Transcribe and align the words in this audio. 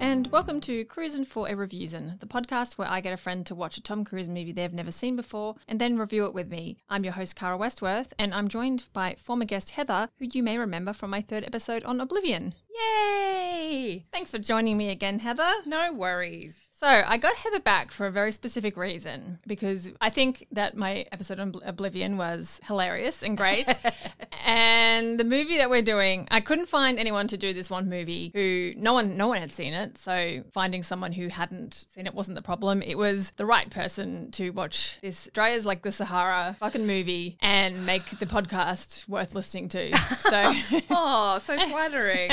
and 0.00 0.26
welcome 0.28 0.60
to 0.60 0.84
Cruisin' 0.84 1.24
for 1.24 1.48
a 1.48 1.54
Reviewsin, 1.54 2.16
the 2.20 2.26
podcast 2.26 2.74
where 2.74 2.88
I 2.88 3.00
get 3.00 3.12
a 3.14 3.16
friend 3.16 3.46
to 3.46 3.54
watch 3.54 3.78
a 3.78 3.82
Tom 3.82 4.04
Cruise 4.04 4.28
movie 4.28 4.52
they've 4.52 4.72
never 4.72 4.90
seen 4.90 5.16
before 5.16 5.56
and 5.66 5.80
then 5.80 5.96
review 5.96 6.26
it 6.26 6.34
with 6.34 6.50
me. 6.50 6.76
I'm 6.90 7.04
your 7.04 7.14
host, 7.14 7.34
Cara 7.34 7.56
Westworth, 7.56 8.12
and 8.18 8.34
I'm 8.34 8.48
joined 8.48 8.88
by 8.92 9.14
former 9.14 9.46
guest 9.46 9.70
Heather, 9.70 10.08
who 10.18 10.26
you 10.30 10.42
may 10.42 10.58
remember 10.58 10.92
from 10.92 11.10
my 11.10 11.22
third 11.22 11.44
episode 11.44 11.82
on 11.84 12.00
Oblivion. 12.00 12.54
Yay! 12.68 14.04
Thanks 14.12 14.30
for 14.30 14.38
joining 14.38 14.76
me 14.76 14.90
again, 14.90 15.20
Heather. 15.20 15.50
No 15.64 15.92
worries. 15.92 16.65
So, 16.78 16.86
I 16.86 17.16
got 17.16 17.36
Heather 17.36 17.60
back 17.60 17.90
for 17.90 18.06
a 18.06 18.10
very 18.10 18.30
specific 18.32 18.76
reason 18.76 19.38
because 19.46 19.90
I 19.98 20.10
think 20.10 20.46
that 20.52 20.76
my 20.76 21.06
episode 21.10 21.40
on 21.40 21.54
Oblivion 21.64 22.18
was 22.18 22.60
hilarious 22.64 23.22
and 23.22 23.34
great. 23.34 23.66
and 24.46 25.18
the 25.18 25.24
movie 25.24 25.56
that 25.56 25.70
we're 25.70 25.80
doing, 25.80 26.28
I 26.30 26.40
couldn't 26.40 26.66
find 26.66 26.98
anyone 26.98 27.28
to 27.28 27.38
do 27.38 27.54
this 27.54 27.70
one 27.70 27.88
movie 27.88 28.30
who 28.34 28.74
no 28.76 28.92
one 28.92 29.16
no 29.16 29.26
one 29.26 29.38
had 29.38 29.50
seen 29.50 29.72
it. 29.72 29.96
So, 29.96 30.42
finding 30.52 30.82
someone 30.82 31.12
who 31.12 31.28
hadn't 31.28 31.86
seen 31.88 32.06
it 32.06 32.12
wasn't 32.12 32.34
the 32.34 32.42
problem. 32.42 32.82
It 32.82 32.98
was 32.98 33.30
the 33.38 33.46
right 33.46 33.70
person 33.70 34.30
to 34.32 34.50
watch 34.50 34.98
this 35.00 35.30
dry 35.32 35.52
as 35.52 35.64
like 35.64 35.80
the 35.80 35.90
Sahara 35.90 36.56
fucking 36.60 36.86
movie 36.86 37.38
and 37.40 37.86
make 37.86 38.04
the 38.18 38.26
podcast 38.26 39.08
worth 39.08 39.34
listening 39.34 39.70
to. 39.70 39.92
So, 40.26 40.52
Oh, 40.90 41.38
so 41.38 41.56
flattering. 41.56 42.32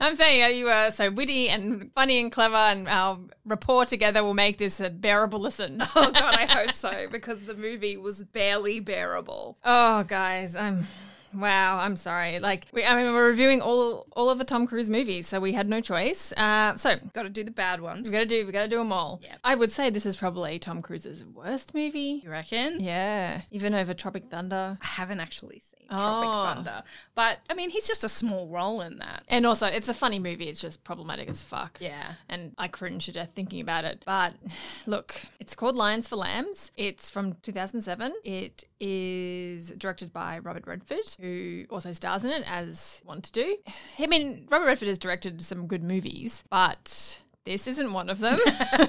I'm 0.00 0.14
saying 0.16 0.42
uh, 0.42 0.46
you 0.48 0.68
are 0.68 0.90
so 0.90 1.10
witty 1.10 1.48
and 1.48 1.92
funny 1.94 2.18
and 2.20 2.32
clever, 2.32 2.56
and 2.56 2.88
our 2.88 3.18
rapport 3.48 3.86
together 3.86 4.22
will 4.22 4.34
make 4.34 4.58
this 4.58 4.80
a 4.80 4.90
bearable 4.90 5.40
listen. 5.40 5.78
oh 5.96 6.10
god, 6.12 6.34
I 6.34 6.46
hope 6.46 6.74
so 6.74 7.06
because 7.10 7.44
the 7.44 7.54
movie 7.56 7.96
was 7.96 8.22
barely 8.24 8.80
bearable. 8.80 9.58
Oh, 9.64 10.04
guys, 10.04 10.54
I'm. 10.54 10.86
Wow, 11.34 11.78
I'm 11.78 11.96
sorry. 11.96 12.38
Like, 12.40 12.66
we, 12.72 12.84
I 12.84 12.94
mean, 13.02 13.12
we're 13.12 13.28
reviewing 13.28 13.60
all 13.60 14.06
all 14.12 14.30
of 14.30 14.38
the 14.38 14.44
Tom 14.44 14.66
Cruise 14.66 14.88
movies, 14.88 15.26
so 15.26 15.40
we 15.40 15.52
had 15.52 15.68
no 15.68 15.80
choice. 15.80 16.32
Uh, 16.36 16.76
so 16.76 16.96
Got 17.12 17.22
to 17.24 17.28
do 17.30 17.44
the 17.44 17.50
bad 17.50 17.80
ones. 17.80 18.06
we 18.06 18.12
got 18.12 18.20
to 18.20 18.26
do 18.26 18.46
we 18.46 18.52
got 18.52 18.62
to 18.62 18.68
do 18.68 18.78
them 18.78 18.92
all. 18.92 19.20
I 19.44 19.54
would 19.54 19.70
say 19.72 19.90
this 19.90 20.06
is 20.06 20.16
probably 20.16 20.58
Tom 20.58 20.82
Cruise's 20.82 21.24
worst 21.24 21.74
movie. 21.74 22.20
You 22.24 22.30
reckon? 22.30 22.80
Yeah, 22.80 23.42
even 23.50 23.74
over 23.74 23.94
Tropic 23.94 24.24
Thunder. 24.30 24.78
I 24.80 24.86
haven't 24.86 25.20
actually 25.20 25.58
seen 25.60 25.74
Oh. 25.90 25.96
Tropic 25.96 26.54
Thunder, 26.56 26.82
but 27.14 27.38
I 27.48 27.54
mean, 27.54 27.70
he's 27.70 27.86
just 27.88 28.04
a 28.04 28.08
small 28.08 28.48
role 28.48 28.80
in 28.82 28.98
that. 28.98 29.24
And 29.28 29.46
also, 29.46 29.66
it's 29.66 29.88
a 29.88 29.94
funny 29.94 30.18
movie. 30.18 30.44
It's 30.48 30.60
just 30.60 30.84
problematic 30.84 31.28
as 31.30 31.42
fuck. 31.42 31.78
Yeah. 31.80 32.12
And 32.28 32.52
I 32.58 32.68
cringe 32.68 33.06
to 33.06 33.12
death 33.12 33.32
thinking 33.34 33.60
about 33.60 33.84
it. 33.84 34.02
But 34.04 34.34
look, 34.86 35.20
it's 35.40 35.54
called 35.54 35.76
Lions 35.76 36.06
for 36.08 36.16
Lambs. 36.16 36.72
It's 36.76 37.10
from 37.10 37.34
2007. 37.42 38.12
It 38.24 38.64
is 38.80 39.70
directed 39.70 40.12
by 40.12 40.38
Robert 40.38 40.66
Redford, 40.66 41.16
who 41.20 41.64
also 41.70 41.92
stars 41.92 42.24
in 42.24 42.30
it 42.30 42.44
as 42.46 43.02
want 43.04 43.24
to 43.24 43.32
do. 43.32 43.56
I 43.98 44.06
mean, 44.06 44.46
Robert 44.50 44.66
Redford 44.66 44.88
has 44.88 44.98
directed 44.98 45.40
some 45.42 45.66
good 45.66 45.82
movies, 45.82 46.44
but. 46.50 47.20
This 47.48 47.66
isn't 47.66 47.92
one 47.94 48.10
of 48.10 48.18
them. 48.18 48.38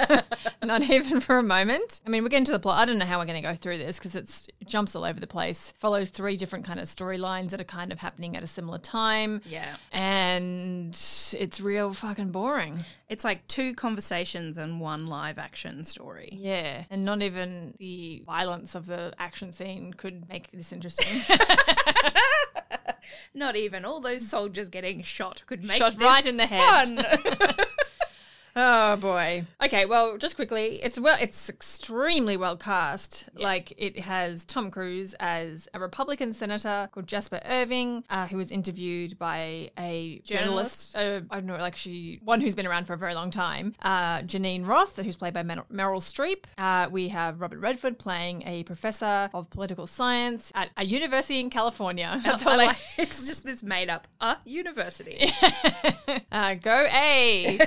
Not 0.63 0.83
even 0.83 1.21
for 1.21 1.38
a 1.38 1.43
moment. 1.43 2.02
I 2.05 2.09
mean, 2.09 2.23
we're 2.23 2.29
getting 2.29 2.43
to 2.45 2.52
the 2.52 2.59
plot. 2.59 2.77
I 2.77 2.85
don't 2.85 2.97
know 2.99 3.05
how 3.05 3.17
we're 3.17 3.25
going 3.25 3.41
to 3.41 3.47
go 3.47 3.55
through 3.55 3.77
this 3.77 3.97
because 3.97 4.15
it 4.15 4.47
jumps 4.67 4.95
all 4.95 5.05
over 5.05 5.17
the 5.19 5.27
place. 5.27 5.73
Follows 5.77 6.09
three 6.09 6.35
different 6.35 6.65
kind 6.65 6.77
of 6.80 6.85
storylines 6.87 7.52
that 7.52 7.61
are 7.61 7.65
kind 7.65 7.93
of 7.93 7.99
happening 7.99 8.35
at 8.35 8.43
a 8.43 8.47
similar 8.47 8.77
time 8.77 9.41
Yeah. 9.45 9.77
and 9.93 10.89
it's 10.89 11.61
real 11.61 11.93
fucking 11.93 12.31
boring. 12.31 12.80
It's 13.07 13.23
like 13.23 13.47
two 13.47 13.73
conversations 13.73 14.57
and 14.57 14.81
one 14.81 15.07
live 15.07 15.39
action 15.39 15.83
story. 15.85 16.30
Yeah, 16.33 16.83
and 16.89 17.05
not 17.05 17.21
even 17.23 17.73
the 17.80 18.21
violence 18.25 18.75
of 18.75 18.85
the 18.85 19.13
action 19.17 19.52
scene 19.53 19.93
could 19.93 20.27
make 20.30 20.52
this 20.52 20.71
interesting. 20.73 21.21
Not 23.33 23.55
even 23.55 23.85
all 23.85 24.02
those 24.02 24.27
soldiers 24.27 24.69
getting 24.69 25.02
shot 25.03 25.43
could 25.47 25.63
make 25.63 25.77
Shot 25.77 25.93
this 25.93 26.02
right 26.02 26.26
in 26.26 26.37
the 26.37 26.45
head. 26.45 27.65
oh 28.61 28.95
boy. 28.97 29.45
Okay, 29.64 29.86
well, 29.86 30.17
just 30.17 30.36
quickly, 30.36 30.80
it's 30.83 30.99
well, 30.99 31.17
it's 31.20 31.49
extremely 31.49 32.37
well 32.37 32.58
cast. 32.58 33.30
Like 33.36 33.73
it 33.77 33.99
has 33.99 34.45
Tom 34.45 34.70
Cruise 34.71 35.15
as 35.20 35.67
a 35.73 35.80
Republican 35.80 36.33
senator 36.33 36.89
called 36.92 37.08
Jasper 37.08 37.39
Irving, 37.45 38.03
uh, 38.09 38.27
who 38.27 38.37
was 38.37 38.52
interviewed 38.52 39.17
by 39.17 39.71
a 39.77 40.21
journalist. 40.23 40.95
Uh, 40.95 41.21
I 41.31 41.36
don't 41.36 41.45
know, 41.45 41.55
like 41.58 41.75
she 41.75 42.20
one 42.23 42.42
who's 42.42 42.55
been 42.55 42.67
around 42.67 42.86
for 42.86 42.93
a 42.93 42.97
very 42.97 43.15
long 43.15 43.31
time. 43.31 43.75
Uh, 43.81 44.20
Janine 44.21 44.65
Roth, 44.67 44.97
who's 44.97 45.17
played 45.17 45.33
by 45.33 45.43
Mer- 45.43 45.65
Meryl 45.71 46.02
Streep. 46.02 46.43
Uh, 46.58 46.89
we 46.91 47.08
have 47.09 47.39
Robert 47.41 47.59
Redford 47.59 47.97
playing 47.97 48.43
a 48.45 48.64
professor 48.64 49.30
of 49.33 49.49
political 49.49 49.87
science 49.87 50.52
at 50.55 50.70
a 50.77 50.86
university 50.86 51.39
in 51.39 51.49
California. 51.49 52.20
That's 52.23 52.45
all 52.45 52.53
I 52.53 52.67
like- 52.67 52.77
it's 52.97 53.26
just 53.27 53.45
this 53.45 53.64
made 53.64 53.89
up 53.89 54.08
a 54.21 54.37
university. 54.45 55.31
Uh, 56.31 56.53
go 56.55 56.87
A. 56.91 57.59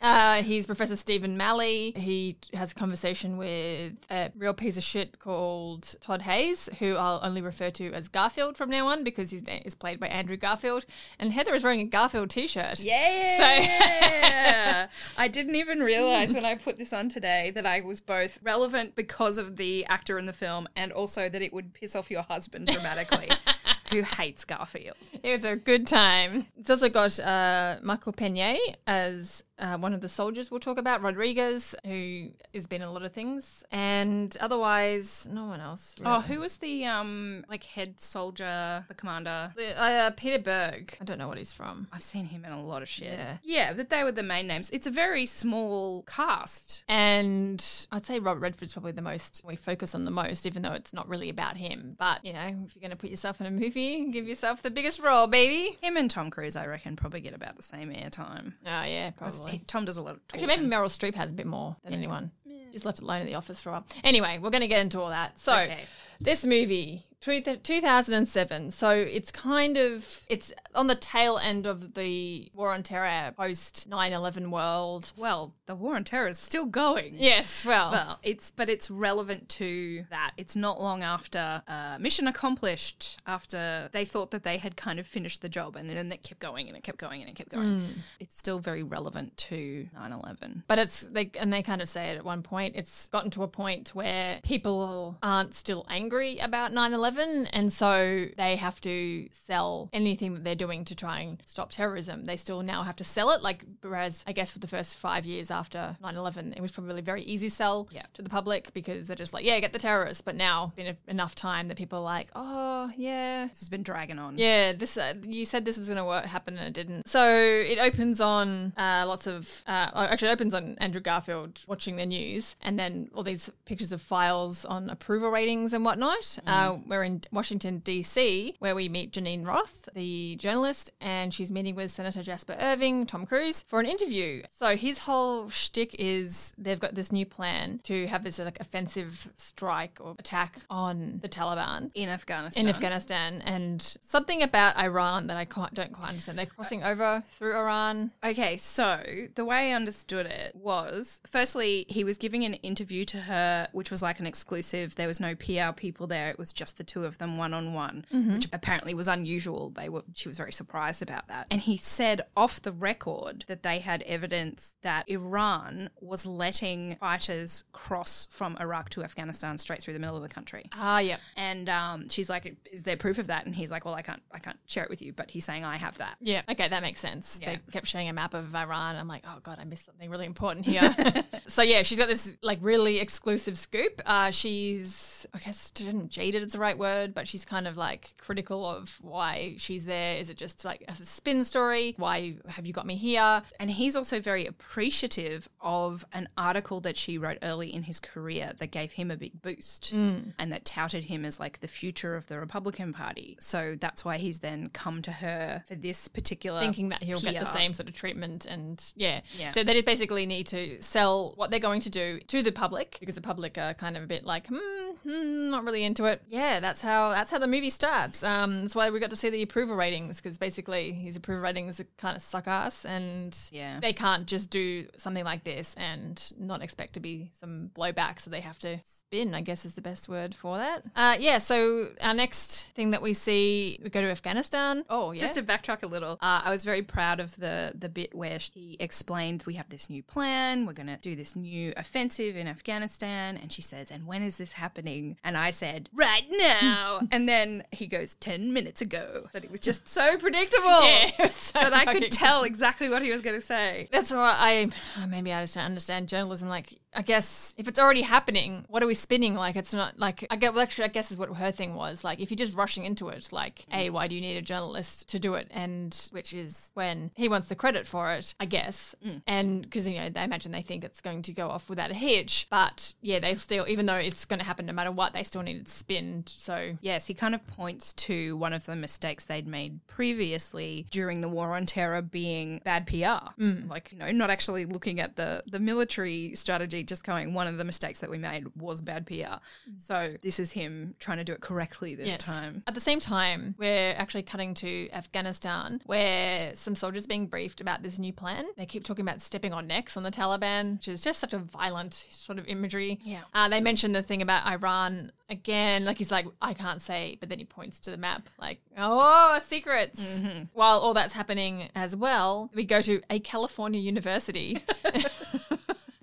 Uh, 0.00 0.42
he's 0.42 0.66
Professor 0.66 0.96
Stephen 0.96 1.36
Malley. 1.36 1.92
He 1.94 2.36
has 2.54 2.72
a 2.72 2.74
conversation 2.74 3.36
with 3.36 3.92
a 4.10 4.30
real 4.34 4.54
piece 4.54 4.78
of 4.78 4.82
shit 4.82 5.18
called 5.18 5.94
Todd 6.00 6.22
Hayes, 6.22 6.70
who 6.78 6.96
I'll 6.96 7.20
only 7.22 7.42
refer 7.42 7.70
to 7.72 7.92
as 7.92 8.08
Garfield 8.08 8.56
from 8.56 8.70
now 8.70 8.86
on 8.86 9.04
because 9.04 9.30
his 9.30 9.46
name 9.46 9.62
is 9.66 9.74
played 9.74 10.00
by 10.00 10.08
Andrew 10.08 10.38
Garfield. 10.38 10.86
And 11.18 11.32
Heather 11.32 11.54
is 11.54 11.64
wearing 11.64 11.80
a 11.80 11.84
Garfield 11.84 12.30
t 12.30 12.46
shirt. 12.46 12.80
Yeah. 12.80 13.36
So 13.36 14.88
I 15.18 15.28
didn't 15.28 15.56
even 15.56 15.80
realize 15.80 16.34
when 16.34 16.46
I 16.46 16.54
put 16.54 16.76
this 16.76 16.94
on 16.94 17.10
today 17.10 17.50
that 17.50 17.66
I 17.66 17.82
was 17.82 18.00
both 18.00 18.38
relevant 18.42 18.94
because 18.94 19.36
of 19.36 19.56
the 19.56 19.84
actor 19.86 20.18
in 20.18 20.24
the 20.24 20.32
film 20.32 20.66
and 20.76 20.92
also 20.92 21.28
that 21.28 21.42
it 21.42 21.52
would 21.52 21.74
piss 21.74 21.94
off 21.94 22.10
your 22.10 22.22
husband 22.22 22.68
dramatically, 22.68 23.28
who 23.92 24.02
hates 24.02 24.46
Garfield. 24.46 24.96
It 25.22 25.36
was 25.36 25.44
a 25.44 25.56
good 25.56 25.86
time. 25.86 26.46
It's 26.56 26.70
also 26.70 26.88
got 26.88 27.18
uh, 27.20 27.76
Michael 27.82 28.12
Pena 28.12 28.56
as 28.86 29.44
uh, 29.60 29.76
one 29.76 29.92
of 29.94 30.00
the 30.00 30.08
soldiers 30.08 30.50
we'll 30.50 30.60
talk 30.60 30.78
about, 30.78 31.02
Rodriguez, 31.02 31.74
who 31.84 32.28
has 32.54 32.66
been 32.66 32.82
in 32.82 32.88
a 32.88 32.92
lot 32.92 33.02
of 33.02 33.12
things. 33.12 33.62
And 33.70 34.36
otherwise, 34.40 35.28
no 35.30 35.44
one 35.46 35.60
else. 35.60 35.94
Really. 36.00 36.12
Oh, 36.12 36.20
who 36.20 36.40
was 36.40 36.56
the 36.56 36.86
um 36.86 37.44
like 37.48 37.64
head 37.64 38.00
soldier, 38.00 38.84
the 38.88 38.94
commander? 38.94 39.52
Uh, 39.76 40.10
Peter 40.16 40.38
Berg. 40.38 40.96
I 41.00 41.04
don't 41.04 41.18
know 41.18 41.28
what 41.28 41.38
he's 41.38 41.52
from. 41.52 41.88
I've 41.92 42.02
seen 42.02 42.26
him 42.26 42.44
in 42.44 42.52
a 42.52 42.62
lot 42.62 42.82
of 42.82 42.88
shit. 42.88 43.12
Yeah. 43.12 43.36
Yeah, 43.42 43.72
but 43.74 43.90
they 43.90 44.02
were 44.02 44.12
the 44.12 44.22
main 44.22 44.46
names. 44.46 44.70
It's 44.70 44.86
a 44.86 44.90
very 44.90 45.26
small 45.26 46.02
cast. 46.04 46.84
And 46.88 47.64
I'd 47.92 48.06
say 48.06 48.18
Robert 48.18 48.40
Redford's 48.40 48.72
probably 48.72 48.92
the 48.92 49.02
most 49.02 49.42
we 49.46 49.56
focus 49.56 49.94
on 49.94 50.04
the 50.04 50.10
most, 50.10 50.46
even 50.46 50.62
though 50.62 50.72
it's 50.72 50.94
not 50.94 51.08
really 51.08 51.28
about 51.28 51.56
him. 51.56 51.96
But 51.98 52.24
you 52.24 52.32
know, 52.32 52.46
if 52.64 52.74
you're 52.74 52.80
going 52.80 52.90
to 52.90 52.96
put 52.96 53.10
yourself 53.10 53.40
in 53.40 53.46
a 53.46 53.50
movie, 53.50 54.10
give 54.10 54.26
yourself 54.26 54.62
the 54.62 54.70
biggest 54.70 55.00
role, 55.00 55.26
baby. 55.26 55.76
Him 55.82 55.96
and 55.96 56.10
Tom 56.10 56.30
Cruise, 56.30 56.56
I 56.56 56.66
reckon, 56.66 56.96
probably 56.96 57.20
get 57.20 57.34
about 57.34 57.56
the 57.56 57.62
same 57.62 57.90
airtime. 57.90 58.54
Oh 58.66 58.84
yeah, 58.84 59.10
probably. 59.10 59.49
Tom 59.66 59.84
does 59.84 59.96
a 59.96 60.02
lot 60.02 60.14
of 60.14 60.26
talking. 60.28 60.48
Actually, 60.48 60.62
maybe 60.66 60.74
Meryl 60.74 60.86
Streep 60.86 61.14
has 61.14 61.30
a 61.30 61.34
bit 61.34 61.46
more 61.46 61.76
than 61.84 61.94
anyone. 61.94 62.30
Just 62.72 62.84
left 62.84 63.00
alone 63.00 63.20
in 63.22 63.26
the 63.26 63.34
office 63.34 63.60
for 63.60 63.70
a 63.70 63.72
while. 63.72 63.86
Anyway, 64.04 64.38
we're 64.40 64.50
going 64.50 64.60
to 64.60 64.68
get 64.68 64.80
into 64.80 65.00
all 65.00 65.08
that. 65.10 65.38
So, 65.40 65.56
Okay. 65.58 65.80
this 66.20 66.44
movie, 66.44 67.04
2007. 67.20 68.70
So 68.70 68.90
it's 68.90 69.30
kind 69.30 69.76
of 69.76 70.22
it's 70.28 70.52
on 70.74 70.86
the 70.86 70.94
tail 70.94 71.38
end 71.38 71.66
of 71.66 71.94
the 71.94 72.50
war 72.54 72.72
on 72.72 72.82
terror 72.82 73.32
post 73.36 73.88
9/11 73.90 74.50
world. 74.50 75.12
Well, 75.16 75.54
the 75.66 75.74
war 75.74 75.96
on 75.96 76.04
terror 76.04 76.28
is 76.28 76.38
still 76.38 76.66
going. 76.66 77.14
Yes, 77.16 77.64
well, 77.64 77.90
Well, 77.90 78.18
it's 78.22 78.50
but 78.50 78.68
it's 78.68 78.90
relevant 78.90 79.48
to 79.50 80.04
that. 80.10 80.32
It's 80.36 80.56
not 80.56 80.80
long 80.80 81.02
after 81.02 81.62
uh, 81.68 81.98
mission 82.00 82.26
accomplished. 82.26 83.18
After 83.26 83.88
they 83.92 84.04
thought 84.04 84.30
that 84.30 84.42
they 84.44 84.58
had 84.58 84.76
kind 84.76 84.98
of 84.98 85.06
finished 85.06 85.42
the 85.42 85.48
job, 85.48 85.76
and 85.76 85.90
then 85.90 86.10
it 86.12 86.22
kept 86.22 86.40
going 86.40 86.68
and 86.68 86.76
it 86.76 86.82
kept 86.82 86.98
going 86.98 87.20
and 87.20 87.28
it 87.30 87.36
kept 87.36 87.50
going. 87.50 87.84
It's 88.18 88.36
still 88.36 88.58
very 88.60 88.82
relevant 88.82 89.36
to 89.48 89.88
9/11. 89.94 90.62
But 90.66 90.78
it's 90.78 91.00
they 91.08 91.30
and 91.38 91.52
they 91.52 91.62
kind 91.62 91.82
of 91.82 91.88
say 91.88 92.08
it 92.10 92.16
at 92.16 92.24
one 92.24 92.42
point. 92.42 92.76
It's 92.76 93.08
gotten 93.08 93.30
to 93.32 93.42
a 93.42 93.48
point 93.48 93.94
where 93.94 94.40
people 94.42 95.18
aren't 95.22 95.54
still 95.54 95.84
angry 95.88 96.38
about 96.38 96.72
9/11 96.72 97.09
and 97.18 97.72
so 97.72 98.26
they 98.36 98.56
have 98.56 98.80
to 98.82 99.28
sell 99.32 99.88
anything 99.92 100.34
that 100.34 100.44
they're 100.44 100.54
doing 100.54 100.84
to 100.86 100.94
try 100.94 101.20
and 101.20 101.42
stop 101.46 101.72
terrorism. 101.72 102.24
They 102.24 102.36
still 102.36 102.62
now 102.62 102.82
have 102.82 102.96
to 102.96 103.04
sell 103.04 103.30
it 103.30 103.42
like 103.42 103.64
whereas 103.82 104.24
I 104.26 104.32
guess 104.32 104.50
for 104.52 104.58
the 104.58 104.66
first 104.66 104.96
5 104.98 105.24
years 105.26 105.50
after 105.50 105.96
9/11 106.02 106.52
it 106.56 106.60
was 106.60 106.72
probably 106.72 106.98
a 106.98 107.02
very 107.02 107.22
easy 107.22 107.48
sell 107.48 107.88
Yeah. 107.90 108.04
to 108.14 108.22
the 108.22 108.30
public 108.30 108.72
because 108.74 109.06
they're 109.06 109.16
just 109.16 109.32
like, 109.32 109.44
yeah, 109.44 109.58
get 109.60 109.72
the 109.72 109.78
terrorists. 109.78 110.20
But 110.22 110.36
now 110.36 110.72
been 110.76 110.88
a- 110.96 111.10
enough 111.10 111.34
time 111.34 111.68
that 111.68 111.76
people 111.76 111.98
are 111.98 112.02
like, 112.02 112.28
"Oh, 112.34 112.90
yeah, 112.96 113.46
This 113.48 113.60
has 113.60 113.68
been 113.68 113.82
dragging 113.82 114.18
on. 114.18 114.38
yeah, 114.38 114.72
this 114.72 114.96
uh, 114.96 115.14
you 115.26 115.44
said 115.44 115.64
this 115.64 115.78
was 115.78 115.88
going 115.88 115.98
to 116.22 116.28
happen 116.28 116.58
and 116.58 116.66
it 116.68 116.72
didn't. 116.74 117.08
So 117.08 117.24
it 117.28 117.78
opens 117.78 118.20
on 118.20 118.72
uh, 118.76 119.04
lots 119.06 119.26
of 119.26 119.62
uh, 119.66 119.90
oh, 119.94 120.02
actually 120.04 120.28
it 120.28 120.32
opens 120.32 120.54
on 120.54 120.76
Andrew 120.78 121.00
Garfield 121.00 121.64
watching 121.66 121.96
the 121.96 122.06
news, 122.06 122.56
and 122.62 122.78
then 122.78 123.10
all 123.14 123.22
these 123.22 123.50
pictures 123.64 123.92
of 123.92 124.00
files 124.02 124.64
on 124.64 124.90
approval 124.90 125.30
ratings 125.30 125.72
and 125.72 125.84
whatnot. 125.84 126.38
Uh, 126.46 126.74
in 127.04 127.22
Washington, 127.30 127.78
D.C., 127.78 128.56
where 128.58 128.74
we 128.74 128.88
meet 128.88 129.12
Janine 129.12 129.46
Roth, 129.46 129.88
the 129.94 130.36
journalist, 130.36 130.90
and 131.00 131.32
she's 131.32 131.50
meeting 131.50 131.74
with 131.74 131.90
Senator 131.90 132.22
Jasper 132.22 132.56
Irving, 132.58 133.06
Tom 133.06 133.26
Cruise, 133.26 133.64
for 133.66 133.80
an 133.80 133.86
interview. 133.86 134.42
So 134.48 134.76
his 134.76 135.00
whole 135.00 135.48
shtick 135.48 135.94
is 135.98 136.52
they've 136.58 136.80
got 136.80 136.94
this 136.94 137.12
new 137.12 137.26
plan 137.26 137.80
to 137.84 138.06
have 138.06 138.24
this 138.24 138.38
like 138.38 138.60
offensive 138.60 139.30
strike 139.36 139.98
or 140.00 140.14
attack 140.18 140.60
on 140.70 141.18
the 141.22 141.28
Taliban 141.28 141.90
In 141.94 142.08
Afghanistan. 142.08 142.62
in 142.64 142.68
Afghanistan, 142.68 143.42
and 143.44 143.82
something 144.00 144.42
about 144.42 144.76
Iran 144.78 145.26
that 145.28 145.36
I 145.36 145.44
can't, 145.44 145.72
don't 145.74 145.92
quite 145.92 146.08
understand. 146.08 146.38
They're 146.38 146.46
crossing 146.46 146.82
over 146.82 147.22
through 147.30 147.56
Iran. 147.56 148.12
Okay, 148.24 148.56
so 148.56 149.02
the 149.34 149.44
way 149.44 149.70
I 149.72 149.74
understood 149.74 150.26
it 150.26 150.54
was 150.54 151.20
firstly, 151.26 151.86
he 151.88 152.04
was 152.04 152.16
giving 152.16 152.44
an 152.44 152.54
interview 152.54 153.04
to 153.06 153.18
her, 153.22 153.68
which 153.72 153.90
was 153.90 154.02
like 154.02 154.20
an 154.20 154.26
exclusive. 154.26 154.96
There 154.96 155.08
was 155.08 155.20
no 155.20 155.34
PR 155.34 155.72
people 155.74 156.06
there. 156.06 156.30
It 156.30 156.38
was 156.38 156.52
just 156.52 156.78
the 156.78 156.84
two 156.90 157.04
of 157.04 157.18
them 157.18 157.38
one 157.38 157.54
on 157.54 157.72
one, 157.72 158.04
which 158.10 158.48
apparently 158.52 158.94
was 158.94 159.06
unusual. 159.06 159.70
They 159.70 159.88
were 159.88 160.02
she 160.14 160.28
was 160.28 160.36
very 160.36 160.52
surprised 160.52 161.02
about 161.02 161.28
that. 161.28 161.46
And 161.50 161.60
he 161.60 161.76
said 161.76 162.22
off 162.36 162.60
the 162.60 162.72
record 162.72 163.44
that 163.46 163.62
they 163.62 163.78
had 163.78 164.02
evidence 164.02 164.74
that 164.82 165.08
Iran 165.08 165.90
was 166.00 166.26
letting 166.26 166.96
fighters 166.96 167.64
cross 167.72 168.26
from 168.32 168.56
Iraq 168.58 168.90
to 168.90 169.04
Afghanistan 169.04 169.56
straight 169.58 169.82
through 169.82 169.94
the 169.94 170.00
middle 170.00 170.16
of 170.16 170.22
the 170.22 170.28
country. 170.28 170.64
Ah, 170.72 170.98
yeah. 170.98 171.18
And 171.36 171.68
um, 171.68 172.08
she's 172.08 172.28
like, 172.28 172.56
"Is 172.72 172.82
there 172.82 172.96
proof 172.96 173.18
of 173.18 173.28
that?" 173.28 173.46
And 173.46 173.54
he's 173.54 173.70
like, 173.70 173.84
"Well, 173.84 173.94
I 173.94 174.02
can't, 174.02 174.22
I 174.32 174.40
can't 174.40 174.58
share 174.66 174.82
it 174.82 174.90
with 174.90 175.00
you." 175.00 175.12
But 175.12 175.30
he's 175.30 175.44
saying, 175.44 175.64
"I 175.64 175.76
have 175.76 175.96
that." 175.98 176.16
Yeah, 176.20 176.42
okay, 176.50 176.66
that 176.68 176.82
makes 176.82 176.98
sense. 176.98 177.38
Yeah. 177.40 177.52
They 177.52 177.72
kept 177.72 177.86
showing 177.86 178.08
a 178.08 178.12
map 178.12 178.34
of 178.34 178.54
Iran. 178.54 178.96
I'm 178.96 179.08
like, 179.08 179.24
oh 179.26 179.38
god, 179.42 179.58
I 179.60 179.64
missed 179.64 179.86
something 179.86 180.10
really 180.10 180.26
important 180.26 180.66
here. 180.66 180.94
so 181.46 181.62
yeah, 181.62 181.82
she's 181.82 181.98
got 181.98 182.08
this 182.08 182.36
like 182.42 182.58
really 182.60 182.98
exclusive 182.98 183.56
scoop. 183.56 184.00
Uh, 184.04 184.30
she's, 184.30 185.26
I 185.32 185.38
guess, 185.38 185.70
didn't 185.70 186.08
jaded 186.08 186.42
is 186.42 186.52
the 186.52 186.58
right 186.58 186.76
word, 186.80 187.14
but 187.14 187.28
she's 187.28 187.44
kind 187.44 187.68
of 187.68 187.76
like 187.76 188.14
critical 188.18 188.66
of 188.68 188.98
why 189.00 189.54
she's 189.58 189.84
there. 189.84 190.16
Is 190.16 190.30
it 190.30 190.36
just 190.36 190.64
like 190.64 190.82
a 190.88 190.92
spin 190.94 191.44
story? 191.44 191.94
Why 191.96 192.34
have 192.48 192.66
you 192.66 192.72
got 192.72 192.86
me 192.86 192.96
here? 192.96 193.42
And 193.60 193.70
he's 193.70 193.94
also 193.94 194.18
very 194.18 194.46
appreciative 194.46 195.48
of 195.60 196.04
an 196.12 196.28
article 196.36 196.80
that 196.80 196.96
she 196.96 197.18
wrote 197.18 197.38
early 197.42 197.72
in 197.72 197.84
his 197.84 198.00
career 198.00 198.52
that 198.58 198.72
gave 198.72 198.92
him 198.92 199.10
a 199.12 199.16
big 199.16 199.40
boost 199.40 199.92
and 200.38 200.52
that 200.52 200.64
touted 200.64 201.04
him 201.04 201.24
as 201.24 201.38
like 201.38 201.60
the 201.60 201.68
future 201.68 202.16
of 202.16 202.26
the 202.26 202.40
Republican 202.40 202.92
Party. 202.92 203.36
So 203.38 203.76
that's 203.78 204.04
why 204.04 204.16
he's 204.16 204.40
then 204.40 204.70
come 204.72 205.02
to 205.02 205.12
her 205.12 205.62
for 205.68 205.74
this 205.76 206.08
particular 206.08 206.60
Thinking 206.60 206.88
that 206.88 207.02
he'll 207.02 207.20
get 207.20 207.38
the 207.38 207.46
same 207.46 207.72
sort 207.74 207.88
of 207.88 207.94
treatment, 207.94 208.46
and 208.46 208.82
yeah, 208.96 209.20
Yeah. 209.38 209.52
So 209.52 209.62
they 209.62 209.80
basically 209.82 210.26
need 210.26 210.46
to 210.48 210.82
sell 210.82 211.34
what 211.36 211.50
they're 211.50 211.60
going 211.60 211.80
to 211.82 211.90
do 211.90 212.20
to 212.28 212.42
the 212.42 212.52
public 212.52 212.96
because 213.00 213.14
the 213.14 213.20
public 213.20 213.58
are 213.58 213.74
kind 213.74 213.96
of 213.96 214.02
a 214.02 214.06
bit 214.06 214.24
like, 214.24 214.46
hmm, 214.48 214.90
hmm, 215.02 215.50
not 215.50 215.64
really 215.64 215.84
into 215.84 216.06
it. 216.06 216.22
Yeah, 216.28 216.60
that's 216.70 216.82
how 216.82 217.10
that's 217.10 217.32
how 217.32 217.38
the 217.38 217.48
movie 217.48 217.68
starts. 217.70 218.22
Um, 218.22 218.62
that's 218.62 218.76
why 218.76 218.90
we 218.90 219.00
got 219.00 219.10
to 219.10 219.16
see 219.16 219.28
the 219.28 219.42
approval 219.42 219.74
ratings 219.74 220.20
because 220.20 220.38
basically 220.38 220.92
his 220.92 221.16
approval 221.16 221.42
ratings 221.42 221.80
are 221.80 221.86
kind 221.98 222.16
of 222.16 222.22
suck 222.22 222.46
ass, 222.46 222.84
and 222.84 223.36
Yeah. 223.50 223.80
they 223.80 223.92
can't 223.92 224.26
just 224.26 224.50
do 224.50 224.86
something 224.96 225.24
like 225.24 225.42
this 225.42 225.74
and 225.76 226.32
not 226.38 226.62
expect 226.62 226.92
to 226.94 227.00
be 227.00 227.30
some 227.32 227.70
blowback. 227.74 228.20
So 228.20 228.30
they 228.30 228.40
have 228.40 228.58
to 228.60 228.78
spin. 229.10 229.34
I 229.34 229.40
guess 229.40 229.64
is 229.64 229.74
the 229.74 229.80
best 229.80 230.08
word 230.08 230.34
for 230.34 230.56
that. 230.56 230.84
Uh, 230.94 231.16
yeah. 231.18 231.38
So 231.38 231.90
our 232.00 232.14
next 232.14 232.68
thing 232.74 232.92
that 232.92 233.02
we 233.02 233.12
see, 233.12 233.78
we 233.82 233.90
go 233.90 234.00
to 234.00 234.08
Afghanistan. 234.08 234.84
Oh, 234.88 235.10
yeah. 235.10 235.20
Just 235.20 235.34
to 235.34 235.42
backtrack 235.42 235.82
a 235.82 235.86
little, 235.86 236.12
uh, 236.20 236.42
I 236.44 236.50
was 236.50 236.64
very 236.64 236.82
proud 236.82 237.18
of 237.18 237.36
the 237.36 237.72
the 237.74 237.88
bit 237.88 238.14
where 238.14 238.38
he 238.38 238.76
explained 238.78 239.42
we 239.46 239.54
have 239.54 239.68
this 239.68 239.90
new 239.90 240.02
plan, 240.02 240.64
we're 240.64 240.72
going 240.74 240.86
to 240.86 240.98
do 240.98 241.16
this 241.16 241.34
new 241.34 241.72
offensive 241.76 242.36
in 242.36 242.46
Afghanistan, 242.46 243.36
and 243.36 243.52
she 243.52 243.62
says, 243.62 243.90
"And 243.90 244.06
when 244.06 244.22
is 244.22 244.36
this 244.36 244.52
happening?" 244.52 245.16
And 245.24 245.36
I 245.36 245.50
said, 245.50 245.88
"Right 245.92 246.26
now." 246.30 247.00
and 247.10 247.28
then 247.28 247.64
he 247.72 247.86
goes, 247.86 248.14
10 248.14 248.52
minutes 248.52 248.80
ago." 248.80 249.28
That 249.32 249.44
it 249.44 249.50
was 249.50 249.60
just 249.60 249.88
so 249.88 250.16
predictable 250.18 250.84
Yeah, 250.84 251.28
so 251.30 251.58
that 251.58 251.74
I 251.74 251.92
could 251.92 252.12
tell 252.12 252.44
exactly 252.44 252.88
what 252.88 253.02
he 253.02 253.10
was 253.10 253.20
going 253.20 253.36
to 253.36 253.44
say. 253.44 253.88
That's 253.90 254.12
why 254.12 254.36
I 254.38 255.06
maybe 255.06 255.32
I 255.32 255.42
just 255.42 255.54
don't 255.54 255.64
understand 255.64 256.08
journalism. 256.08 256.48
Like, 256.48 256.78
I 256.94 257.02
guess 257.02 257.54
if 257.56 257.68
it's 257.68 257.78
already 257.78 258.02
happening, 258.02 258.64
what 258.68 258.82
are 258.82 258.86
we 258.86 258.94
spinning? 258.94 259.34
Like, 259.34 259.56
it's 259.56 259.72
not 259.72 259.98
like 259.98 260.26
I 260.30 260.36
get. 260.36 260.54
Well, 260.54 260.62
actually, 260.62 260.84
I 260.84 260.88
guess 260.88 261.10
is 261.10 261.18
what 261.18 261.34
her 261.36 261.50
thing 261.50 261.74
was. 261.74 262.02
Like, 262.02 262.20
if 262.20 262.30
you're 262.30 262.36
just 262.36 262.56
rushing 262.56 262.84
into 262.84 263.08
it, 263.08 263.32
like, 263.32 263.66
mm. 263.72 263.76
a 263.76 263.90
why 263.90 264.08
do 264.08 264.14
you 264.14 264.20
need 264.20 264.36
a 264.36 264.42
journalist 264.42 265.08
to 265.10 265.18
do 265.18 265.34
it? 265.34 265.48
And 265.50 266.08
which 266.12 266.32
is 266.32 266.70
when 266.74 267.10
he 267.14 267.28
wants 267.28 267.48
the 267.48 267.54
credit 267.54 267.86
for 267.86 268.12
it, 268.12 268.34
I 268.40 268.46
guess. 268.46 268.94
Mm. 269.06 269.22
And 269.26 269.62
because 269.62 269.86
you 269.86 269.98
know 269.98 270.08
they 270.08 270.24
imagine 270.24 270.52
they 270.52 270.62
think 270.62 270.84
it's 270.84 271.00
going 271.00 271.22
to 271.22 271.32
go 271.32 271.48
off 271.48 271.70
without 271.70 271.90
a 271.90 271.94
hitch, 271.94 272.46
but 272.50 272.94
yeah, 273.00 273.18
they 273.20 273.34
still, 273.34 273.66
even 273.68 273.86
though 273.86 273.96
it's 273.96 274.24
going 274.24 274.40
to 274.40 274.46
happen 274.46 274.66
no 274.66 274.72
matter 274.72 274.92
what, 274.92 275.12
they 275.12 275.22
still 275.22 275.42
need 275.42 275.56
it 275.56 275.68
spinned. 275.68 276.28
So 276.28 276.76
Yes, 276.80 277.06
he 277.06 277.14
kind 277.14 277.34
of 277.34 277.46
points 277.46 277.92
to 277.94 278.36
one 278.36 278.52
of 278.52 278.66
the 278.66 278.76
mistakes 278.76 279.24
they'd 279.24 279.46
made 279.46 279.86
previously 279.86 280.86
during 280.90 281.20
the 281.20 281.28
war 281.28 281.56
on 281.56 281.66
terror 281.66 282.02
being 282.02 282.60
bad 282.64 282.86
PR. 282.86 283.32
Mm. 283.40 283.68
Like, 283.68 283.92
you 283.92 283.98
know, 283.98 284.10
not 284.10 284.30
actually 284.30 284.64
looking 284.66 285.00
at 285.00 285.16
the 285.16 285.42
the 285.46 285.58
military 285.58 286.34
strategy, 286.34 286.79
just 286.82 287.04
going 287.04 287.34
one 287.34 287.46
of 287.46 287.56
the 287.58 287.64
mistakes 287.64 288.00
that 288.00 288.10
we 288.10 288.18
made 288.18 288.46
was 288.56 288.80
bad 288.80 289.06
PR. 289.06 289.38
So 289.78 290.14
this 290.22 290.38
is 290.40 290.52
him 290.52 290.94
trying 290.98 291.18
to 291.18 291.24
do 291.24 291.32
it 291.32 291.40
correctly 291.40 291.94
this 291.94 292.08
Yes. 292.08 292.18
time. 292.18 292.62
At 292.66 292.74
the 292.74 292.80
same 292.80 293.00
time, 293.00 293.54
we're 293.58 293.92
actually 293.96 294.22
cutting 294.22 294.54
to 294.54 294.88
Afghanistan, 294.92 295.80
where 295.86 296.54
some 296.54 296.74
soldiers 296.74 297.06
being 297.06 297.26
briefed 297.26 297.60
about 297.60 297.82
this 297.82 297.98
new 297.98 298.12
plan. 298.12 298.46
They 298.56 298.66
keep 298.66 298.84
talking 298.84 299.02
about 299.04 299.20
stepping 299.20 299.52
on 299.52 299.66
necks 299.66 299.96
on 299.96 300.02
the 300.02 300.10
Taliban, 300.10 300.74
which 300.74 300.88
is 300.88 301.02
just 301.02 301.20
such 301.20 301.34
a 301.34 301.38
violent 301.38 301.94
sort 301.94 302.38
of 302.38 302.46
imagery. 302.48 303.00
Yeah. 303.04 303.22
Uh, 303.34 303.48
they 303.48 303.60
mentioned 303.60 303.94
the 303.94 304.02
thing 304.02 304.22
about 304.22 304.46
Iran 304.46 305.12
again. 305.28 305.84
Like 305.84 305.98
he's 305.98 306.10
like, 306.10 306.26
I 306.42 306.54
can't 306.54 306.80
say, 306.82 307.16
but 307.20 307.28
then 307.28 307.38
he 307.38 307.44
points 307.44 307.80
to 307.80 307.90
the 307.90 307.96
map, 307.96 308.28
like, 308.38 308.60
oh, 308.76 309.38
secrets. 309.42 310.22
While 310.52 310.78
all 310.78 310.94
that's 310.94 311.12
happening 311.12 311.68
as 311.74 311.94
well, 311.94 312.50
we 312.54 312.64
go 312.64 312.80
to 312.82 313.00
a 313.10 313.18
California 313.20 313.80
university. 313.80 314.58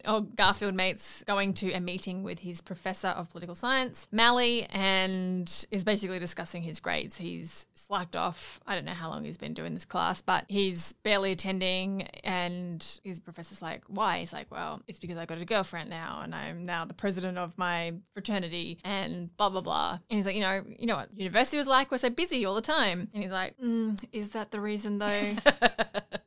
old 0.08 0.36
Garfield 0.36 0.74
mate's 0.74 1.24
going 1.26 1.54
to 1.56 1.72
a 1.74 1.80
meeting 1.80 2.24
with 2.24 2.40
his 2.40 2.62
professor 2.62 3.10
of 3.10 3.30
political 3.30 3.56
science, 3.56 4.08
Malley, 4.12 4.66
and 4.70 5.66
is 5.72 5.84
basically 5.84 6.20
discussing 6.20 6.62
his 6.62 6.80
grades. 6.80 7.18
He's 7.18 7.68
slacked 7.74 8.16
off. 8.16 8.60
I 8.66 8.76
don't 8.76 8.86
know 8.86 8.94
how 8.94 9.10
long 9.10 9.24
he's 9.24 9.38
been 9.38 9.54
doing 9.54 9.74
this 9.74 9.86
class, 9.86 10.22
but 10.22 10.46
he's 10.48 10.94
barely 11.04 11.32
attending. 11.32 12.04
And 12.24 12.86
his 13.04 13.20
professor's 13.20 13.62
like, 13.62 13.84
Why? 13.88 14.20
He's 14.20 14.34
like, 14.34 14.52
Well, 14.52 14.82
it's 14.88 15.00
because 15.00 15.18
I 15.18 15.26
got 15.26 15.40
a 15.40 15.46
girlfriend 15.46 15.90
now, 15.90 16.22
and 16.24 16.34
I'm 16.34 16.66
now 16.66 16.86
the 16.86 16.94
president 16.94 17.38
of 17.38 17.58
my 17.58 17.94
fraternity, 18.14 18.80
and 18.84 19.36
blah, 19.38 19.50
blah, 19.50 19.62
blah. 19.62 20.00
And 20.10 20.18
he's 20.18 20.26
like, 20.26 20.36
You 20.36 20.42
know, 20.42 20.64
you 20.68 20.88
know 20.88 20.96
what 20.96 21.10
university 21.16 21.58
was 21.58 21.68
like? 21.68 21.92
We're 21.92 21.98
so 21.98 22.10
busy 22.10 22.46
all 22.46 22.56
the 22.56 22.62
time. 22.62 23.10
And 23.14 23.24
he's 23.24 23.32
like, 23.32 23.58
mm, 23.58 24.02
Is 24.12 24.32
that 24.32 24.52
the 24.52 24.60
reason 24.60 25.00
though? 25.00 25.36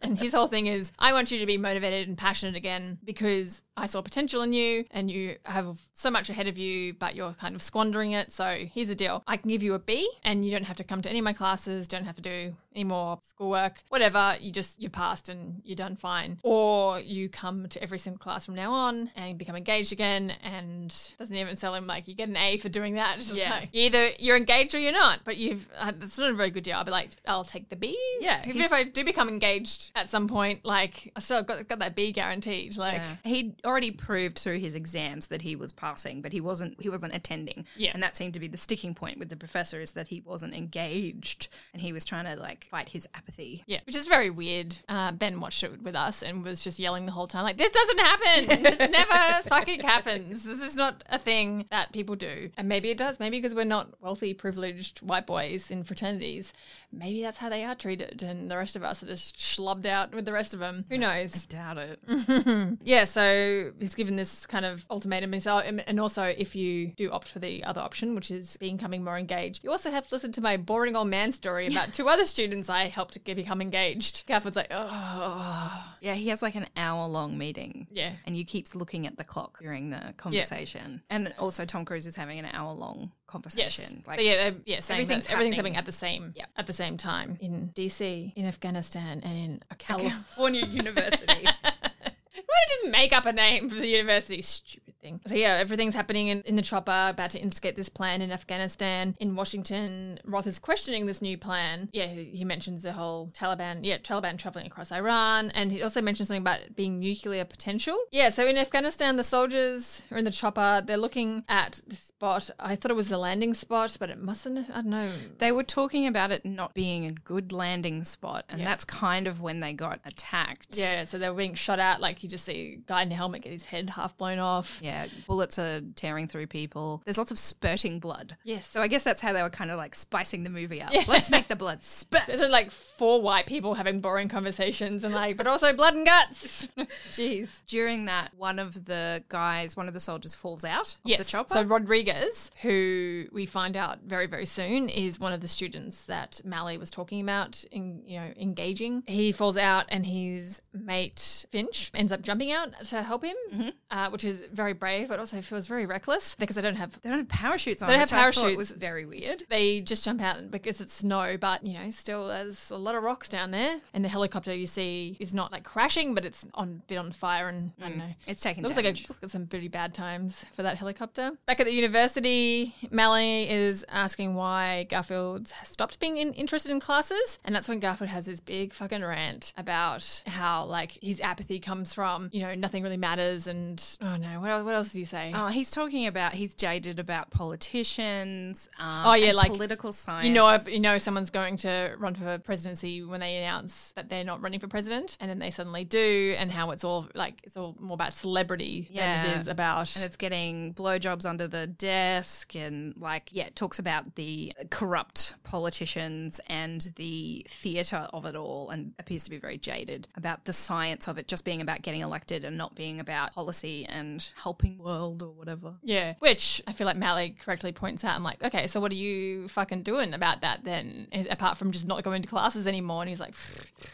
And 0.03 0.19
his 0.19 0.33
whole 0.33 0.47
thing 0.47 0.67
is, 0.67 0.93
I 0.99 1.13
want 1.13 1.31
you 1.31 1.39
to 1.39 1.47
be 1.47 1.59
motivated 1.59 2.09
and 2.09 2.17
passionate 2.17 2.57
again 2.57 2.99
because 3.05 3.63
I 3.81 3.87
saw 3.87 4.03
potential 4.03 4.43
in 4.43 4.53
you 4.53 4.85
and 4.91 5.11
you 5.11 5.37
have 5.45 5.81
so 5.95 6.11
much 6.11 6.29
ahead 6.29 6.47
of 6.47 6.59
you, 6.59 6.93
but 6.95 7.15
you're 7.15 7.33
kind 7.33 7.55
of 7.55 7.63
squandering 7.63 8.13
it. 8.13 8.31
So 8.31 8.67
here's 8.73 8.89
the 8.89 8.95
deal 8.95 9.23
I 9.27 9.37
can 9.39 9.49
give 9.51 9.63
you 9.63 9.75
a 9.75 9.79
B 9.79 10.11
and 10.23 10.45
you 10.45 10.51
don't 10.51 10.65
have 10.65 10.77
to 10.77 10.85
come 10.85 11.01
to 11.03 11.09
any 11.09 11.19
of 11.19 11.25
my 11.25 11.33
classes, 11.33 11.89
don't 11.89 12.05
have 12.05 12.17
to 12.17 12.23
do 12.23 12.55
any 12.75 12.85
more 12.85 13.19
schoolwork, 13.23 13.83
whatever. 13.89 14.37
You 14.41 14.53
just, 14.53 14.81
you 14.81 14.89
passed 14.89 15.29
and 15.29 15.61
you're 15.65 15.77
done 15.77 15.97
fine. 15.97 16.39
Or 16.43 17.01
you 17.01 17.29
come 17.29 17.69
to 17.69 17.83
every 17.83 17.99
single 17.99 18.19
class 18.19 18.47
from 18.47 18.55
now 18.55 18.73
on 18.73 19.11
and 19.17 19.39
become 19.39 19.57
engaged 19.57 19.93
again 19.93 20.33
and 20.43 20.95
doesn't 21.19 21.35
even 21.35 21.57
sell 21.57 21.75
him 21.75 21.87
like 21.87 22.07
you 22.09 22.15
get 22.15 22.29
an 22.29 22.37
A 22.37 22.57
for 22.59 22.69
doing 22.69 22.95
that. 22.95 23.17
It's 23.21 23.27
just 23.27 23.39
Yeah. 23.39 23.51
like, 23.51 23.69
either 23.73 24.11
you're 24.19 24.37
engaged 24.37 24.75
or 24.75 24.79
you're 24.79 24.93
not, 24.93 25.21
but 25.25 25.37
you've, 25.37 25.69
uh, 25.79 25.93
it's 26.01 26.17
not 26.19 26.31
a 26.31 26.35
very 26.35 26.51
good 26.51 26.63
deal. 26.65 26.77
I'll 26.77 26.85
be 26.85 26.91
like, 26.91 27.11
I'll 27.27 27.45
take 27.45 27.69
the 27.69 27.77
B. 27.77 27.99
Yeah, 28.21 28.43
Even 28.47 28.63
if 28.63 28.73
I 28.73 28.85
do 28.85 29.05
become 29.05 29.29
engaged 29.29 29.91
at 29.97 30.09
some 30.09 30.29
point, 30.29 30.65
like 30.65 31.13
I 31.17 31.21
still 31.21 31.43
got, 31.43 31.67
got 31.69 31.79
that 31.81 31.95
B 31.97 32.13
guaranteed. 32.13 32.77
Like, 32.77 32.95
Yeah. 33.03 33.17
He'd 33.25 33.55
already 33.67 33.91
proved 33.91 34.39
through 34.39 34.59
his 34.59 34.75
exams 34.75 35.27
that 35.29 35.43
he 35.43 35.57
was 35.57 35.73
passing, 35.73 36.23
but 36.23 36.33
he 36.33 36.41
wasn't 36.41 36.81
he 36.81 36.89
wasn't 36.89 37.15
attending. 37.15 37.67
Yeah. 37.77 37.91
And 37.95 38.03
that 38.03 38.17
seemed 38.17 38.35
to 38.35 38.41
be 38.41 38.49
the 38.49 38.59
sticking 38.59 38.95
point 38.95 39.19
with 39.19 39.29
the 39.29 39.37
professor 39.37 39.81
is 39.81 39.93
that 39.93 40.09
he 40.09 40.21
wasn't 40.21 40.55
engaged 40.55 41.49
and 41.73 41.83
he 41.83 41.93
was 41.93 42.05
trying 42.05 42.25
to 42.25 42.37
like 42.37 42.60
fight 42.65 42.89
his 42.91 43.09
apathy. 43.15 43.65
yeah, 43.67 43.81
which 43.87 43.97
is 43.97 44.07
very 44.07 44.31
weird. 44.31 44.77
Uh, 44.89 45.13
ben 45.13 45.41
watched 45.41 45.63
it 45.63 45.83
with 45.83 45.95
us 45.95 46.23
and 46.23 46.43
was 46.45 46.63
just 46.65 46.79
yelling 46.79 47.07
the 47.07 47.13
whole 47.13 47.27
time, 47.27 47.45
like, 47.45 47.57
this 47.57 47.71
doesn't 47.71 48.01
happen. 48.01 48.63
This 48.63 48.79
never 48.91 49.43
fucking 49.49 49.81
happens. 49.81 50.45
This 50.45 50.61
is 50.61 50.77
not 50.77 51.03
a 51.09 51.19
thing 51.19 51.67
that 51.71 51.93
people 51.93 52.17
do. 52.17 52.51
And 52.57 52.69
maybe 52.69 52.91
it 52.91 52.99
does. 52.99 53.21
Maybe 53.21 53.39
because 53.39 53.55
we're 53.55 53.65
not 53.65 54.01
wealthy, 54.01 54.35
privileged 54.35 55.01
white 55.01 55.27
boys 55.27 55.71
in 55.71 55.85
fraternities. 55.85 56.53
Maybe 56.93 57.23
that's 57.23 57.39
how 57.39 57.49
they 57.49 57.65
are 57.65 57.75
treated. 57.75 58.23
And 58.23 58.51
the 58.51 58.57
rest 58.57 58.77
of 58.77 58.83
us 58.85 59.03
are 59.03 59.07
just 59.07 59.37
schlubbed 59.37 59.87
out 59.87 60.15
with 60.15 60.25
the 60.25 60.33
rest 60.33 60.55
of 60.55 60.61
them. 60.61 60.85
Who 60.89 60.99
knows? 60.99 61.47
Doubt 61.47 61.79
it. 61.79 62.01
Yeah, 62.83 63.05
so 63.05 63.73
he's 63.79 63.95
given 63.95 64.17
this 64.17 64.47
kind 64.47 64.65
of 64.65 64.85
ultimatum. 64.91 65.33
And, 65.35 65.85
and 65.87 66.01
also, 66.01 66.25
if 66.25 66.55
you 66.57 66.89
do 66.89 67.11
opt 67.11 67.29
for 67.29 67.39
the 67.39 67.63
other 67.65 67.81
option, 67.81 68.15
which 68.15 68.31
is 68.31 68.57
becoming 68.57 69.05
more 69.05 69.19
engaged, 69.19 69.63
you 69.65 69.71
also 69.71 69.91
have 69.91 70.09
to 70.09 70.15
listen 70.15 70.33
to 70.33 70.41
my 70.41 70.57
boring 70.57 70.97
old 70.97 71.09
man 71.09 71.33
story 71.33 71.67
about 71.67 71.93
two 71.93 72.09
other 72.09 72.25
students 72.25 72.50
students 72.51 72.69
I 72.69 72.89
helped 72.89 73.23
get 73.25 73.37
become 73.37 73.61
engaged. 73.61 74.27
Garfield's 74.27 74.57
like, 74.57 74.73
oh, 74.73 75.85
Yeah, 76.01 76.15
he 76.15 76.29
has 76.31 76.43
like 76.43 76.57
an 76.57 76.67
hour 76.77 77.07
long 77.07 77.39
meeting. 77.39 77.87
yeah. 77.93 78.13
And 78.27 78.37
you 78.37 78.45
keeps 78.45 78.75
looking 78.75 79.07
at 79.07 79.17
the 79.17 79.23
clock 79.25 79.59
during 79.61 79.91
the 79.91 80.15
conversation. 80.17 81.03
And 81.09 81.33
also 81.39 81.65
Tom 81.65 81.85
Cruise 81.85 82.07
is 82.07 82.17
having 82.17 82.39
an 82.41 82.47
hour 82.53 82.73
long 82.73 82.99
Yes. 83.01 83.11
conversation. 83.27 84.03
so 84.05 84.21
yeah, 84.21 84.51
they're, 84.51 84.61
yeah, 84.65 84.81
saying 84.81 85.03
everything's 85.03 85.27
that 85.27 85.33
everything's 85.35 85.57
happening. 85.57 85.75
happening 85.75 85.77
at 85.77 85.87
the 85.87 85.93
same 85.93 86.33
Yeah. 86.37 86.47
at 86.57 86.67
the 86.67 86.73
same 86.73 86.97
time 86.97 87.39
in 87.41 87.71
DC, 87.77 88.33
in 88.35 88.45
Afghanistan, 88.45 89.21
and 89.25 89.39
in 89.39 89.61
California 89.79 90.67
University. 90.83 91.27
Why 91.45 92.57
don't 92.59 92.83
you 92.83 92.83
just 92.83 92.87
make 92.91 93.13
up 93.13 93.27
a 93.27 93.33
name 93.33 93.69
for 93.69 93.77
the 93.77 93.87
university? 93.87 94.43
Stupid 94.43 94.90
thing. 95.01 95.21
So 95.27 95.35
yeah, 95.35 95.59
everything's 95.61 95.95
happening 95.95 96.29
in, 96.29 96.43
in 96.43 96.57
the 96.57 96.63
chopper, 96.63 97.09
about 97.11 97.31
to 97.31 97.39
instigate 97.39 97.77
this 97.77 97.89
plan 97.89 98.23
in 98.23 98.31
Afghanistan. 98.31 99.17
In 99.19 99.35
Washington, 99.37 100.19
Roth 100.25 100.47
is 100.47 100.59
questioning 100.59 101.07
this 101.07 101.23
new 101.23 101.37
plan. 101.39 101.89
Yeah, 101.93 102.07
he, 102.07 102.25
he 102.25 102.45
mentions 102.45 102.83
the 102.83 102.93
whole 102.93 103.29
Taliban, 103.35 103.81
yeah, 103.83 103.99
Taliban 103.99 104.39
traveling 104.39 104.67
across 104.67 104.93
Iran, 104.93 105.51
and 105.51 105.73
he 105.73 105.83
also 105.83 106.01
mentions 106.01 106.29
something 106.29 106.43
about 106.43 106.61
it 106.61 106.77
being 106.77 106.99
nuclear 107.01 107.45
potential. 107.45 107.97
Yeah, 108.11 108.31
so 108.31 108.47
in 108.47 108.57
Afghanistan, 108.57 109.17
the 109.17 109.25
soldiers 109.25 110.03
are 110.11 110.19
in 110.19 110.25
the 110.25 110.31
chopper. 110.31 110.83
They're 110.85 110.97
looking 110.97 111.45
at 111.49 111.81
the 111.87 111.97
spot. 111.97 112.51
I 112.59 112.77
thought 112.77 112.91
it 112.91 112.97
was 112.97 113.09
the 113.09 113.19
landing 113.19 113.55
spot, 113.55 113.97
but 113.99 114.11
it 114.11 114.19
mustn't. 114.19 114.71
I 114.71 114.75
don't 114.75 114.87
know. 114.87 115.11
they 115.39 115.53
were 115.53 115.63
talking 115.63 116.07
about 116.07 116.31
it 116.31 116.45
not 116.45 116.75
being 116.75 117.05
a 117.07 117.11
good 117.11 117.53
landing 117.53 118.05
spot. 118.05 118.45
And 118.49 118.61
that's 118.61 118.85
kind 118.85 119.27
of 119.27 119.41
when 119.41 119.61
they 119.61 119.73
got 119.73 120.01
attacked. 120.05 120.77
Yeah, 120.77 121.05
so 121.05 121.19
they 121.19 121.29
were 121.29 121.37
being 121.37 121.55
shot 121.55 121.79
at. 121.79 122.01
Like 122.01 122.23
you 122.23 122.29
just 122.29 122.45
see 122.45 122.75
a 122.75 122.77
guy 122.87 123.03
in 123.03 123.13
a 123.13 123.15
helmet 123.15 123.43
get 123.43 123.53
his 123.53 123.67
head 123.67 123.91
half 123.91 124.17
blown 124.17 124.39
off. 124.39 124.81
Yeah, 124.83 124.90
bullets 125.27 125.59
are 125.59 125.81
tearing 125.97 126.27
through 126.27 126.47
people. 126.47 127.03
There's 127.05 127.19
lots 127.19 127.31
of 127.31 127.39
spurting 127.39 127.99
blood. 128.01 128.37
Yes. 128.45 128.67
So 128.67 128.81
I 128.83 128.89
guess 128.89 129.05
that's 129.05 129.21
how 129.21 129.33
they 129.33 129.43
were 129.43 129.51
kind 129.51 129.71
of 129.71 129.77
like 129.79 129.95
spicing 129.95 130.45
the 130.45 130.51
movie 130.51 130.83
up. 130.83 130.93
Let's 131.09 131.31
make 131.31 131.49
the 131.49 131.57
blood 131.57 131.83
spurt. 131.85 132.23
There's 132.27 132.47
like 132.49 132.71
four 132.71 133.21
white 133.23 133.47
people 133.47 133.75
having 133.75 134.01
boring 134.01 134.29
conversations 134.29 135.05
and 135.05 135.15
like, 135.15 135.37
but 135.37 135.47
also 135.47 135.73
blood 135.73 135.95
and 135.95 136.07
guts. 136.07 136.69
Jeez. 137.11 137.63
During 137.67 138.07
that, 138.07 138.31
one 138.37 138.59
of 138.59 138.85
the 138.87 139.25
guys, 139.29 139.77
one 139.77 139.89
of 139.89 139.95
the 139.95 140.01
soldiers 140.01 140.35
falls 140.35 140.65
out 140.65 140.97
of 141.05 141.17
the 141.19 141.25
chopper. 141.25 141.55
So 141.55 141.63
Rodriguez, 141.63 142.51
who 142.63 143.27
we 143.33 143.47
find 143.47 143.77
out 143.77 144.01
very 144.07 144.27
very 144.27 144.47
soon, 144.47 144.89
is 144.89 145.19
one 145.21 145.33
of 145.33 145.41
the 145.41 145.49
students 145.49 146.05
that 146.07 146.41
Malley 146.45 146.79
was 146.79 146.91
talking 146.91 147.21
about, 147.21 147.65
in, 147.71 148.03
you 148.05 148.19
know, 148.19 148.33
engaging. 148.39 149.03
He 149.07 149.33
falls 149.33 149.57
out, 149.57 149.87
and 149.89 150.07
his 150.07 150.61
mate 150.73 151.47
Finch 151.51 151.91
ends 151.95 152.13
up 152.13 152.23
jumping 152.23 152.53
out 152.53 152.73
to 152.85 153.03
help 153.03 153.25
him, 153.25 153.37
Mm-hmm. 153.53 153.69
uh, 153.91 154.11
which 154.11 154.25
is 154.25 154.43
very 154.53 154.73
brave, 154.81 155.09
but 155.09 155.21
also 155.21 155.41
feels 155.41 155.67
very 155.67 155.87
reckless 155.87 156.35
because 156.35 156.57
they 156.57 156.63
don't 156.63 156.77
have 156.77 157.01
they 157.03 157.11
don't 157.11 157.19
have 157.19 157.29
parachutes 157.29 157.83
on. 157.83 157.89
They 157.89 157.93
don't 157.95 158.01
have 158.01 158.11
parachutes. 158.11 158.57
was 158.57 158.71
very 158.73 159.07
weird. 159.07 159.45
they 159.49 159.81
just 159.81 160.05
jump 160.05 160.21
out 160.23 160.51
because 160.51 160.81
it's 160.81 160.93
snow, 160.93 161.37
but 161.37 161.65
you 161.65 161.75
know, 161.75 161.91
still 161.91 162.29
there's 162.29 162.71
a 162.71 162.77
lot 162.77 162.95
of 162.95 163.03
rocks 163.03 163.29
down 163.29 163.51
there. 163.51 163.77
And 163.95 164.05
the 164.05 164.09
helicopter 164.09 164.55
you 164.55 164.67
see 164.67 165.17
is 165.21 165.35
not 165.35 165.53
like 165.53 165.65
crashing, 165.65 166.15
but 166.15 166.25
it's 166.25 166.47
on 166.55 166.83
a 166.83 166.87
bit 166.89 166.97
on 166.97 167.13
fire 167.13 167.49
and 167.49 167.73
I 167.81 167.89
don't 167.89 167.95
mm. 167.95 167.99
know. 167.99 168.15
It's 168.27 168.43
taking 168.43 168.63
Looks 168.63 168.77
damage. 168.77 169.03
like 169.03 169.09
a, 169.09 169.13
looks 169.13 169.23
like 169.23 169.31
some 169.31 169.47
pretty 169.47 169.69
bad 169.69 169.95
times 169.95 170.47
for 170.53 170.63
that 170.63 170.77
helicopter. 170.77 171.33
Back 171.47 171.61
at 171.61 171.67
the 171.67 171.73
university, 171.73 172.75
Melanie 172.91 173.49
is 173.49 173.85
asking 173.89 174.35
why 174.35 174.87
Garfield 174.89 175.51
has 175.51 175.69
stopped 175.69 176.01
being 176.01 176.17
in, 176.17 176.33
interested 176.33 176.71
in 176.71 176.81
classes, 176.81 177.39
and 177.45 177.55
that's 177.55 177.69
when 177.69 177.81
Garfield 177.81 178.11
has 178.11 178.27
his 178.27 178.41
big 178.41 178.73
fucking 178.73 179.03
rant 179.03 179.53
about 179.57 180.23
how 180.27 180.65
like 180.65 180.99
his 181.03 181.21
apathy 181.21 181.59
comes 181.59 181.93
from 181.93 182.31
you 182.33 182.41
know 182.41 182.55
nothing 182.55 182.83
really 182.83 182.97
matters, 182.97 183.47
and 183.47 183.99
oh 184.01 184.17
no, 184.17 184.41
what 184.41 184.51
what 184.71 184.77
else 184.77 184.93
did 184.93 184.99
he 185.01 185.05
say? 185.05 185.33
Oh, 185.35 185.49
he's 185.49 185.71
talking 185.71 186.07
about 186.07 186.33
he's 186.35 186.55
jaded 186.55 187.01
about 187.01 187.31
politicians. 187.31 188.69
Um, 188.79 189.01
Oh, 189.07 189.15
yeah, 189.15 189.33
like, 189.33 189.51
political 189.51 189.93
science. 189.93 190.27
You 190.29 190.33
know, 190.35 190.59
you 190.69 190.79
know, 190.81 190.99
someone's 190.99 191.31
going 191.31 191.57
to 191.59 191.95
run 191.99 192.15
for 192.15 192.39
presidency 192.39 193.03
when 193.03 193.21
they 193.21 193.37
announce 193.39 193.93
that 193.93 194.09
they're 194.09 194.25
not 194.25 194.41
running 194.43 194.61
for 194.61 194.69
president, 194.69 195.17
and 195.21 195.29
then 195.29 195.39
they 195.41 195.51
suddenly 195.51 195.85
do, 195.85 196.35
and 196.39 196.53
how 196.53 196.71
it's 196.71 196.85
all 196.85 197.09
like 197.15 197.41
it's 197.43 197.57
all 197.57 197.77
more 197.81 197.95
about 197.95 198.13
celebrity 198.13 198.89
than 198.95 199.27
it 199.37 199.41
is 199.41 199.47
about. 199.49 199.95
and 199.97 200.05
it's 200.05 200.17
getting 200.17 200.73
blowjobs 200.75 201.25
under 201.27 201.49
the 201.49 201.67
desk 201.67 202.55
and 202.55 202.95
like 202.97 203.29
yeah 203.33 203.47
it 203.47 203.57
talks 203.57 203.79
about 203.79 204.15
the 204.15 204.53
corrupt 204.71 205.35
politicians 205.43 206.41
and 206.47 206.93
the 206.97 207.45
theatre 207.49 208.09
of 208.13 208.25
it 208.27 208.37
all 208.37 208.71
and 208.71 208.93
appears 208.99 209.25
to 209.25 209.31
be 209.31 209.39
very 209.39 209.59
jaded 209.59 210.07
about 210.17 210.45
the 210.45 210.53
science 210.53 211.09
of 211.09 211.19
it 211.19 211.27
just 211.27 211.45
being 211.45 211.61
about 211.61 211.83
getting 211.83 212.01
elected 212.03 212.45
and 212.45 212.57
not 212.57 212.75
being 212.75 213.01
about 213.01 213.33
policy 213.35 213.87
and 213.87 214.29
helping 214.43 214.60
world 214.79 215.23
or 215.23 215.31
whatever 215.31 215.75
yeah, 215.83 216.15
which 216.19 216.63
I 216.67 216.73
feel 216.73 216.87
like 216.87 216.97
Malley 216.97 217.35
correctly 217.39 217.73
points 217.73 218.05
out. 218.05 218.15
I'm 218.15 218.23
like, 218.23 218.43
okay, 218.45 218.67
so 218.67 218.81
what 218.81 218.93
are 218.93 218.97
you 218.97 219.49
fucking 219.49 219.83
doing 219.83 220.15
about 220.15 220.43
that 220.43 220.65
then? 220.65 221.09
Is- 221.13 221.27
Apart 221.31 221.57
from 221.57 221.71
just 221.73 221.87
not 221.87 222.03
going 222.03 222.23
to 222.23 222.29
classes 222.29 222.67
anymore, 222.67 223.03
and 223.03 223.09
he's 223.09 223.21
like, 223.21 223.35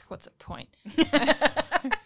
what's 0.08 0.24
the 0.24 0.30
point? 0.32 0.68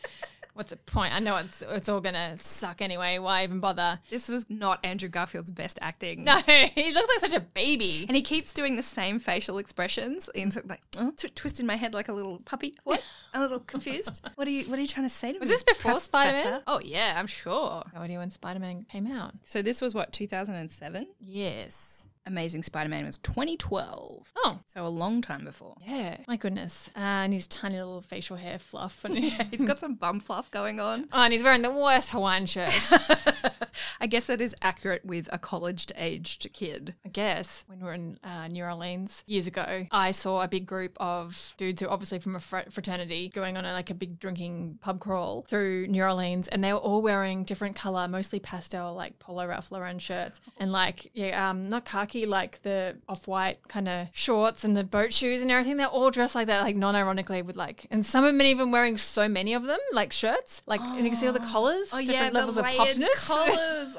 what's 0.61 0.69
the 0.71 0.77
point? 0.77 1.15
I 1.15 1.21
know 1.21 1.37
it's 1.37 1.63
it's 1.63 1.89
all 1.89 2.03
gonna 2.03 2.37
suck 2.37 2.83
anyway. 2.83 3.19
Why 3.19 3.45
even 3.45 3.61
bother? 3.61 3.99
this 4.11 4.29
was 4.29 4.45
not 4.51 4.79
andrew 4.85 5.09
garfield's 5.09 5.51
best 5.51 5.79
acting 5.81 6.23
No, 6.23 6.37
he 6.47 6.93
looks 6.93 7.09
like 7.09 7.33
such 7.33 7.35
a 7.35 7.41
baby. 7.41 8.05
and 8.07 8.15
he 8.15 8.21
keeps 8.21 8.53
doing 8.53 8.77
the 8.77 8.83
same 8.83 9.19
facial 9.19 9.57
expressions, 9.57 10.29
in 10.35 10.53
like 10.67 10.83
oh, 10.99 11.13
tw- 11.17 11.35
twisting 11.35 11.65
my 11.65 11.77
head 11.77 11.95
like 11.95 12.09
a 12.09 12.13
little 12.13 12.39
puppy. 12.45 12.75
What? 12.85 13.03
A 13.33 13.41
little 13.41 13.61
confused. 13.61 14.21
What 14.35 14.47
are 14.47 14.51
you? 14.51 14.65
What 14.71 14.79
are 14.79 14.83
you 14.83 14.89
trying 14.89 15.07
to 15.07 15.15
say 15.15 15.33
to 15.33 15.39
Was 15.39 15.49
me? 15.49 15.55
this 15.55 15.63
before 15.63 15.93
Professor? 15.93 16.05
Spider-Man? 16.05 16.63
Oh 16.67 16.81
yeah, 16.85 17.15
I'm 17.17 17.27
sure. 17.27 17.83
No 17.95 18.01
idea 18.01 18.19
when 18.19 18.31
Spider 18.31 18.61
Man 18.61 18.85
came 18.91 19.07
out. 19.11 19.33
So 19.45 19.63
this 19.63 19.81
was 19.81 19.95
what 19.95 20.13
2007. 20.13 21.07
Yes. 21.21 22.07
Amazing 22.27 22.63
Spider-Man 22.63 23.07
was 23.07 23.19
2012. 23.19 24.33
Oh, 24.37 24.59
So 24.67 24.87
a 24.87 24.89
long 24.89 25.23
time 25.23 25.45
before. 25.45 25.75
yeah. 25.87 26.19
My 26.29 26.37
goodness. 26.37 26.91
Uh, 26.95 27.01
and 27.01 27.33
his 27.33 27.47
tiny 27.49 27.77
little 27.77 28.03
facial 28.03 28.37
hair 28.37 28.59
fluff. 28.59 29.05
And, 29.05 29.19
He's 29.51 29.65
got 29.65 29.79
some 29.79 29.95
bum 29.95 30.21
fluff 30.21 30.51
going 30.51 30.81
on. 30.81 31.09
oh, 31.13 31.23
and 31.23 31.33
he's 31.33 31.43
wearing 31.43 31.63
the 31.63 31.73
worst 31.73 32.11
Hawaiian 32.11 32.47
shirt, 32.47 32.71
I 34.01 34.07
guess 34.07 34.27
that 34.27 34.41
is 34.41 34.55
accurate 34.63 35.05
with 35.05 35.29
a 35.33 35.39
college-aged 35.39 36.53
kid. 36.53 36.95
I 37.05 37.09
guess. 37.09 37.65
When 37.67 37.79
we 37.79 37.85
were 37.85 37.95
in 37.95 38.19
uh, 38.25 38.49
New 38.49 38.65
Orleans 38.65 39.25
years 39.27 39.47
ago, 39.47 39.87
I 39.91 40.11
saw 40.11 40.43
a 40.43 40.49
big 40.49 40.67
group 40.67 40.97
of 41.01 41.55
dudes 41.57 41.81
who 41.81 41.89
are 41.89 41.93
obviously 41.93 42.19
from 42.19 42.37
a 42.37 42.41
fr- 42.41 42.71
fraternity 42.71 43.29
going 43.29 43.57
on 43.57 43.65
a, 43.65 43.73
like 43.73 43.91
a 43.91 43.95
big 43.95 44.19
drinking 44.19 44.79
pub 44.81 45.01
crawl 45.01 45.45
through 45.49 45.87
New 45.87 46.03
Orleans. 46.03 46.49
And 46.49 46.63
they 46.63 46.73
were 46.73 46.79
all 46.79 47.03
wearing 47.03 47.45
different 47.45 47.77
color, 47.77 48.09
mostly 48.09 48.41
pastel, 48.41 48.95
like 48.95 49.19
Polo 49.19 49.47
Ralph 49.47 49.71
Lauren 49.73 49.99
shirts. 49.99 50.41
And 50.57 50.73
like, 50.73 51.11
yeah, 51.15 51.49
um, 51.51 51.69
not 51.69 51.85
khaki, 51.85 52.27
like 52.27 52.63
the 52.63 52.97
off 53.09 53.27
white 53.27 53.67
kind 53.69 53.89
of 53.89 54.09
shorts 54.13 54.65
and 54.65 54.77
the 54.77 54.85
boat 54.85 55.13
shoes 55.13 55.43
and 55.43 55.51
everything. 55.51 55.77
They're 55.77 55.87
all 55.87 56.11
dressed 56.11 56.35
like 56.35 56.47
that, 56.49 56.63
like 56.63 56.77
non 56.77 56.97
ironically, 56.97 57.43
with 57.43 57.57
like, 57.57 57.87
and 57.91 58.05
some 58.05 58.25
of 58.25 58.33
them 58.33 58.43
even 58.43 58.71
wearing 58.71 58.97
so 58.97 59.29
many 59.29 59.55
of 59.55 59.65
them, 59.65 59.79
like 59.93 60.13
shirts. 60.13 60.63
Like, 60.67 60.81
and 60.81 61.05
you 61.05 61.11
can 61.11 61.17
see 61.17 61.27
all 61.27 61.33
the 61.33 61.41
collars, 61.41 61.91
different 61.91 62.35
levels 62.35 62.57
of 62.57 62.65
popness. 62.65 63.29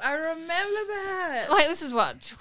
I 0.03 0.13
remember 0.13 0.79
that. 0.87 1.47
like 1.49 1.67
this 1.67 1.81
is 1.81 1.93
what 1.93 2.33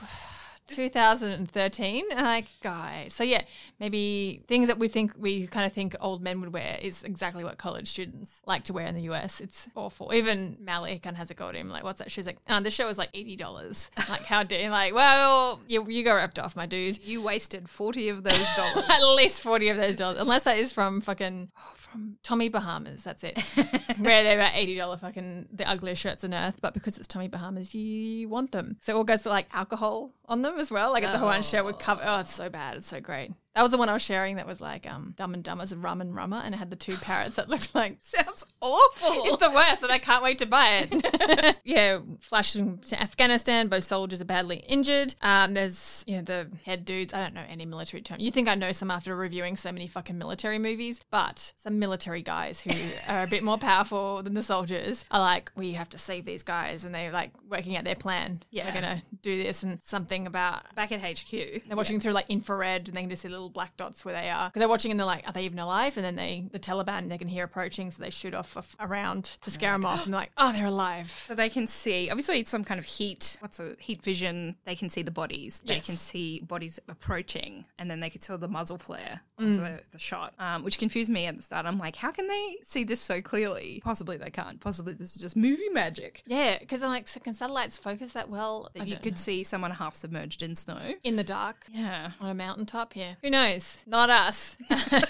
2013 0.71 2.05
and 2.13 2.21
like 2.21 2.47
guys. 2.63 3.13
So 3.15 3.25
yeah 3.25 3.43
maybe 3.79 4.43
things 4.47 4.69
that 4.69 4.79
we 4.79 4.89
think 4.89 5.13
we 5.19 5.47
kind 5.47 5.67
of 5.67 5.73
think 5.73 5.97
old 6.01 6.23
men 6.23 6.41
would 6.41 6.53
wear 6.53 6.79
is 6.81 7.03
exactly 7.03 7.45
what 7.45 7.59
college 7.59 7.89
students 7.89 8.41
like 8.47 8.65
to 8.65 8.73
wear 8.73 8.87
in 8.87 8.95
the 8.95 9.03
us 9.03 9.41
it's 9.41 9.69
awful. 9.75 10.15
Even 10.15 10.57
Malley 10.61 10.99
kind 10.99 11.15
of 11.15 11.19
has 11.19 11.31
a 11.31 11.35
go 11.35 11.49
at 11.49 11.55
him 11.55 11.69
like 11.69 11.85
what's 11.85 11.99
that 11.99 12.11
she's 12.11 12.27
like 12.27 12.39
oh, 12.49 12.61
this 12.61 12.75
show 12.75 12.87
was 12.87 12.99
like 12.99 13.13
$80 13.13 13.91
like 14.09 14.25
how 14.25 14.43
dare 14.43 14.65
you 14.65 14.71
like 14.71 14.95
well 14.95 15.61
you, 15.67 15.89
you 15.89 16.05
got 16.05 16.15
ripped 16.15 16.39
off 16.39 16.57
my 16.57 16.67
dude. 16.67 17.03
You 17.03 17.23
wasted 17.23 17.69
40 17.69 18.09
of 18.11 18.23
those 18.23 18.47
dollars. 18.55 18.85
at 18.89 19.03
least 19.17 19.43
40 19.43 19.69
of 19.71 19.77
those 19.77 19.97
dollars. 19.97 20.19
Unless 20.19 20.45
that 20.45 20.59
is 20.59 20.73
from 20.73 21.01
fucking 21.01 21.51
oh, 21.57 21.73
from 21.91 22.17
tommy 22.23 22.49
bahamas 22.49 23.05
that's 23.05 23.25
it. 23.25 23.39
Where 23.99 24.23
they're 24.23 24.39
about 24.39 24.53
$80 24.53 25.01
fucking 25.01 25.49
the 25.53 25.69
ugliest 25.69 26.01
shirts 26.01 26.25
on 26.25 26.33
earth 26.35 26.59
but 26.61 26.75
because 26.75 26.97
it's 26.99 27.07
tommy 27.07 27.29
bahamas 27.29 27.75
you 27.75 28.29
want 28.29 28.53
them. 28.53 28.77
So 28.81 28.95
it 28.95 28.97
all 28.97 29.05
goes 29.05 29.23
to 29.23 29.29
like 29.29 29.47
alcohol 29.53 30.13
on 30.27 30.43
them 30.43 30.59
as 30.59 30.71
well. 30.71 30.93
Like 30.93 31.03
it's 31.03 31.13
a 31.13 31.19
hawaiian 31.19 31.43
shirt 31.43 31.65
with 31.65 31.79
cover. 31.79 32.03
Oh 32.05 32.21
it's 32.21 32.35
so 32.35 32.49
bad. 32.49 32.77
It's 32.77 32.87
so 32.87 33.01
great 33.01 33.33
that 33.55 33.63
was 33.63 33.73
the 33.73 33.79
one 33.79 33.89
I 33.89 33.93
was 33.93 34.03
sharing 34.03 34.37
that 34.37 34.47
was 34.47 34.61
like 34.61 34.91
um, 34.91 35.13
Dumb 35.17 35.35
and 35.35 35.43
Dumber, 35.43 35.65
Rum 35.77 36.01
and 36.01 36.15
Rummer, 36.15 36.41
and 36.45 36.55
it 36.55 36.59
had 36.59 36.71
the 36.71 36.77
two 36.77 36.97
parrots 36.97 37.37
that 37.37 37.49
looked 37.49 37.75
like 37.75 37.99
Sounds 38.01 38.47
awful. 38.61 39.25
it's 39.27 39.39
the 39.39 39.51
worst, 39.51 39.83
and 39.83 39.91
I 39.91 39.99
can't 39.99 40.23
wait 40.23 40.39
to 40.39 40.47
buy 40.47 40.87
it. 40.89 41.57
yeah, 41.65 41.99
flashing 42.21 42.79
to 42.79 43.01
Afghanistan. 43.01 43.69
Both 43.69 43.85
soldiers 43.85 44.21
are 44.21 44.25
badly 44.27 44.59
injured. 44.59 45.17
Um, 45.21 45.55
there's 45.55 46.05
you 46.07 46.17
know 46.17 46.23
the 46.23 46.49
head 46.65 46.85
dudes. 46.85 47.13
I 47.13 47.19
don't 47.19 47.35
know 47.35 47.45
any 47.49 47.67
military 47.67 48.03
term. 48.03 48.21
You 48.21 48.31
think 48.31 48.49
I 48.49 48.55
know 48.55 48.71
some 48.71 48.91
after 48.91 49.17
reviewing 49.17 49.57
so 49.57 49.73
many 49.73 49.89
fucking 49.89 50.17
military 50.17 50.59
movies, 50.59 51.01
but 51.11 51.53
some 51.57 51.79
military 51.81 52.23
guys 52.23 52.61
who 52.61 52.71
are 53.09 53.25
a 53.25 53.27
bit 53.27 53.43
more 53.43 53.59
powerful 53.59 54.23
than 54.23 54.35
the 54.35 54.43
soldiers 54.43 55.05
are 55.11 55.21
like, 55.21 55.51
we 55.57 55.73
have 55.73 55.89
to 55.91 55.99
save 55.99 56.25
these 56.25 56.45
guys, 56.45 56.85
and 56.85 56.95
they're 56.95 57.11
like 57.11 57.33
working 57.49 57.77
out 57.77 57.83
their 57.83 57.97
plan. 57.97 58.43
Yeah. 58.51 58.67
we're 58.67 58.75
gonna 58.75 59.03
do 59.23 59.43
this, 59.43 59.65
and 59.65 59.81
something 59.83 60.29
about 60.29 60.73
Back 60.77 60.93
at 60.93 61.01
HQ. 61.01 61.31
they're 61.67 61.77
watching 61.77 61.99
through 61.99 62.13
like 62.13 62.31
infrared, 62.31 62.87
and 62.87 62.97
they 62.97 63.01
can 63.01 63.11
just 63.11 63.23
see 63.23 63.29
little 63.29 63.40
little 63.41 63.51
black 63.51 63.77
dots 63.77 64.05
where 64.05 64.15
they 64.15 64.31
are 64.31 64.49
because 64.49 64.61
they're 64.61 64.69
watching 64.69 64.91
and 64.91 64.99
they're 65.01 65.07
like, 65.07 65.27
are 65.29 65.33
they 65.33 65.45
even 65.45 65.59
alive? 65.59 65.97
And 65.97 66.05
then 66.05 66.17
they, 66.17 66.47
the 66.53 66.59
Taliban, 66.59 67.09
they 67.09 67.19
can 67.19 67.29
hear 67.29 67.45
approaching, 67.45 67.91
so 67.91 68.03
they 68.03 68.11
shoot 68.11 68.35
off, 68.35 68.57
off 68.57 68.77
around 68.81 69.37
to 69.43 69.51
scare 69.51 69.73
them 69.73 69.85
off, 69.85 70.05
and 70.05 70.13
they're 70.15 70.21
like, 70.21 70.33
oh, 70.37 70.53
they're 70.53 70.67
alive. 70.67 71.11
So 71.11 71.35
they 71.35 71.49
can 71.49 71.67
see, 71.67 72.09
obviously, 72.11 72.41
it's 72.41 72.51
some 72.51 72.65
kind 72.65 72.79
of 72.79 72.85
heat. 72.87 73.37
What's 73.41 73.59
a 73.61 73.75
heat 73.79 74.03
vision? 74.03 74.57
They 74.65 74.75
can 74.77 74.91
see 74.91 75.03
the 75.03 75.11
bodies. 75.11 75.61
They 75.65 75.75
Yes. 75.77 75.87
can 75.87 75.95
see 75.97 76.41
bodies 76.41 76.79
approaching, 76.89 77.67
and 77.79 77.91
then 77.91 78.01
they 78.01 78.11
can 78.11 78.21
tell 78.21 78.39
the 78.39 78.49
muzzle 78.49 78.79
flare 78.79 79.23
Mm. 79.41 79.57
the, 79.57 79.81
the 79.93 79.99
shot, 79.99 80.35
um, 80.39 80.63
which 80.65 80.79
confused 80.79 81.11
me 81.11 81.27
at 81.27 81.37
the 81.37 81.43
start. 81.43 81.67
I'm 81.67 81.79
like, 81.79 81.97
how 81.97 82.11
can 82.11 82.27
they 82.29 82.57
see 82.63 82.85
this 82.85 83.01
so 83.01 83.21
clearly? 83.23 83.81
Possibly 83.85 84.17
they 84.17 84.31
can't. 84.31 84.61
Possibly 84.61 84.93
this 84.95 85.15
is 85.17 85.23
just 85.23 85.37
movie 85.37 85.69
magic. 85.71 86.23
Yeah, 86.27 86.59
because 86.59 86.83
I'm 86.83 86.91
like, 86.91 87.09
so 87.09 87.21
can 87.21 87.35
satellites 87.35 87.79
focus 87.79 88.13
that 88.13 88.29
well? 88.29 88.71
That 88.75 88.87
you 88.87 88.97
could 88.97 89.13
know. 89.15 89.19
see 89.19 89.43
someone 89.45 89.71
half 89.71 89.95
submerged 89.95 90.43
in 90.43 90.55
snow. 90.57 90.95
in 91.05 91.17
the 91.17 91.25
dark 91.25 91.67
Yeah. 91.73 92.11
on 92.21 92.31
a 92.31 92.35
mountaintop. 92.35 92.95
Yeah, 92.97 93.15
who 93.23 93.31
knows? 93.31 93.85
Not 93.87 94.11
us. 94.11 94.57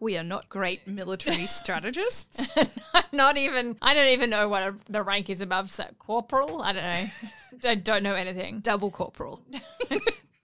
We 0.00 0.18
are 0.18 0.24
not 0.24 0.50
great 0.50 0.86
military 0.86 1.46
strategists. 1.60 2.50
Not 3.12 3.38
even. 3.38 3.76
I 3.80 3.94
don't 3.94 4.08
even 4.08 4.28
know 4.28 4.48
what 4.48 4.62
a, 4.62 4.74
the 4.90 5.02
rank 5.02 5.30
is 5.30 5.40
above 5.40 5.70
so, 5.70 5.84
corporal. 5.98 6.60
I 6.62 6.72
don't 6.72 6.82
know. 6.82 7.70
I 7.70 7.74
don't 7.76 8.02
know 8.02 8.14
anything. 8.14 8.58
Double 8.60 8.90
corporal. 8.90 9.40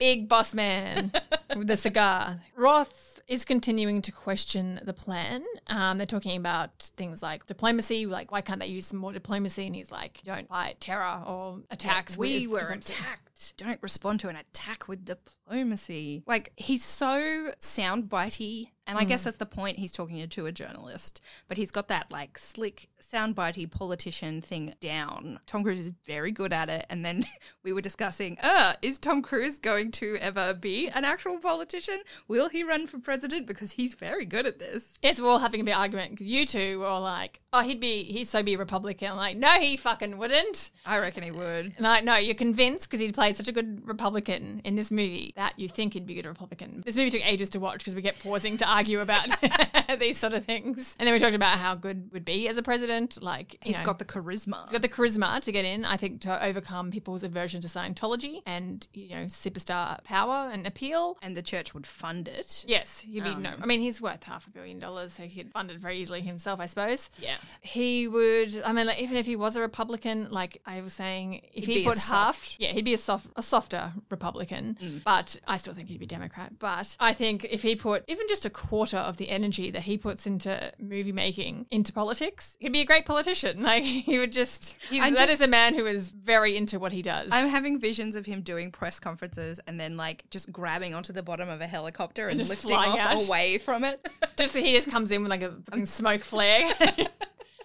Big 0.01 0.29
boss 0.29 0.55
man 0.55 1.13
with 1.55 1.67
the 1.69 1.77
cigar. 1.77 2.41
Roth 2.57 3.21
is 3.29 3.45
continuing 3.45 4.03
to 4.03 4.11
question 4.11 4.81
the 4.83 4.93
plan. 4.93 5.45
Um, 5.69 5.99
they're 5.99 6.07
talking 6.07 6.37
about 6.37 6.91
things 6.97 7.23
like 7.23 7.47
diplomacy, 7.47 8.07
like 8.07 8.33
why 8.33 8.41
can't 8.41 8.59
they 8.61 8.67
use 8.67 8.87
some 8.87 8.99
more 8.99 9.13
diplomacy? 9.13 9.67
And 9.67 9.77
he's 9.77 9.93
like, 9.93 10.21
don't 10.25 10.49
fight 10.49 10.81
terror 10.81 11.23
or 11.27 11.61
attacks. 11.71 12.17
we 12.17 12.47
with 12.47 12.53
were 12.53 12.61
diplomacy." 12.61 12.95
attacked. 12.95 13.30
Don't 13.57 13.83
respond 13.83 14.21
to 14.21 14.29
an 14.29 14.37
attack 14.37 14.89
with 14.89 15.05
diplomacy. 15.05 16.23
Like 16.27 16.53
he's 16.57 16.85
so 16.85 17.51
soundbitey, 17.61 18.69
and 18.87 18.99
I 18.99 19.05
guess 19.05 19.23
that's 19.23 19.37
the 19.37 19.47
point. 19.47 19.79
He's 19.79 19.93
talking 19.93 20.29
to 20.29 20.47
a 20.47 20.53
journalist, 20.53 21.21
but 21.47 21.57
he's 21.57 21.71
got 21.71 21.89
that 21.89 22.11
like 22.11 22.37
slick 22.39 22.89
soundbitey 23.01 23.71
politician 23.71 24.41
thing 24.41 24.75
down. 24.81 25.39
Tom 25.47 25.63
Cruise 25.63 25.79
is 25.79 25.93
very 26.05 26.33
good 26.33 26.53
at 26.53 26.69
it. 26.69 26.87
And 26.91 27.05
then 27.05 27.25
we 27.63 27.73
were 27.73 27.81
discussing, 27.81 28.37
uh, 28.43 28.75
is 28.83 28.99
Tom 28.99 29.23
Cruise 29.23 29.59
going 29.59 29.93
to 29.93 30.17
ever 30.17 30.55
be 30.55 30.89
an 30.89 31.05
actual 31.05 31.39
politician? 31.39 32.01
Will 32.27 32.49
he 32.49 32.65
run 32.65 32.89
for 32.89 32.99
president? 32.99 33.47
Because 33.47 33.73
he's 33.73 33.95
very 33.95 34.25
good 34.25 34.45
at 34.45 34.59
this. 34.59 34.95
Yes, 35.03 35.21
we're 35.21 35.29
all 35.29 35.39
having 35.39 35.61
a 35.61 35.65
big 35.65 35.75
argument 35.75 36.11
because 36.11 36.27
you 36.27 36.45
two 36.45 36.81
were 36.81 36.87
all 36.87 37.03
like, 37.03 37.41
"Oh, 37.53 37.63
he'd 37.63 37.81
be, 37.81 38.03
he'd 38.05 38.27
so 38.27 38.43
be 38.43 38.57
Republican." 38.57 39.13
I'm 39.13 39.17
like, 39.17 39.37
no, 39.37 39.53
he 39.61 39.77
fucking 39.77 40.19
wouldn't. 40.19 40.71
I 40.85 40.99
reckon 40.99 41.23
he 41.23 41.31
would. 41.31 41.67
And 41.77 41.81
like, 41.81 42.05
no, 42.05 42.17
you're 42.17 42.35
convinced 42.35 42.89
because 42.89 43.01
he 43.01 43.13
such 43.37 43.49
a 43.49 43.53
good 43.53 43.87
Republican 43.87 44.61
in 44.65 44.75
this 44.75 44.91
movie 44.91 45.33
that 45.37 45.59
you 45.59 45.69
think 45.69 45.95
he'd 45.95 46.07
be 46.07 46.19
a 46.19 46.23
good 46.23 46.29
Republican. 46.29 46.83
This 46.85 46.97
movie 46.97 47.11
took 47.11 47.25
ages 47.27 47.51
to 47.51 47.61
watch 47.61 47.79
because 47.79 47.95
we 47.95 48.03
kept 48.03 48.23
pausing 48.23 48.57
to 48.59 48.69
argue 48.69 49.01
about 49.01 49.27
these 49.99 50.19
sort 50.19 50.35
of 50.35 50.45
things, 50.45 50.97
and 50.99 51.07
then 51.07 51.13
we 51.15 51.19
talked 51.19 51.35
about 51.35 51.59
how 51.59 51.75
good 51.75 52.11
would 52.13 52.25
be 52.25 52.49
as 52.49 52.57
a 52.57 52.63
president. 52.63 53.23
Like, 53.23 53.57
He's 53.63 53.79
know, 53.79 53.85
got 53.85 53.99
the 53.99 54.05
charisma. 54.05 54.63
He's 54.65 54.73
got 54.73 54.83
the 54.83 54.89
charisma 54.89 55.41
to 55.41 55.53
get 55.53 55.65
in, 55.65 55.85
I 55.85 55.97
think, 55.97 56.21
to 56.23 56.45
overcome 56.45 56.91
people's 56.91 57.23
aversion 57.23 57.61
to 57.63 57.69
Scientology 57.69 58.43
and, 58.47 58.87
you 58.93 59.11
know, 59.11 59.25
superstar 59.27 60.03
power 60.05 60.51
and 60.53 60.67
appeal. 60.67 61.19
and 61.23 61.37
the 61.37 61.43
church 61.43 61.75
would 61.75 61.87
fund 61.87 62.29
it. 62.29 62.65
Yes, 62.67 63.01
he'd 63.01 63.25
be 63.25 63.31
um, 63.31 63.43
no. 63.43 63.55
I 63.61 63.67
mean, 63.67 63.81
he's 63.81 64.01
worth 64.01 64.25
half 64.25 64.47
a 64.47 64.51
billion 64.51 64.79
dollars, 64.79 65.13
so 65.13 65.23
he 65.25 65.43
could 65.43 65.53
fund 65.53 65.71
it 65.71 65.79
very 65.79 65.99
easily 65.99 66.21
himself, 66.21 66.61
I 66.61 66.67
suppose. 66.67 67.11
Yeah. 67.19 67.37
He 67.61 68.09
would. 68.09 68.63
I 68.65 68.73
mean, 68.73 68.87
like, 68.87 69.01
even 69.01 69.17
if 69.17 69.27
he 69.27 69.37
was 69.37 69.57
a 69.57 69.61
Republican, 69.61 70.29
like 70.31 70.61
I 70.67 70.81
was 70.81 70.93
saying, 70.93 71.43
if 71.53 71.67
He'd 71.67 71.79
he 71.79 71.85
put 71.85 71.99
half, 71.99 72.55
yeah, 72.59 72.69
he'd 72.69 72.85
be 72.85 72.95
a 72.95 72.99
soft, 72.99 73.20
a 73.37 73.43
softer 73.43 73.93
Republican. 74.11 74.77
Mm. 74.83 75.05
But 75.05 75.37
I 75.47 75.57
still 75.57 75.75
think 75.75 75.89
he'd 75.89 76.01
be 76.01 76.07
Democrat. 76.07 76.59
But 76.59 76.97
I 77.01 77.13
think 77.13 77.47
if 77.51 77.63
he 77.63 77.77
put 77.77 78.05
even 78.09 78.27
just 78.29 78.45
a 78.45 78.51
quarter 78.51 78.97
of 78.97 79.17
the 79.17 79.31
energy 79.31 79.71
that 79.71 79.83
he 79.83 79.99
puts 79.99 80.27
into 80.27 80.73
movie 80.79 81.13
making 81.13 81.67
into 81.71 81.93
politics, 81.93 82.57
he'd 82.61 82.73
be 82.73 82.81
a 82.81 82.85
great 82.87 83.07
politician. 83.07 83.63
Like 83.71 83.85
he 83.85 84.19
would 84.19 84.33
just. 84.33 84.75
He's, 84.89 85.01
that 85.03 85.17
just- 85.17 85.33
is 85.33 85.41
a 85.41 85.47
man 85.47 85.75
who 85.75 85.87
is 85.87 86.09
very 86.09 86.57
into 86.57 86.79
what 86.81 86.91
he 86.93 87.03
does. 87.03 87.29
I'm 87.31 87.49
having 87.49 87.79
visions 87.79 88.17
of 88.17 88.27
him 88.27 88.43
doing 88.43 88.73
press 88.73 88.99
conferences 88.99 89.61
and 89.67 89.79
then 89.79 89.97
like 89.97 90.25
just 90.31 90.51
grabbing 90.51 90.95
onto 90.95 91.13
the 91.13 91.23
bottom 91.23 91.49
of 91.49 91.61
a 91.61 91.67
helicopter 91.67 92.29
and, 92.29 92.39
just 92.39 92.51
lifting 92.51 92.77
off 92.77 92.99
out. 92.99 93.27
away 93.27 93.59
from 93.59 93.85
it. 93.85 94.09
just 94.37 94.57
he 94.57 94.75
just 94.75 94.91
comes 94.91 95.11
in 95.11 95.23
with 95.23 95.31
like 95.31 95.43
a 95.43 95.55
smoke 95.87 96.23
flare. 96.23 96.73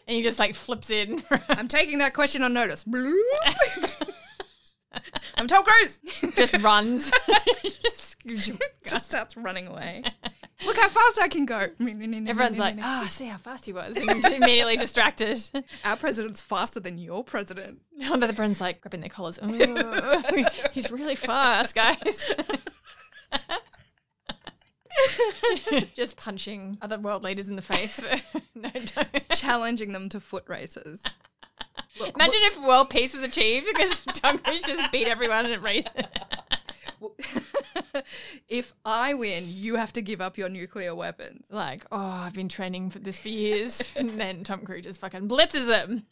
And 0.08 0.16
he 0.16 0.22
just 0.22 0.38
like 0.38 0.54
flips 0.54 0.92
in. 0.92 1.24
I'm 1.50 1.68
taking 1.68 1.98
that 1.98 2.14
question 2.14 2.44
on 2.44 2.54
notice. 2.54 2.86
I'm 5.38 5.48
Tom 5.48 5.64
Cruise. 5.64 6.00
just 6.36 6.58
runs. 6.62 7.12
just, 7.64 8.22
just 8.86 9.06
starts 9.06 9.38
running 9.38 9.68
away. 9.68 10.04
Look 10.66 10.78
how 10.78 10.88
fast 10.88 11.20
I 11.22 11.28
can 11.28 11.46
go. 11.46 11.68
Everyone's 11.80 12.58
like, 12.58 12.78
oh, 12.82 13.06
see 13.08 13.26
how 13.28 13.38
fast 13.38 13.66
he 13.66 13.74
was. 13.74 13.98
And 13.98 14.24
immediately 14.24 14.78
distracted. 14.78 15.40
our 15.84 15.98
president's 15.98 16.42
faster 16.42 16.80
than 16.80 16.98
your 16.98 17.24
president. 17.24 17.82
And 18.00 18.22
the 18.22 18.34
friend's 18.34 18.62
like 18.62 18.82
grabbing 18.82 19.02
their 19.02 19.10
collars. 19.10 19.40
"Ooh, 19.44 20.44
he's 20.72 20.92
really 20.92 21.16
fast, 21.16 21.76
guys. 21.76 22.32
Just 25.94 26.16
punching 26.18 26.78
other 26.82 26.98
world 26.98 27.24
leaders 27.24 27.50
in 27.50 27.58
the 27.58 27.62
face. 27.62 28.02
no, 28.56 28.70
don't. 28.96 29.30
Challenging 29.32 29.92
them 29.92 30.08
to 30.10 30.20
foot 30.22 30.46
races. 30.48 31.04
Look, 32.00 32.16
Imagine 32.16 32.42
if 32.44 32.62
world 32.62 32.90
peace 32.90 33.14
was 33.14 33.24
achieved 33.24 33.68
because 33.68 34.00
Tom 34.14 34.38
Cruise 34.40 34.64
just 34.64 34.92
beat 34.92 35.08
everyone 35.08 35.46
at 35.46 35.62
race. 35.62 35.84
if 38.50 38.74
I 38.84 39.14
win, 39.14 39.46
you 39.48 39.76
have 39.76 39.94
to 39.94 40.02
give 40.02 40.22
up 40.22 40.38
your 40.38 40.50
nuclear 40.50 40.94
weapons. 40.94 41.46
like, 41.50 41.86
oh, 41.92 41.98
I've 41.98 42.34
been 42.34 42.50
training 42.50 42.90
for 42.90 43.00
this 43.00 43.20
for 43.20 43.30
years. 43.30 43.82
and 43.96 44.10
then 44.12 44.44
Tom 44.44 44.62
Cruise 44.62 44.86
just 44.86 45.02
fucking 45.02 45.28
blitzes 45.28 45.68
them. 45.68 46.06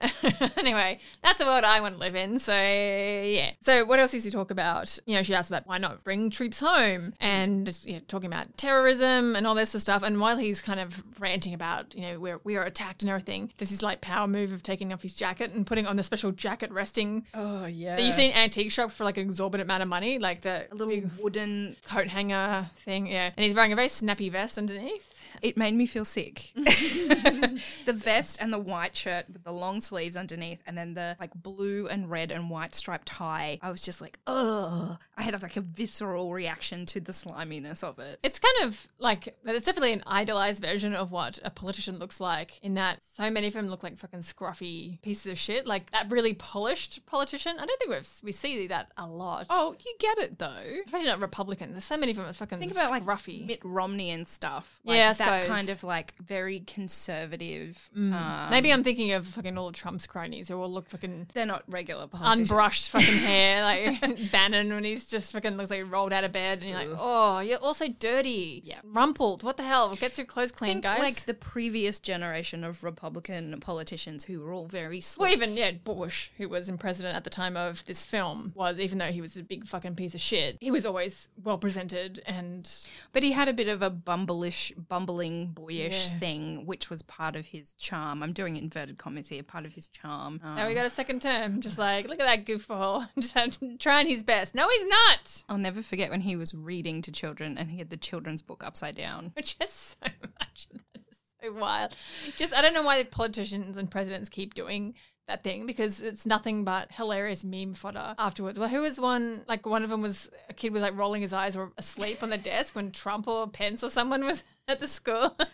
anyway, 0.56 0.98
that's 1.22 1.40
a 1.40 1.44
world 1.46 1.64
I 1.64 1.80
want 1.80 1.94
to 1.94 2.00
live 2.00 2.14
in. 2.14 2.38
So, 2.38 2.52
yeah. 2.52 3.50
So, 3.60 3.84
what 3.84 3.98
else 4.00 4.14
is 4.14 4.24
he 4.24 4.30
talk 4.30 4.50
about? 4.50 4.98
You 5.06 5.16
know, 5.16 5.22
she 5.22 5.34
asked 5.34 5.50
about 5.50 5.66
why 5.66 5.78
not 5.78 6.04
bring 6.04 6.30
troops 6.30 6.60
home 6.60 7.14
and 7.20 7.66
just, 7.66 7.86
you 7.86 7.94
know, 7.94 8.00
talking 8.08 8.26
about 8.26 8.56
terrorism 8.58 9.36
and 9.36 9.46
all 9.46 9.54
this 9.54 9.70
sort 9.70 9.76
of 9.78 9.82
stuff. 9.82 10.02
And 10.02 10.20
while 10.20 10.36
he's 10.36 10.60
kind 10.60 10.80
of 10.80 11.02
ranting 11.20 11.54
about, 11.54 11.94
you 11.94 12.02
know, 12.02 12.18
we're, 12.20 12.40
we 12.44 12.56
are 12.56 12.64
attacked 12.64 13.02
and 13.02 13.10
everything, 13.10 13.52
there's 13.58 13.70
this 13.70 13.82
like 13.82 14.00
power 14.00 14.26
move 14.26 14.52
of 14.52 14.62
taking 14.62 14.92
off 14.92 15.02
his 15.02 15.14
jacket 15.14 15.52
and 15.52 15.66
putting 15.66 15.86
on 15.86 15.96
the 15.96 16.02
special 16.02 16.32
jacket 16.32 16.70
resting 16.72 17.26
Oh 17.34 17.66
yeah. 17.66 17.96
that 17.96 18.02
you 18.02 18.12
see 18.12 18.26
in 18.26 18.32
antique 18.32 18.72
shops 18.72 18.94
for 18.96 19.04
like 19.04 19.16
an 19.16 19.24
exorbitant 19.26 19.66
amount 19.68 19.82
of 19.82 19.88
money, 19.88 20.18
like 20.18 20.40
the 20.42 20.66
a 20.70 20.74
little 20.74 21.08
wooden. 21.20 21.76
coat 21.86 22.08
hanger 22.08 22.66
thing. 22.76 23.06
Yeah. 23.06 23.30
And 23.36 23.44
he's 23.44 23.54
wearing 23.54 23.72
a 23.72 23.76
very 23.76 23.88
snappy 23.88 24.28
vest 24.28 24.58
underneath. 24.58 25.13
It 25.42 25.56
made 25.56 25.74
me 25.74 25.86
feel 25.86 26.04
sick. 26.04 26.52
the 26.54 27.92
vest 27.92 28.38
and 28.40 28.52
the 28.52 28.58
white 28.58 28.96
shirt 28.96 29.26
with 29.32 29.44
the 29.44 29.52
long 29.52 29.80
sleeves 29.80 30.16
underneath, 30.16 30.62
and 30.66 30.76
then 30.76 30.94
the 30.94 31.16
like 31.20 31.34
blue 31.34 31.86
and 31.86 32.10
red 32.10 32.30
and 32.30 32.50
white 32.50 32.74
striped 32.74 33.06
tie. 33.08 33.58
I 33.62 33.70
was 33.70 33.82
just 33.82 34.00
like, 34.00 34.18
ugh. 34.26 34.96
I 35.16 35.22
had 35.22 35.40
like 35.42 35.56
a 35.56 35.60
visceral 35.60 36.32
reaction 36.32 36.86
to 36.86 37.00
the 37.00 37.12
sliminess 37.12 37.82
of 37.82 37.98
it. 37.98 38.18
It's 38.22 38.38
kind 38.38 38.68
of 38.68 38.88
like 38.98 39.36
it's 39.44 39.66
definitely 39.66 39.92
an 39.92 40.02
idolized 40.06 40.62
version 40.62 40.94
of 40.94 41.12
what 41.12 41.38
a 41.44 41.50
politician 41.50 41.98
looks 41.98 42.20
like. 42.20 42.58
In 42.62 42.74
that, 42.74 43.02
so 43.02 43.30
many 43.30 43.46
of 43.46 43.52
them 43.52 43.68
look 43.68 43.82
like 43.82 43.96
fucking 43.96 44.20
scruffy 44.20 45.00
pieces 45.02 45.26
of 45.26 45.38
shit. 45.38 45.66
Like 45.66 45.90
that 45.92 46.10
really 46.10 46.34
polished 46.34 47.04
politician. 47.06 47.56
I 47.58 47.66
don't 47.66 47.78
think 47.78 47.90
we've, 47.90 48.08
we 48.22 48.32
see 48.32 48.66
that 48.68 48.90
a 48.96 49.06
lot. 49.06 49.46
Oh, 49.50 49.74
you 49.84 49.94
get 49.98 50.18
it 50.18 50.38
though. 50.38 50.62
especially 50.86 51.06
not 51.06 51.20
Republicans. 51.20 51.72
There's 51.72 51.84
so 51.84 51.96
many 51.96 52.12
of 52.12 52.16
them 52.16 52.26
that 52.26 52.34
fucking 52.36 52.58
Think 52.58 52.72
about 52.72 52.90
like 52.90 53.04
scruffy. 53.04 53.46
Mitt 53.46 53.60
Romney 53.62 54.10
and 54.10 54.26
stuff. 54.26 54.80
Like, 54.84 54.96
Yeah, 54.96 55.12
that 55.26 55.46
kind 55.46 55.68
of 55.68 55.82
like 55.84 56.14
very 56.18 56.60
conservative. 56.60 57.90
um, 57.96 58.48
Maybe 58.50 58.72
I'm 58.72 58.82
thinking 58.84 59.12
of 59.12 59.26
fucking 59.26 59.56
all 59.58 59.68
of 59.68 59.74
Trump's 59.74 60.06
cronies 60.06 60.48
who 60.48 60.60
all 60.60 60.70
look 60.70 60.88
fucking 60.88 61.28
they're 61.34 61.46
not 61.46 61.62
regular 61.68 62.06
politicians. 62.06 62.50
unbrushed 62.50 62.88
fucking 62.90 63.06
hair, 63.18 63.62
like 63.62 64.30
Bannon 64.32 64.72
when 64.72 64.84
he's 64.84 65.06
just 65.06 65.32
fucking 65.32 65.56
looks 65.56 65.70
like 65.70 65.78
he 65.78 65.82
rolled 65.82 66.12
out 66.12 66.24
of 66.24 66.32
bed, 66.32 66.60
and 66.60 66.68
you're 66.70 66.78
like, 66.78 66.88
oh, 66.98 67.38
you're 67.40 67.58
also 67.58 67.88
dirty, 67.88 68.62
Yeah. 68.64 68.80
rumpled. 68.84 69.42
What 69.42 69.56
the 69.56 69.62
hell? 69.64 69.94
Get 69.94 70.16
your 70.18 70.26
clothes 70.26 70.52
clean, 70.52 70.80
guys. 70.80 70.98
like 71.00 71.20
the 71.22 71.34
previous 71.34 71.98
generation 72.00 72.64
of 72.64 72.82
Republican 72.84 73.58
politicians 73.60 74.24
who 74.24 74.40
were 74.40 74.52
all 74.52 74.66
very 74.66 75.02
Well, 75.18 75.30
even 75.30 75.56
yeah, 75.56 75.72
Bush, 75.72 76.30
who 76.38 76.48
was 76.48 76.68
in 76.68 76.78
president 76.78 77.16
at 77.16 77.24
the 77.24 77.30
time 77.30 77.56
of 77.56 77.84
this 77.86 78.06
film, 78.06 78.52
was 78.54 78.78
even 78.80 78.98
though 78.98 79.12
he 79.12 79.20
was 79.20 79.36
a 79.36 79.42
big 79.42 79.66
fucking 79.66 79.94
piece 79.94 80.14
of 80.14 80.20
shit, 80.20 80.56
he 80.60 80.70
was 80.70 80.86
always 80.86 81.28
well 81.42 81.58
presented 81.58 82.22
and 82.26 82.70
But 83.12 83.22
he 83.22 83.32
had 83.32 83.48
a 83.48 83.52
bit 83.52 83.68
of 83.68 83.82
a 83.82 83.90
bumblish, 83.90 84.72
bumbling, 85.14 85.46
boyish 85.48 86.12
Yeah. 86.12 86.18
thing, 86.18 86.66
which 86.66 86.90
was 86.90 87.02
part 87.02 87.36
of 87.36 87.46
his 87.46 87.74
charm. 87.74 88.22
I'm 88.22 88.32
doing 88.32 88.56
inverted 88.56 88.98
commas 88.98 89.28
here, 89.28 89.42
part 89.42 89.64
of 89.64 89.72
his 89.72 89.88
charm. 89.88 90.40
Um, 90.42 90.56
now 90.56 90.66
we 90.68 90.74
got 90.74 90.86
a 90.86 90.90
second 90.90 91.22
term. 91.22 91.60
Just 91.60 91.78
like 91.78 92.08
look 92.08 92.20
at 92.20 92.26
that 92.26 92.44
goofball, 92.46 93.08
just 93.18 93.58
trying 93.78 94.08
his 94.08 94.22
best. 94.22 94.54
No, 94.54 94.68
he's 94.68 94.86
not. 94.86 95.44
I'll 95.48 95.58
never 95.58 95.82
forget 95.82 96.10
when 96.10 96.22
he 96.22 96.36
was 96.36 96.54
reading 96.54 97.02
to 97.02 97.12
children 97.12 97.56
and 97.58 97.70
he 97.70 97.78
had 97.78 97.90
the 97.90 97.96
children's 97.96 98.42
book 98.42 98.62
upside 98.64 98.96
down. 98.96 99.30
Which 99.34 99.56
is 99.62 99.70
so 100.02 100.10
much. 100.40 100.68
That 100.72 101.02
is 101.10 101.20
so 101.42 101.52
wild. 101.52 101.96
Just 102.36 102.54
I 102.54 102.62
don't 102.62 102.74
know 102.74 102.82
why 102.82 103.02
the 103.02 103.08
politicians 103.08 103.76
and 103.76 103.90
presidents 103.90 104.28
keep 104.28 104.54
doing 104.54 104.94
that 105.26 105.42
thing 105.42 105.64
because 105.64 106.02
it's 106.02 106.26
nothing 106.26 106.64
but 106.64 106.92
hilarious 106.92 107.44
meme 107.44 107.72
fodder 107.72 108.14
afterwards. 108.18 108.58
Well, 108.58 108.68
who 108.68 108.82
was 108.82 109.00
one? 109.00 109.42
Like 109.48 109.64
one 109.64 109.82
of 109.82 109.88
them 109.88 110.02
was 110.02 110.28
a 110.50 110.52
kid 110.52 110.70
was 110.74 110.82
like 110.82 110.94
rolling 110.98 111.22
his 111.22 111.32
eyes 111.32 111.56
or 111.56 111.72
asleep 111.78 112.22
on 112.22 112.28
the 112.28 112.36
desk 112.36 112.76
when 112.76 112.90
Trump 112.92 113.26
or 113.26 113.46
Pence 113.48 113.82
or 113.82 113.88
someone 113.88 114.22
was 114.22 114.44
at 114.68 114.78
the 114.78 114.88
school. 114.88 115.36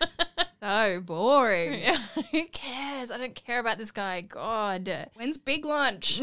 So 0.62 1.00
boring. 1.00 1.80
yeah, 1.80 1.96
who 2.32 2.46
cares? 2.48 3.10
I 3.10 3.16
don't 3.16 3.34
care 3.34 3.60
about 3.60 3.78
this 3.78 3.90
guy. 3.90 4.20
God. 4.20 5.08
When's 5.14 5.38
big 5.38 5.64
lunch? 5.64 6.20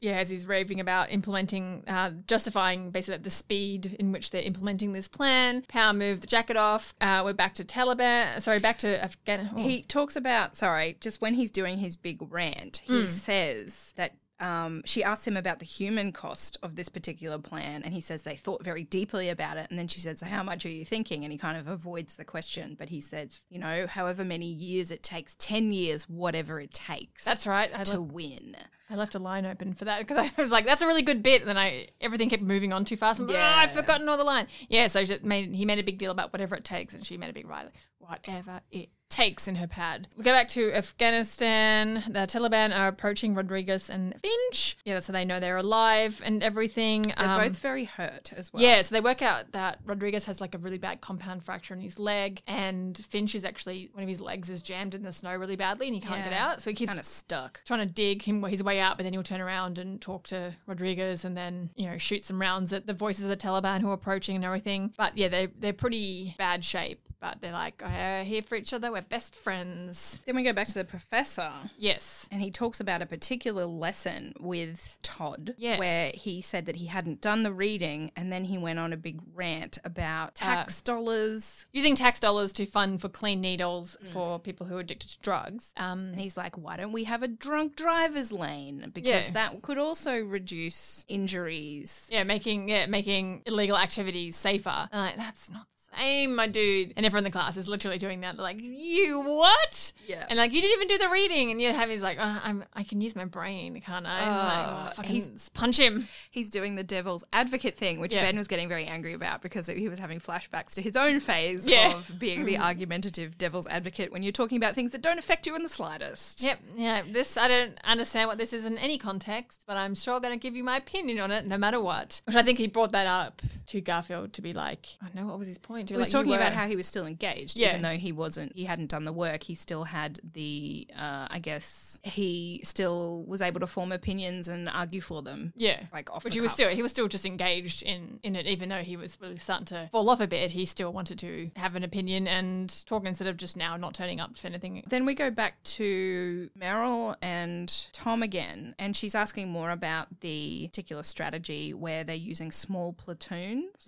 yeah, 0.00 0.14
as 0.14 0.30
he's 0.30 0.46
raving 0.46 0.80
about 0.80 1.12
implementing, 1.12 1.84
uh, 1.86 2.12
justifying 2.26 2.92
basically 2.92 3.18
the 3.18 3.28
speed 3.28 3.94
in 4.00 4.10
which 4.10 4.30
they're 4.30 4.40
implementing 4.40 4.94
this 4.94 5.06
plan. 5.06 5.64
Power 5.68 5.92
move 5.92 6.22
the 6.22 6.26
jacket 6.26 6.56
off. 6.56 6.94
Uh, 6.98 7.20
we're 7.22 7.34
back 7.34 7.52
to 7.52 7.62
Taliban. 7.62 8.40
Sorry, 8.40 8.58
back 8.58 8.78
to 8.78 9.04
Afghanistan. 9.04 9.54
Oh. 9.58 9.62
he 9.62 9.82
talks 9.82 10.16
about, 10.16 10.56
sorry, 10.56 10.96
just 11.02 11.20
when 11.20 11.34
he's 11.34 11.50
doing 11.50 11.76
his 11.76 11.94
big 11.94 12.22
rant, 12.32 12.80
he 12.86 13.06
says 13.06 13.92
that. 13.98 14.14
Um, 14.38 14.82
she 14.84 15.02
asks 15.02 15.26
him 15.26 15.36
about 15.36 15.60
the 15.60 15.64
human 15.64 16.12
cost 16.12 16.58
of 16.62 16.76
this 16.76 16.88
particular 16.88 17.38
plan, 17.38 17.82
and 17.82 17.94
he 17.94 18.00
says 18.00 18.22
they 18.22 18.36
thought 18.36 18.62
very 18.62 18.84
deeply 18.84 19.28
about 19.28 19.56
it. 19.56 19.68
And 19.70 19.78
then 19.78 19.88
she 19.88 20.00
says, 20.00 20.20
"So 20.20 20.26
"How 20.26 20.42
much 20.42 20.66
are 20.66 20.70
you 20.70 20.84
thinking?" 20.84 21.24
And 21.24 21.32
he 21.32 21.38
kind 21.38 21.56
of 21.56 21.68
avoids 21.68 22.16
the 22.16 22.24
question, 22.24 22.76
but 22.78 22.90
he 22.90 23.00
says, 23.00 23.42
"You 23.48 23.58
know, 23.58 23.86
however 23.86 24.24
many 24.24 24.46
years 24.46 24.90
it 24.90 25.02
takes, 25.02 25.34
ten 25.38 25.72
years, 25.72 26.08
whatever 26.08 26.60
it 26.60 26.74
takes." 26.74 27.24
That's 27.24 27.46
right. 27.46 27.70
I 27.74 27.84
to 27.84 28.00
left, 28.00 28.12
win. 28.12 28.56
I 28.88 28.94
left 28.94 29.14
a 29.14 29.18
line 29.18 29.44
open 29.46 29.74
for 29.74 29.84
that 29.86 29.98
because 30.06 30.18
I 30.18 30.40
was 30.40 30.50
like, 30.50 30.64
"That's 30.64 30.82
a 30.82 30.86
really 30.86 31.02
good 31.02 31.22
bit." 31.22 31.42
And 31.42 31.48
then 31.48 31.58
I 31.58 31.88
everything 32.00 32.28
kept 32.30 32.42
moving 32.42 32.72
on 32.72 32.84
too 32.84 32.96
fast. 32.96 33.20
And 33.20 33.28
yeah. 33.30 33.36
Yeah. 33.36 33.62
I've 33.62 33.72
forgotten 33.72 34.08
all 34.08 34.16
the 34.16 34.24
line. 34.24 34.46
Yeah, 34.68 34.86
so 34.86 35.02
made, 35.22 35.54
he 35.54 35.64
made 35.64 35.78
a 35.78 35.82
big 35.84 35.98
deal 35.98 36.10
about 36.10 36.32
whatever 36.32 36.54
it 36.56 36.64
takes, 36.64 36.94
and 36.94 37.04
she 37.04 37.16
made 37.16 37.30
a 37.30 37.32
big 37.32 37.48
right, 37.48 37.68
whatever 37.98 38.60
it 38.70 38.90
takes 39.08 39.46
in 39.46 39.54
her 39.56 39.66
pad. 39.66 40.08
We 40.16 40.24
go 40.24 40.32
back 40.32 40.48
to 40.48 40.72
Afghanistan. 40.72 42.02
The 42.08 42.20
Taliban 42.20 42.76
are 42.76 42.88
approaching 42.88 43.34
Rodriguez 43.34 43.88
and 43.88 44.14
Finch. 44.20 44.76
Yeah, 44.84 45.00
so 45.00 45.12
they 45.12 45.24
know 45.24 45.40
they're 45.40 45.56
alive 45.56 46.20
and 46.24 46.42
everything. 46.42 47.14
They're 47.16 47.28
Um, 47.28 47.40
both 47.40 47.58
very 47.58 47.84
hurt 47.84 48.32
as 48.36 48.52
well. 48.52 48.62
Yeah, 48.62 48.82
so 48.82 48.94
they 48.94 49.00
work 49.00 49.22
out 49.22 49.52
that 49.52 49.78
Rodriguez 49.84 50.24
has 50.26 50.40
like 50.40 50.54
a 50.54 50.58
really 50.58 50.78
bad 50.78 51.00
compound 51.00 51.42
fracture 51.44 51.74
in 51.74 51.80
his 51.80 51.98
leg, 51.98 52.42
and 52.46 52.96
Finch 52.96 53.34
is 53.34 53.44
actually 53.44 53.90
one 53.92 54.02
of 54.02 54.08
his 54.08 54.20
legs 54.20 54.50
is 54.50 54.62
jammed 54.62 54.94
in 54.94 55.02
the 55.02 55.12
snow 55.12 55.34
really 55.36 55.56
badly, 55.56 55.86
and 55.86 55.94
he 55.94 56.00
can't 56.00 56.24
get 56.24 56.32
out. 56.32 56.60
So 56.62 56.70
he 56.70 56.76
keeps 56.76 56.90
kind 56.90 57.00
of 57.00 57.06
stuck. 57.06 57.62
trying 57.64 57.86
to 57.86 57.92
dig 57.92 58.22
him 58.22 58.42
his 58.44 58.62
way 58.62 58.75
out, 58.80 58.96
but 58.96 59.04
then 59.04 59.12
he'll 59.12 59.22
turn 59.22 59.40
around 59.40 59.78
and 59.78 60.00
talk 60.00 60.24
to 60.28 60.52
Rodriguez, 60.66 61.24
and 61.24 61.36
then 61.36 61.70
you 61.76 61.86
know 61.86 61.96
shoot 61.98 62.24
some 62.24 62.40
rounds 62.40 62.72
at 62.72 62.86
the 62.86 62.94
voices 62.94 63.24
of 63.24 63.30
the 63.30 63.36
Taliban 63.36 63.80
who 63.80 63.90
are 63.90 63.94
approaching 63.94 64.36
and 64.36 64.44
everything. 64.44 64.92
But 64.96 65.16
yeah, 65.16 65.28
they 65.28 65.46
they're 65.46 65.72
pretty 65.72 66.34
bad 66.38 66.64
shape, 66.64 67.05
but 67.20 67.40
they're 67.40 67.52
like 67.52 67.82
uh, 67.84 68.22
here 68.24 68.42
for 68.42 68.56
each 68.56 68.72
other. 68.72 68.90
We're 68.92 69.02
best 69.02 69.34
friends. 69.34 70.20
Then 70.26 70.36
we 70.36 70.42
go 70.42 70.52
back 70.52 70.66
to 70.68 70.74
the 70.74 70.84
professor. 70.84 71.50
Yes. 71.78 72.28
And 72.30 72.42
he 72.42 72.50
talks 72.50 72.80
about 72.80 73.02
a 73.02 73.06
particular 73.06 73.64
lesson 73.64 74.34
with 74.40 74.98
Todd, 75.02 75.54
Yes. 75.56 75.78
where 75.78 76.10
he 76.14 76.40
said 76.40 76.66
that 76.66 76.76
he 76.76 76.86
hadn't 76.86 77.20
done 77.20 77.42
the 77.42 77.52
reading, 77.52 78.10
and 78.16 78.32
then 78.32 78.44
he 78.44 78.58
went 78.58 78.78
on 78.78 78.92
a 78.92 78.96
big 78.96 79.20
rant 79.34 79.78
about 79.84 80.34
tax 80.34 80.82
dollars. 80.82 81.66
Using 81.72 81.94
tax 81.94 82.20
dollars 82.20 82.52
to 82.54 82.66
fund 82.66 83.00
for 83.00 83.08
clean 83.08 83.40
needles 83.40 83.96
for 84.12 84.38
people 84.38 84.66
who 84.66 84.76
are 84.76 84.80
addicted 84.80 85.08
to 85.10 85.18
drugs. 85.20 85.72
Um, 85.76 86.06
And 86.12 86.20
he's 86.20 86.36
like, 86.36 86.56
"Why 86.58 86.76
don't 86.76 86.92
we 86.92 87.04
have 87.04 87.22
a 87.22 87.28
drunk 87.28 87.76
driver's 87.76 88.32
lane? 88.32 88.90
Because 88.92 89.26
Yeah. 89.26 89.30
that 89.32 89.62
could 89.62 89.78
also 89.78 90.16
reduce 90.22 91.04
injuries." 91.08 92.08
Yeah, 92.12 92.24
making 92.24 92.68
yeah, 92.68 92.86
making 92.86 93.42
illegal 93.46 93.76
activities 93.76 94.36
safer. 94.36 94.88
And 94.92 95.00
like, 95.00 95.16
that's 95.16 95.50
not 95.50 95.66
same, 95.96 96.34
my 96.34 96.46
dude. 96.46 96.92
And 96.96 97.04
everyone 97.06 97.20
in 97.26 97.30
the 97.30 97.36
class 97.38 97.56
is 97.56 97.68
literally 97.68 97.98
doing 97.98 98.20
that. 98.20 98.36
They're 98.36 98.42
like, 98.42 98.60
you 98.60 99.20
what? 99.20 99.92
Yeah. 100.06 100.24
And 100.28 100.38
like, 100.38 100.52
you 100.52 100.60
didn't 100.60 100.76
even 100.76 100.88
do 100.88 100.98
the 100.98 101.10
reading. 101.10 101.50
And 101.50 101.60
you 101.60 101.72
have 101.72 101.88
he's 101.90 102.02
like, 102.02 102.18
oh, 102.20 102.40
I'm, 102.42 102.64
I 102.74 102.82
can 102.82 103.00
use 103.00 103.14
my 103.16 103.24
brain, 103.24 103.80
can't 103.80 104.06
I? 104.06 104.18
And 104.20 104.30
I'm 104.30 104.36
like, 104.46 104.66
Oh, 104.66 104.86
oh, 104.88 104.92
fucking 104.94 105.12
he's- 105.12 105.48
punch 105.50 105.78
him. 105.78 106.08
He's 106.30 106.50
doing 106.50 106.74
the 106.76 106.84
devil's 106.84 107.24
advocate 107.32 107.76
thing, 107.76 108.00
which 108.00 108.12
Yeah. 108.14 108.22
Ben 108.22 108.36
was 108.36 108.48
getting 108.48 108.68
very 108.68 108.84
angry 108.86 109.12
about 109.14 109.42
because 109.42 109.66
he 109.66 109.88
was 109.88 109.98
having 109.98 110.20
flashbacks 110.20 110.74
to 110.74 110.82
his 110.82 110.96
own 110.96 111.20
phase 111.20 111.66
Yeah. 111.66 111.94
of 111.96 112.18
being 112.18 112.44
the 112.44 112.58
argumentative 112.86 113.38
devil's 113.38 113.66
advocate 113.66 114.12
when 114.12 114.22
you're 114.22 114.32
talking 114.32 114.56
about 114.56 114.74
things 114.74 114.92
that 114.92 115.02
don't 115.02 115.18
affect 115.18 115.46
you 115.46 115.54
in 115.56 115.62
the 115.62 115.68
slightest. 115.68 116.42
Yep. 116.42 116.60
Yeah. 116.76 117.02
This 117.10 117.36
I 117.36 117.48
don't 117.48 117.78
understand 117.84 118.28
what 118.28 118.38
this 118.38 118.52
is 118.52 118.64
in 118.64 118.78
any 118.78 118.98
context, 118.98 119.64
but 119.66 119.76
I'm 119.76 119.94
sure 119.94 120.20
going 120.20 120.38
to 120.38 120.42
give 120.42 120.56
you 120.56 120.64
my 120.64 120.76
opinion 120.76 121.20
on 121.20 121.30
it, 121.30 121.46
no 121.46 121.58
matter 121.58 121.80
what. 121.80 122.20
Which 122.24 122.36
I 122.36 122.42
think 122.42 122.58
he 122.58 122.66
brought 122.66 122.92
that 122.92 123.06
up 123.06 123.42
to 123.68 123.80
Garfield 123.80 124.32
to 124.34 124.42
be 124.42 124.52
like, 124.52 124.86
I 125.02 125.08
know 125.18 125.26
what 125.26 125.38
was 125.38 125.48
his 125.48 125.58
point. 125.58 125.85
To 125.86 125.94
He 125.94 125.98
was 125.98 126.08
like, 126.12 126.12
talking 126.24 126.34
about 126.34 126.52
how 126.52 126.66
he 126.66 126.76
was 126.76 126.86
still 126.86 127.06
engaged, 127.06 127.58
Yeah. 127.58 127.70
even 127.70 127.82
though 127.82 127.96
he 127.96 128.12
wasn't. 128.12 128.52
He 128.54 128.64
hadn't 128.64 128.88
done 128.90 129.04
the 129.04 129.12
work. 129.12 129.44
He 129.44 129.54
still 129.54 129.84
had 129.84 130.20
the. 130.32 130.86
Uh, 130.98 131.26
I 131.30 131.38
guess 131.38 132.00
he 132.04 132.60
still 132.64 133.24
was 133.26 133.40
able 133.40 133.60
to 133.60 133.66
form 133.66 133.92
opinions 133.92 134.48
and 134.48 134.68
argue 134.68 135.00
for 135.00 135.22
them. 135.22 135.52
Yeah, 135.56 135.84
like 135.92 136.10
off 136.10 136.24
Which 136.24 136.34
the 136.34 136.38
he 136.38 136.40
was 136.42 136.52
still 136.52 136.68
he 136.68 136.82
was 136.82 136.90
still 136.90 137.08
just 137.08 137.24
engaged 137.26 137.82
in 137.82 138.20
in 138.22 138.36
it, 138.36 138.46
even 138.46 138.68
though 138.68 138.82
he 138.82 138.96
was 138.96 139.18
really 139.20 139.36
starting 139.38 139.66
to 139.66 139.88
fall 139.92 140.08
off 140.10 140.20
a 140.20 140.26
bit. 140.26 140.50
He 140.52 140.64
still 140.66 140.92
wanted 140.92 141.18
to 141.20 141.50
have 141.56 141.74
an 141.76 141.82
opinion 141.84 142.26
and 142.26 142.84
talk 142.86 143.04
instead 143.04 143.28
of 143.28 143.36
just 143.36 143.56
now 143.56 143.76
not 143.76 143.94
turning 143.94 144.20
up 144.20 144.36
for 144.36 144.46
anything. 144.48 144.82
Then 144.86 145.06
we 145.06 145.14
go 145.14 145.30
back 145.30 145.62
to 145.64 146.50
Meryl 146.58 147.16
and 147.22 147.72
Tom 147.92 148.22
again, 148.22 148.74
and 148.78 148.96
she's 148.96 149.14
asking 149.14 149.48
more 149.48 149.70
about 149.70 150.20
the 150.20 150.68
particular 150.68 151.02
strategy 151.02 151.72
where 151.74 152.04
they're 152.04 152.14
using 152.16 152.50
small 152.52 152.92
platoons 152.92 153.86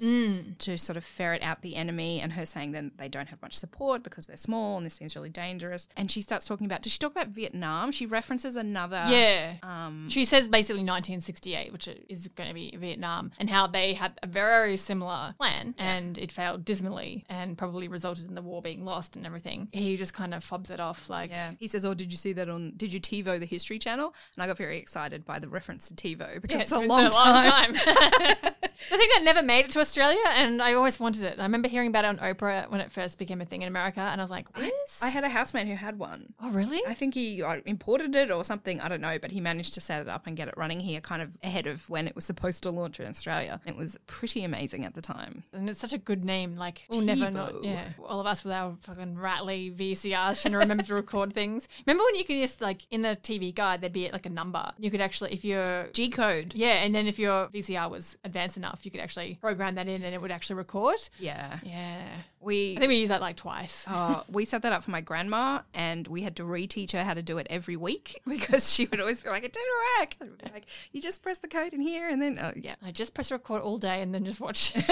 to 0.59 0.77
sort 0.77 0.97
of 0.97 1.05
ferret 1.05 1.43
out 1.43 1.63
the 1.63 1.77
enemy, 1.79 2.21
and 2.21 2.33
her 2.33 2.45
saying 2.45 2.73
then 2.73 2.93
they 2.97 3.09
don't 3.09 3.29
have 3.29 3.41
much 3.41 3.57
support 3.57 4.03
because 4.03 4.27
they're 4.27 4.37
small 4.37 4.77
and 4.77 4.85
this 4.85 4.95
seems 4.95 5.17
really 5.17 5.31
dangerous. 5.31 5.89
And 5.97 6.11
she 6.11 6.23
starts 6.23 6.45
talking 6.47 6.67
about, 6.67 6.83
does 6.83 6.93
she 6.93 6.99
talk 6.99 7.13
about 7.13 7.29
Vietnam? 7.29 7.93
She 7.93 8.07
references 8.07 8.57
another. 8.57 9.05
Yeah. 9.09 9.55
Um, 9.63 10.09
she 10.09 10.25
says 10.25 10.49
basically 10.49 10.83
1968, 10.83 11.73
which 11.73 11.89
is 12.09 12.29
going 12.29 12.49
to 12.49 12.55
be 12.55 12.75
Vietnam, 12.77 13.31
and 13.39 13.49
how 13.49 13.67
they 13.67 13.95
had 13.95 14.19
a 14.23 14.27
very 14.27 14.77
similar 14.77 15.35
plan 15.39 15.75
and 15.79 16.19
it 16.19 16.33
failed 16.33 16.65
dismally 16.65 17.25
and 17.29 17.57
probably 17.57 17.89
resulted 17.89 18.27
in 18.29 18.35
the 18.35 18.43
war 18.43 18.61
being 18.61 18.85
lost 18.85 19.17
and 19.17 19.25
everything. 19.25 19.69
He 19.73 19.97
just 19.97 20.15
kind 20.15 20.35
of 20.35 20.45
fobs 20.45 20.71
it 20.71 20.81
off 20.81 21.09
like, 21.09 21.31
Yeah. 21.31 21.53
He 21.59 21.69
says, 21.69 21.85
Oh, 21.85 21.95
did 21.95 22.11
you 22.11 22.17
see 22.19 22.33
that 22.35 22.49
on, 22.49 22.73
did 22.77 22.93
you 22.93 23.01
TiVo 23.01 23.39
the 23.39 23.47
History 23.47 23.79
Channel? 23.79 24.15
And 24.35 24.43
I 24.43 24.47
got 24.47 24.57
very 24.59 24.79
excited 24.79 25.25
by 25.25 25.39
the 25.39 25.49
reference 25.49 25.89
to 25.89 25.95
TiVo 25.95 26.41
because 26.41 26.57
Yeah, 26.57 26.63
it's, 26.63 26.73
a 26.73 26.79
been 26.81 26.89
long, 26.89 27.11
time. 27.11 27.75
the 28.91 28.97
thing 28.97 29.09
that 29.15 29.23
never 29.25 29.43
made 29.43 29.65
it 29.67 29.73
to 29.73 29.81
Australia, 29.81 30.19
and 30.37 30.63
I 30.63 30.75
always 30.75 30.99
wanted 31.01 31.23
it. 31.25 31.39
I 31.39 31.43
remember 31.43 31.69
hearing 31.69 31.89
about 31.89 32.05
it 32.05 32.09
on 32.09 32.19
Oprah 32.19 32.71
when 32.71 32.81
it 32.81 32.91
first 32.91 33.19
became 33.19 33.41
a 33.41 33.45
thing 33.45 33.63
in 33.63 33.69
America, 33.69 34.01
and 34.01 34.21
I 34.21 34.25
was 34.25 34.31
like, 34.31 34.57
"What?" 34.57 34.73
I 35.03 35.09
had 35.09 35.25
a 35.25 35.29
housemate 35.29 35.67
who 35.67 35.75
had 35.75 35.99
one. 35.99 36.35
oh, 36.43 36.51
really? 36.51 36.81
I 36.87 36.95
think 36.95 37.15
he 37.15 37.43
imported 37.67 38.15
it 38.15 38.31
or 38.31 38.45
something. 38.45 38.81
I 38.81 38.89
don't 38.89 39.01
know, 39.01 39.19
but 39.19 39.31
he 39.33 39.41
managed 39.41 39.75
to 39.75 39.81
set 39.81 40.01
it 40.03 40.09
up 40.09 40.27
and 40.27 40.37
get 40.37 40.49
it 40.49 40.55
running 40.57 40.81
here 40.81 41.01
kind 41.01 41.23
of 41.23 41.37
ahead 41.43 41.67
of 41.67 41.89
when 41.91 42.07
it 42.07 42.15
was 42.15 42.25
supposed 42.25 42.63
to 42.65 42.71
launch 42.71 43.01
in 43.01 43.07
Australia. 43.07 43.61
It 43.67 43.77
was 43.77 43.99
pretty 44.07 44.45
amazing 44.45 44.85
at 44.85 44.95
the 44.95 45.03
time. 45.03 45.45
and 45.53 45.69
it's 45.69 45.81
such 45.81 45.93
a 45.93 45.99
good 45.99 46.25
name. 46.25 46.57
Like 46.57 46.85
we'll 46.91 47.01
never. 47.01 47.27
TiVo. 47.27 47.65
Yeah, 47.65 47.85
all 48.07 48.21
of 48.21 48.27
us 48.27 48.45
with 48.45 48.53
our 48.53 48.77
fucking 48.81 49.19
rattly 49.19 49.73
VCRs 49.75 50.43
trying 50.43 50.53
to 50.53 50.59
remember 50.59 50.83
to 50.85 50.95
record 50.95 51.33
things. 51.33 51.69
Remember 51.87 52.05
when 52.05 52.15
you 52.15 52.25
could 52.25 52.41
just 52.41 52.61
like 52.61 52.87
in 52.91 53.03
the 53.03 53.17
TV 53.23 53.55
guide 53.55 53.81
there'd 53.81 53.93
be 53.93 54.11
like 54.11 54.27
a 54.27 54.31
number. 54.31 54.71
You 54.79 54.91
could 54.91 55.01
actually 55.01 55.33
if 55.33 55.45
you're 55.45 55.89
G 55.93 56.09
code. 56.09 56.55
yeah, 56.55 56.83
and 56.85 56.95
then 56.95 57.07
if 57.07 57.19
your 57.19 57.49
VCR 57.49 57.91
was 57.91 58.17
advanced 58.25 58.57
enough, 58.57 58.68
you 58.85 58.91
could 58.91 59.01
actually 59.01 59.35
program 59.41 59.75
that 59.77 59.89
in 59.89 60.03
and 60.03 60.15
it 60.15 60.21
would 60.21 60.31
actually 60.31 60.57
record. 60.57 60.97
Yeah. 61.19 61.59
Yeah, 61.63 62.03
We 62.41 62.77
I 62.77 62.81
think 62.81 62.89
we 62.91 62.97
used 62.97 63.11
that 63.11 63.21
like 63.21 63.37
twice. 63.37 63.87
uh, 63.89 64.23
we 64.31 64.45
set 64.45 64.63
that 64.63 64.73
up 64.73 64.83
for 64.85 64.91
my 64.91 65.01
grandma, 65.01 65.61
and 65.75 66.07
we 66.09 66.23
had 66.23 66.37
to 66.37 66.43
reteach 66.45 66.93
her 66.93 67.05
how 67.05 67.15
to 67.15 67.23
do 67.23 67.39
it 67.39 67.47
every 67.51 67.77
week 67.77 68.21
because 68.27 68.73
she 68.73 68.87
would 68.87 69.01
always 69.01 69.21
be 69.23 69.29
like, 69.31 69.45
"It 69.45 69.53
didn't 69.53 69.75
work." 70.01 70.17
And 70.21 70.31
we'd 70.31 70.43
be 70.45 70.51
like, 70.53 70.67
you 70.93 71.01
just 71.01 71.23
press 71.23 71.39
the 71.39 71.49
code 71.49 71.73
in 71.73 71.81
here, 71.81 72.09
and 72.09 72.21
then 72.23 72.39
oh 72.41 72.53
yeah, 72.57 72.75
I 72.85 72.91
just 72.93 73.15
press 73.15 73.31
record 73.33 73.63
all 73.63 73.77
day 73.79 74.03
and 74.03 74.15
then 74.15 74.25
just 74.25 74.41
watch. 74.41 74.73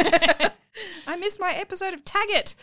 I 1.07 1.17
missed 1.19 1.41
my 1.41 1.53
episode 1.53 1.95
of 1.95 2.05
Tag 2.05 2.29
It. 2.31 2.55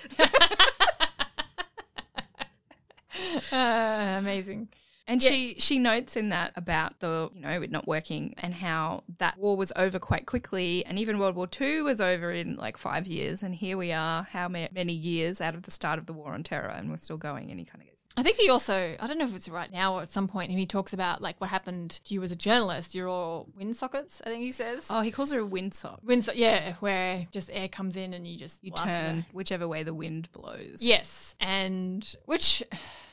Uh, 3.52 4.16
amazing. 4.20 4.70
And 5.06 5.22
she 5.22 5.56
she 5.60 5.80
notes 5.80 6.16
in 6.16 6.30
that 6.30 6.54
about 6.56 7.00
the 7.00 7.30
you 7.34 7.42
know 7.42 7.62
it 7.62 7.72
not 7.72 7.88
working 7.88 8.36
and 8.38 8.54
how 8.54 9.04
that 9.18 9.38
war 9.38 9.58
was 9.58 9.74
over 9.76 10.00
quite 10.00 10.26
quickly, 10.26 10.86
and 10.86 10.98
even 10.98 11.20
World 11.20 11.36
War 11.36 11.48
Two 11.48 11.84
was 11.84 12.00
over 12.00 12.32
in 12.32 12.56
like 12.56 12.78
five 12.78 13.06
years, 13.06 13.44
and 13.44 13.54
here 13.54 13.76
we 13.78 13.92
are, 13.92 14.24
how 14.24 14.48
many 14.48 14.94
years 14.94 15.42
out 15.42 15.56
of 15.56 15.64
the 15.64 15.72
start 15.72 16.00
of 16.00 16.06
the 16.06 16.14
war 16.14 16.34
on 16.34 16.44
terror, 16.44 16.70
and 16.70 16.90
we're 16.90 16.98
still 16.98 17.18
going. 17.18 17.52
And 17.52 17.60
he 17.60 17.66
kind 17.66 17.82
of 17.82 17.93
I 18.16 18.22
think 18.24 18.38
he 18.38 18.50
also, 18.50 18.96
I 19.00 19.08
don't 19.08 19.18
know 19.18 19.26
if 19.26 19.36
it's 19.36 19.50
right 19.50 19.72
now 19.72 19.96
or 19.96 20.02
at 20.04 20.08
some 20.10 20.28
point, 20.28 20.52
he 20.52 20.66
talks 20.68 20.94
about 20.94 21.22
like 21.22 21.40
what 21.42 21.50
happened 21.50 22.00
to 22.06 22.14
you 22.14 22.22
as 22.22 22.32
a 22.32 22.36
journalist. 22.36 22.94
You're 22.94 23.08
all 23.10 23.48
wind 23.58 23.76
sockets, 23.76 24.22
I 24.26 24.30
think 24.30 24.42
he 24.44 24.52
says. 24.52 24.88
oh, 24.90 25.02
he 25.02 25.10
calls 25.12 25.32
her 25.32 25.40
a 25.40 25.46
windsock. 25.48 26.04
Wind, 26.04 26.24
so- 26.24 26.34
yeah, 26.34 26.74
where 26.80 27.28
just 27.32 27.50
air 27.52 27.68
comes 27.68 27.98
in 27.98 28.14
and 28.14 28.28
you 28.28 28.38
just 28.38 28.64
You 28.64 28.72
turn 28.72 29.26
whichever 29.32 29.68
way 29.68 29.82
the 29.84 29.94
wind 29.96 30.30
blows. 30.32 30.78
Yes, 30.82 31.36
and 31.40 32.16
which 32.26 32.62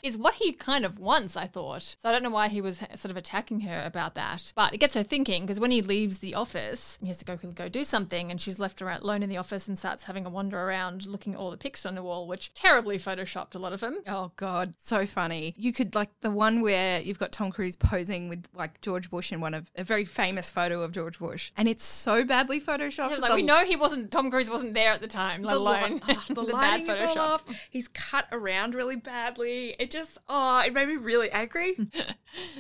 is 0.03 0.17
what 0.19 0.35
he 0.35 0.53
kind 0.53 0.85
of 0.85 0.99
wants, 0.99 1.37
I 1.37 1.47
thought. 1.47 1.95
So 1.99 2.09
I 2.09 2.13
don't 2.13 2.23
know 2.23 2.31
why 2.31 2.49
he 2.49 2.61
was 2.61 2.79
sort 2.95 3.11
of 3.11 3.17
attacking 3.17 3.61
her 3.61 3.83
about 3.85 4.15
that. 4.17 4.53
But 4.55 4.75
it 4.75 4.79
gets 4.79 4.95
her 4.95 5.03
thinking 5.03 5.43
because 5.45 5.61
when 5.61 5.71
he 5.71 5.83
leaves 5.83 6.19
the 6.19 6.35
office, 6.35 6.99
he 7.01 7.09
has 7.09 7.19
to 7.19 7.25
go 7.25 7.37
go 7.37 7.69
do 7.69 7.85
something, 7.85 8.31
and 8.31 8.41
she's 8.41 8.59
left 8.59 8.83
around, 8.83 9.03
alone 9.03 9.23
in 9.23 9.29
the 9.31 9.37
office 9.39 9.67
and 9.67 9.79
starts 9.79 10.05
having 10.05 10.27
a 10.27 10.31
wander 10.31 10.59
around, 10.61 11.07
looking 11.07 11.35
at 11.35 11.41
all 11.41 11.51
the 11.51 11.57
pics 11.57 11.85
on 11.87 11.95
the 11.95 12.03
wall, 12.03 12.27
which 12.27 12.53
terribly 12.55 12.99
photoshopped 12.99 13.55
a 13.55 13.59
lot 13.59 13.73
of 13.73 13.81
them. 13.81 13.99
Oh 14.07 14.33
God, 14.37 14.75
so 14.91 15.07
funny. 15.07 15.55
You 15.57 15.73
could 15.73 15.95
like 15.95 16.11
the 16.21 16.31
one 16.31 16.61
where 16.61 17.01
you've 17.01 17.19
got 17.19 17.33
Tom 17.33 17.51
Cruise 17.53 17.77
posing 17.77 18.29
with 18.29 18.47
like 18.55 18.81
George 18.81 19.09
Bush 19.11 19.33
in 19.33 19.41
one 19.41 19.55
of 19.55 19.71
a 19.77 19.85
very 19.85 20.05
famous 20.05 20.51
photo 20.51 20.83
of 20.83 20.93
George 20.93 21.19
Bush, 21.19 21.53
and 21.57 21.69
it's 21.69 21.85
so 21.85 22.25
badly 22.25 22.61
photoshopped. 22.61 23.19
Like 23.19 23.31
The- 23.31 23.37
we 23.37 23.43
know 23.43 23.65
he 23.65 23.77
wasn't. 23.77 24.11
Tom 24.11 24.31
Cruise 24.31 24.51
wasn't 24.51 24.75
there 24.75 24.93
at 24.93 25.01
the 25.01 25.07
time, 25.07 25.43
let 25.43 25.55
the, 25.55 25.61
li- 25.61 25.67
alone 25.81 26.01
oh, 26.09 26.25
the, 26.29 26.35
the, 26.35 26.43
lighting 26.43 26.87
bad 26.87 27.11
is 27.11 27.17
all 27.17 27.17
Photoshop. 27.17 27.35
off. 27.35 27.45
He's 27.71 27.89
cut 27.89 28.27
around 28.33 28.75
really 28.75 28.97
badly. 28.97 29.77
It 29.79 29.91
just 29.91 30.19
oh, 30.29 30.61
it 30.67 30.73
made 30.75 30.89
me 30.89 30.97
really 30.97 31.31
angry. 31.31 31.77